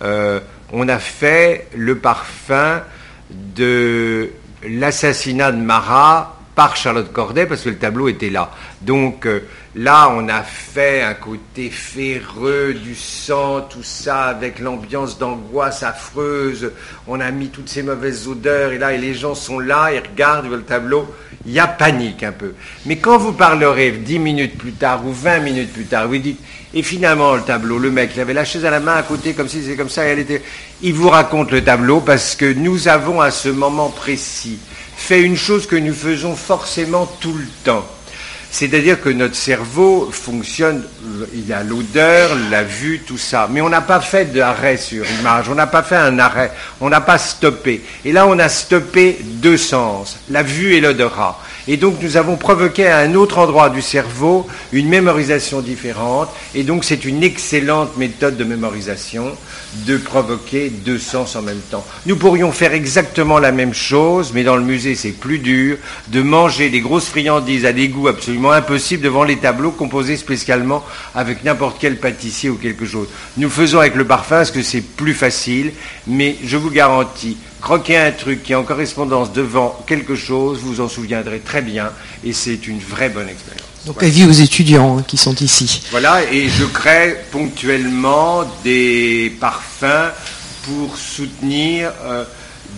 Euh, 0.00 0.40
on 0.72 0.88
a 0.88 0.98
fait 0.98 1.68
le 1.76 1.98
parfum 1.98 2.80
de 3.30 4.30
l'assassinat 4.66 5.52
de 5.52 5.60
Marat 5.60 6.33
par 6.54 6.76
Charlotte 6.76 7.12
Corday 7.12 7.46
parce 7.46 7.62
que 7.62 7.70
le 7.70 7.78
tableau 7.78 8.08
était 8.08 8.30
là. 8.30 8.50
Donc 8.82 9.26
euh, 9.26 9.40
là, 9.74 10.12
on 10.14 10.28
a 10.28 10.42
fait 10.42 11.02
un 11.02 11.14
côté 11.14 11.70
féreux 11.70 12.74
du 12.74 12.94
sang, 12.94 13.62
tout 13.62 13.82
ça, 13.82 14.24
avec 14.24 14.60
l'ambiance 14.60 15.18
d'angoisse 15.18 15.82
affreuse. 15.82 16.72
On 17.06 17.20
a 17.20 17.30
mis 17.30 17.48
toutes 17.48 17.68
ces 17.68 17.82
mauvaises 17.82 18.28
odeurs 18.28 18.72
et 18.72 18.78
là, 18.78 18.92
et 18.92 18.98
les 18.98 19.14
gens 19.14 19.34
sont 19.34 19.58
là, 19.58 19.90
ils 19.92 19.98
regardent 19.98 20.50
le 20.50 20.62
tableau. 20.62 21.12
Il 21.46 21.52
y 21.52 21.60
a 21.60 21.66
panique 21.66 22.22
un 22.22 22.32
peu. 22.32 22.54
Mais 22.86 22.96
quand 22.96 23.18
vous 23.18 23.32
parlerez 23.32 23.90
dix 23.90 24.18
minutes 24.18 24.56
plus 24.56 24.72
tard 24.72 25.04
ou 25.04 25.12
vingt 25.12 25.40
minutes 25.40 25.72
plus 25.72 25.84
tard, 25.84 26.08
vous 26.08 26.16
dites, 26.16 26.40
et 26.72 26.82
finalement, 26.82 27.34
le 27.34 27.42
tableau, 27.42 27.78
le 27.78 27.90
mec, 27.90 28.12
il 28.14 28.20
avait 28.20 28.32
la 28.32 28.44
chaise 28.44 28.64
à 28.64 28.70
la 28.70 28.80
main 28.80 28.94
à 28.94 29.02
côté, 29.02 29.34
comme 29.34 29.48
si 29.48 29.62
c'était 29.62 29.76
comme 29.76 29.90
ça, 29.90 30.06
et 30.06 30.10
elle 30.10 30.18
était. 30.20 30.42
Il 30.82 30.94
vous 30.94 31.08
raconte 31.08 31.52
le 31.52 31.62
tableau 31.62 32.00
parce 32.00 32.34
que 32.34 32.52
nous 32.52 32.88
avons 32.88 33.20
à 33.20 33.30
ce 33.30 33.48
moment 33.48 33.90
précis 33.90 34.58
fait 34.96 35.22
une 35.22 35.36
chose 35.36 35.66
que 35.66 35.76
nous 35.76 35.94
faisons 35.94 36.36
forcément 36.36 37.06
tout 37.20 37.34
le 37.34 37.46
temps. 37.64 37.86
C'est-à-dire 38.50 39.00
que 39.00 39.08
notre 39.08 39.34
cerveau 39.34 40.10
fonctionne, 40.12 40.84
il 41.34 41.52
a 41.52 41.64
l'odeur, 41.64 42.36
la 42.52 42.62
vue, 42.62 43.02
tout 43.04 43.18
ça. 43.18 43.48
Mais 43.50 43.60
on 43.60 43.68
n'a 43.68 43.80
pas 43.80 44.00
fait 44.00 44.26
d'arrêt 44.32 44.76
sur 44.76 45.04
image, 45.18 45.48
on 45.48 45.56
n'a 45.56 45.66
pas 45.66 45.82
fait 45.82 45.96
un 45.96 46.20
arrêt, 46.20 46.52
on 46.80 46.88
n'a 46.88 47.00
pas 47.00 47.18
stoppé. 47.18 47.82
Et 48.04 48.12
là, 48.12 48.28
on 48.28 48.38
a 48.38 48.48
stoppé 48.48 49.18
deux 49.22 49.56
sens, 49.56 50.18
la 50.30 50.44
vue 50.44 50.74
et 50.74 50.80
l'odorat. 50.80 51.40
Et 51.66 51.76
donc 51.78 51.96
nous 52.02 52.16
avons 52.16 52.36
provoqué 52.36 52.86
à 52.86 52.98
un 52.98 53.14
autre 53.14 53.38
endroit 53.38 53.70
du 53.70 53.80
cerveau 53.80 54.46
une 54.72 54.88
mémorisation 54.88 55.60
différente. 55.60 56.28
Et 56.54 56.62
donc 56.62 56.84
c'est 56.84 57.04
une 57.04 57.22
excellente 57.22 57.96
méthode 57.96 58.36
de 58.36 58.44
mémorisation 58.44 59.32
de 59.86 59.96
provoquer 59.96 60.70
deux 60.70 60.98
sens 60.98 61.36
en 61.36 61.42
même 61.42 61.60
temps. 61.70 61.84
Nous 62.06 62.16
pourrions 62.16 62.52
faire 62.52 62.74
exactement 62.74 63.38
la 63.38 63.50
même 63.50 63.74
chose, 63.74 64.32
mais 64.34 64.44
dans 64.44 64.56
le 64.56 64.62
musée 64.62 64.94
c'est 64.94 65.12
plus 65.12 65.38
dur, 65.38 65.78
de 66.08 66.22
manger 66.22 66.68
des 66.68 66.80
grosses 66.80 67.08
friandises 67.08 67.64
à 67.64 67.72
des 67.72 67.88
goûts 67.88 68.08
absolument 68.08 68.52
impossibles 68.52 69.02
devant 69.02 69.24
les 69.24 69.38
tableaux 69.38 69.70
composés 69.70 70.16
spécialement 70.16 70.84
avec 71.14 71.44
n'importe 71.44 71.78
quel 71.80 71.96
pâtissier 71.98 72.50
ou 72.50 72.56
quelque 72.56 72.86
chose. 72.86 73.08
Nous 73.36 73.50
faisons 73.50 73.80
avec 73.80 73.94
le 73.94 74.06
parfum 74.06 74.36
parce 74.36 74.50
que 74.50 74.62
c'est 74.62 74.82
plus 74.82 75.14
facile, 75.14 75.72
mais 76.06 76.36
je 76.44 76.56
vous 76.56 76.70
garantis, 76.70 77.36
croquer 77.64 77.96
un 77.96 78.12
truc 78.12 78.42
qui 78.42 78.52
est 78.52 78.56
en 78.56 78.62
correspondance 78.62 79.32
devant 79.32 79.82
quelque 79.86 80.14
chose, 80.14 80.58
vous 80.60 80.82
en 80.82 80.88
souviendrez 80.88 81.38
très 81.40 81.62
bien, 81.62 81.90
et 82.22 82.34
c'est 82.34 82.68
une 82.68 82.78
vraie 82.78 83.08
bonne 83.08 83.30
expérience. 83.30 83.66
Donc 83.86 84.02
avis 84.02 84.26
aux 84.26 84.32
étudiants 84.32 84.98
hein, 84.98 85.04
qui 85.06 85.16
sont 85.16 85.34
ici. 85.36 85.82
Voilà, 85.90 86.30
et 86.30 86.46
je 86.50 86.66
crée 86.66 87.16
ponctuellement 87.32 88.44
des 88.62 89.34
parfums 89.40 90.12
pour 90.64 90.98
soutenir 90.98 91.90
euh, 92.02 92.24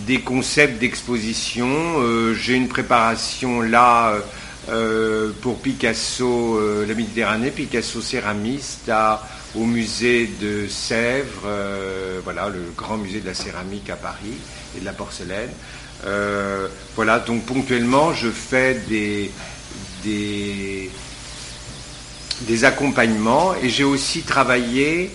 des 0.05 0.21
concepts 0.21 0.79
d'exposition. 0.79 1.67
Euh, 1.67 2.33
j'ai 2.33 2.53
une 2.53 2.69
préparation 2.69 3.59
là 3.59 4.13
euh, 4.69 5.31
pour 5.41 5.57
Picasso, 5.57 6.61
la 6.87 6.93
Méditerranée, 6.93 7.51
Picasso 7.51 7.99
céramiste 7.99 8.89
au 9.57 9.65
musée 9.65 10.29
de 10.41 10.67
Sèvres, 10.67 11.49
voilà, 12.23 12.49
le 12.49 12.71
grand 12.75 12.97
musée 12.97 13.19
de 13.19 13.25
la 13.25 13.33
céramique 13.33 13.89
à 13.89 13.95
Paris 13.95 14.37
et 14.75 14.79
de 14.79 14.85
la 14.85 14.93
porcelaine. 14.93 15.49
Euh, 16.05 16.67
voilà, 16.95 17.19
donc 17.19 17.43
ponctuellement, 17.45 18.13
je 18.13 18.29
fais 18.29 18.75
des, 18.87 19.31
des, 20.03 20.89
accompagnements 22.63 23.53
et 23.61 23.69
j'ai 23.69 23.83
aussi 23.83 24.21
travaillé 24.21 25.11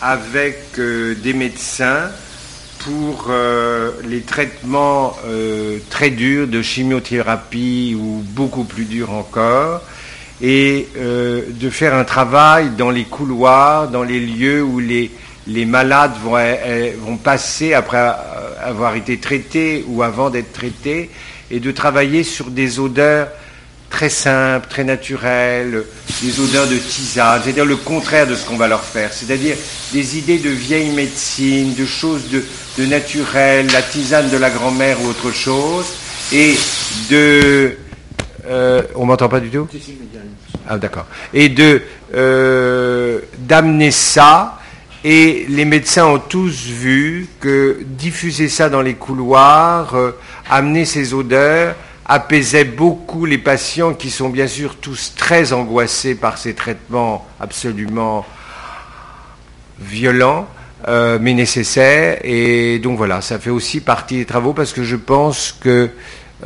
avec 0.00 0.78
euh, 0.78 1.14
des 1.14 1.32
médecins 1.32 2.10
pour 2.80 3.26
euh, 3.28 3.92
les 4.04 4.22
traitements 4.22 5.16
très 5.90 6.10
durs 6.10 6.48
de 6.48 6.60
chimiothérapie 6.62 7.96
ou 7.98 8.24
beaucoup 8.26 8.64
plus 8.64 8.84
durs 8.84 9.12
encore, 9.12 9.82
et 10.40 10.88
de 10.96 11.70
faire 11.70 11.94
un 11.94 12.04
travail 12.04 12.70
dans 12.76 12.90
les 12.90 13.04
couloirs, 13.04 13.88
dans 13.88 14.02
les 14.02 14.18
lieux 14.18 14.62
où 14.62 14.80
les, 14.80 15.10
les 15.46 15.64
malades 15.64 16.12
vont, 16.22 16.38
eh, 16.38 16.94
vont, 17.00 17.16
passer 17.16 17.74
après 17.74 17.98
euh, 17.98 18.12
avoir 18.62 18.94
été 18.94 19.18
traités 19.18 19.84
ou 19.88 20.02
avant 20.02 20.30
d'être 20.30 20.52
traités, 20.52 21.10
et 21.50 21.60
de 21.60 21.70
travailler 21.70 22.24
sur 22.24 22.50
des 22.50 22.78
odeurs 22.78 23.28
très 23.90 24.08
simples, 24.08 24.68
très 24.70 24.84
naturelles, 24.84 25.84
des 26.22 26.40
odeurs 26.40 26.66
de 26.66 26.76
tisane, 26.76 27.42
c'est-à-dire 27.44 27.66
le 27.66 27.76
contraire 27.76 28.26
de 28.26 28.34
ce 28.34 28.46
qu'on 28.46 28.56
va 28.56 28.66
leur 28.66 28.84
faire, 28.84 29.12
c'est-à-dire 29.12 29.56
des 29.92 30.16
idées 30.16 30.38
de 30.38 30.48
vieille 30.48 30.90
médecine, 30.90 31.74
de 31.74 31.84
choses 31.84 32.30
de, 32.30 32.42
de 32.78 32.86
naturel, 32.86 33.66
la 33.70 33.82
tisane 33.82 34.30
de 34.30 34.38
la 34.38 34.48
grand-mère 34.48 35.02
ou 35.02 35.08
autre 35.08 35.30
chose, 35.30 35.86
et 36.32 36.54
de... 37.10 37.76
Euh, 38.46 38.82
on 38.96 39.06
m'entend 39.06 39.28
pas 39.28 39.40
du 39.40 39.50
tout 39.50 39.68
Ah 40.68 40.78
d'accord. 40.78 41.06
Et 41.32 41.48
de 41.48 41.82
euh, 42.14 43.20
d'amener 43.38 43.90
ça 43.90 44.58
et 45.04 45.46
les 45.48 45.64
médecins 45.64 46.06
ont 46.06 46.18
tous 46.20 46.66
vu 46.66 47.26
que 47.40 47.80
diffuser 47.84 48.48
ça 48.48 48.68
dans 48.68 48.82
les 48.82 48.94
couloirs, 48.94 49.94
euh, 49.94 50.12
amener 50.48 50.84
ces 50.84 51.12
odeurs, 51.12 51.74
apaisait 52.04 52.64
beaucoup 52.64 53.26
les 53.26 53.38
patients 53.38 53.94
qui 53.94 54.10
sont 54.10 54.28
bien 54.28 54.46
sûr 54.46 54.76
tous 54.76 55.14
très 55.16 55.52
angoissés 55.52 56.14
par 56.14 56.38
ces 56.38 56.54
traitements 56.54 57.26
absolument 57.40 58.24
violents, 59.80 60.46
euh, 60.86 61.18
mais 61.20 61.34
nécessaires. 61.34 62.18
Et 62.22 62.78
donc 62.78 62.96
voilà, 62.96 63.20
ça 63.22 63.40
fait 63.40 63.50
aussi 63.50 63.80
partie 63.80 64.18
des 64.18 64.24
travaux 64.24 64.52
parce 64.52 64.72
que 64.72 64.84
je 64.84 64.96
pense 64.96 65.52
que 65.52 65.90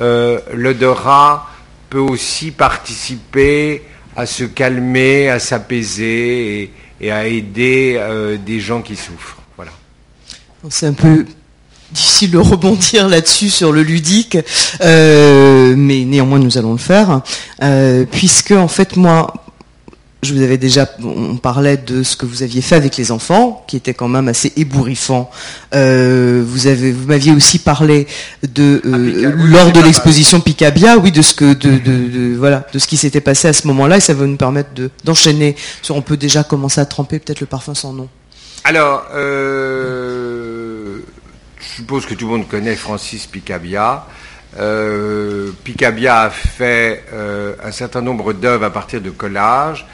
euh, 0.01 0.41
l'odorat 0.55 1.47
peut 1.89 1.99
aussi 1.99 2.51
participer 2.51 3.83
à 4.17 4.27
se 4.27 4.45
calmer, 4.45 5.29
à 5.29 5.39
s'apaiser. 5.39 6.73
Et, 6.99 7.11
à 7.11 7.27
aider 7.27 7.97
euh, 7.99 8.39
des 8.39 8.59
gens 8.59 8.81
qui 8.81 8.97
souffrent. 8.97 9.37
Voilà. 9.57 9.71
C'est 10.71 10.87
un 10.87 10.95
peu 10.95 11.27
difficile 11.93 12.31
de 12.31 12.39
rebondir 12.53 13.09
là-dessus 13.09 13.51
sur 13.51 13.73
le 13.73 13.83
ludique, 13.83 14.39
euh, 14.81 15.75
mais 15.77 16.05
néanmoins 16.05 16.39
nous 16.39 16.59
allons 16.59 16.73
le 16.73 16.79
faire, 16.79 17.21
euh, 17.63 18.05
puisque 18.11 18.53
en 18.53 18.69
fait 18.69 18.97
moi, 18.97 19.46
je 20.23 20.35
vous 20.35 20.43
avais 20.43 20.59
déjà, 20.59 20.89
on 21.03 21.37
parlait 21.37 21.77
de 21.77 22.03
ce 22.03 22.17
que 22.17 22.27
vous 22.27 22.43
aviez 22.43 22.63
fait 22.63 22.75
avec 22.75 22.97
les 22.97 23.13
enfants, 23.13 23.65
qui 23.69 23.77
était 23.77 23.95
quand 23.95 24.09
même 24.09 24.29
assez 24.29 24.53
ébouriffant. 24.57 25.31
Euh, 25.75 26.43
vous 26.45 26.67
avez, 26.67 26.91
vous 26.91 27.07
m'aviez 27.07 27.33
aussi 27.33 27.59
parlé 27.59 28.07
de 28.43 28.83
euh, 28.85 29.33
ah, 29.33 29.43
lors 29.45 29.73
de 29.73 29.81
l'exposition 29.81 30.41
Picabia, 30.41 30.97
oui, 30.99 31.13
de 31.13 31.23
ce 31.23 31.35
que, 31.35 31.55
de, 31.55 32.35
voilà, 32.37 32.67
de 32.73 32.79
ce 32.79 32.87
qui 32.87 32.97
s'était 32.97 33.21
passé 33.21 33.49
à 33.49 33.53
ce 33.53 33.67
moment-là, 33.69 33.99
et 33.99 34.01
ça 34.01 34.15
va 34.15 34.27
nous 34.27 34.37
permettre 34.37 34.71
d'enchaîner. 35.05 35.55
sur, 35.83 35.97
on 35.97 36.03
peut 36.03 36.17
déjà 36.17 36.43
commencer 36.43 36.81
à 36.81 36.87
tremper 36.87 37.19
peut-être 37.19 37.41
le 37.41 37.47
parfum 37.47 37.75
sans 37.75 37.93
nom. 37.93 38.09
Alors, 38.65 39.07
euh, 39.15 40.99
je 41.61 41.77
suppose 41.77 42.07
que 42.07 42.15
tout 42.15 42.27
le 42.27 42.33
monde 42.33 42.49
connaît 42.49 42.77
Francis 42.77 43.27
Picabia. 43.27 44.07
Picabia 45.63 46.23
a 46.23 46.31
fait 46.31 47.05
un 47.63 47.71
certain 47.71 48.01
nombre 48.01 48.33
d'œuvres 48.33 48.65
à 48.65 48.71
partir 48.71 49.03
de 49.03 49.11
collages. 49.11 49.87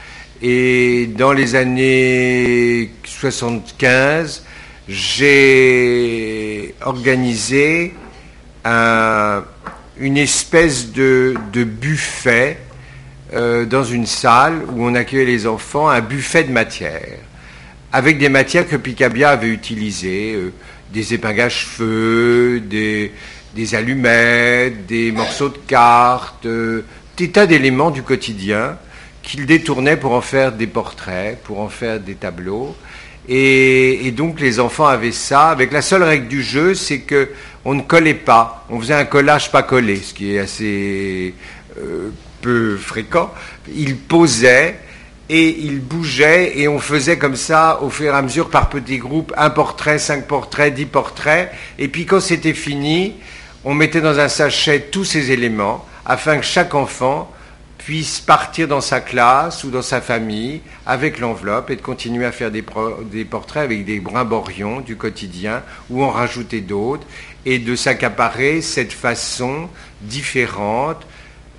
Et 0.45 1.07
dans 1.07 1.31
les 1.31 1.55
années 1.55 2.91
75, 3.05 4.43
j'ai 4.89 6.75
organisé 6.81 7.93
une 8.65 10.17
espèce 10.17 10.91
de, 10.91 11.33
buffet 11.53 12.57
euh, 13.33 13.63
dans 13.63 13.85
une 13.85 14.05
salle 14.05 14.63
où 14.73 14.85
on 14.85 14.95
accueillait 14.95 15.23
les 15.23 15.47
enfants, 15.47 15.87
un 15.87 16.01
buffet 16.01 16.43
de 16.43 16.51
matières, 16.51 17.19
avec 17.93 18.17
des 18.17 18.27
matières 18.27 18.67
que 18.67 18.75
Picabia 18.75 19.29
avait 19.29 19.47
utilisées, 19.47 20.33
euh, 20.33 20.51
des 20.91 21.13
épingles 21.13 21.39
à 21.39 21.49
cheveux, 21.49 22.59
des, 22.59 23.13
allumettes, 23.73 24.87
des 24.87 25.13
morceaux 25.13 25.47
de 25.47 25.59
cartes, 25.67 26.45
euh, 26.47 26.83
des 27.15 27.31
tas 27.31 27.47
d'éléments 27.47 27.91
du 27.91 28.03
quotidien 28.03 28.77
qu'il 29.23 29.45
détournait 29.45 29.97
pour 29.97 30.11
en 30.11 30.21
faire 30.21 30.51
des 30.51 30.67
portraits, 30.67 31.41
pour 31.43 31.61
en 31.61 31.69
faire 31.69 31.99
des 31.99 32.15
tableaux. 32.15 32.75
Et, 33.27 34.11
donc 34.11 34.41
les 34.41 34.59
enfants 34.59 34.85
avaient 34.85 35.13
ça, 35.13 35.49
avec 35.49 35.71
la 35.71 35.81
seule 35.81 36.03
règle 36.03 36.27
du 36.27 36.43
jeu, 36.43 36.75
c'est 36.75 36.99
que 36.99 37.29
on 37.65 37.73
ne 37.73 37.81
collait 37.81 38.13
pas, 38.13 38.65
on 38.69 38.79
faisait 38.79 38.93
un 38.93 39.05
collage 39.05 39.49
pas 39.49 39.63
collé, 39.63 39.95
ce 39.95 40.13
qui 40.13 40.35
est 40.35 40.39
assez 40.39 41.33
euh, 41.79 42.09
peu 42.41 42.75
fréquent. 42.75 43.33
Ils 43.73 43.95
posaient 43.95 44.77
et 45.29 45.57
ils 45.61 45.79
bougeaient 45.79 46.59
et 46.59 46.67
on 46.67 46.79
faisait 46.79 47.17
comme 47.17 47.37
ça 47.37 47.79
au 47.81 47.89
fur 47.89 48.13
et 48.13 48.17
à 48.17 48.21
mesure 48.21 48.49
par 48.49 48.67
petits 48.67 48.97
groupes, 48.97 49.33
un 49.37 49.49
portrait, 49.49 49.99
cinq 49.99 50.27
portraits, 50.27 50.73
dix 50.73 50.85
portraits. 50.85 51.49
Et 51.79 51.87
puis 51.87 52.05
quand 52.05 52.19
c'était 52.19 52.53
fini, 52.53 53.13
on 53.63 53.73
mettait 53.73 54.01
dans 54.01 54.19
un 54.19 54.27
sachet 54.27 54.89
tous 54.91 55.05
ces 55.05 55.31
éléments 55.31 55.85
afin 56.05 56.37
que 56.37 56.45
chaque 56.45 56.75
enfant 56.75 57.31
puisse 57.83 58.21
partir 58.21 58.67
dans 58.67 58.81
sa 58.81 59.01
classe 59.01 59.63
ou 59.63 59.69
dans 59.69 59.81
sa 59.81 59.99
famille 59.99 60.61
avec 60.85 61.19
l'enveloppe 61.19 61.69
et 61.69 61.75
de 61.75 61.81
continuer 61.81 62.25
à 62.25 62.31
faire 62.31 62.49
des, 62.49 62.61
portraits 62.61 63.63
avec 63.63 63.83
des 63.85 63.99
brimborions 63.99 64.79
du 64.79 64.95
quotidien 64.95 65.63
ou 65.89 66.01
en 66.01 66.09
rajouter 66.09 66.61
d'autres 66.61 67.05
et 67.45 67.59
de 67.59 67.75
s'accaparer 67.75 68.61
cette 68.61 68.93
façon 68.93 69.69
différente 70.01 71.05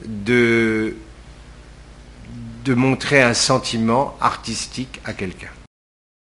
de, 0.06 0.96
de 2.64 2.74
montrer 2.74 3.20
un 3.20 3.34
sentiment 3.34 4.16
artistique 4.20 5.00
à 5.04 5.12
quelqu'un. 5.12 5.53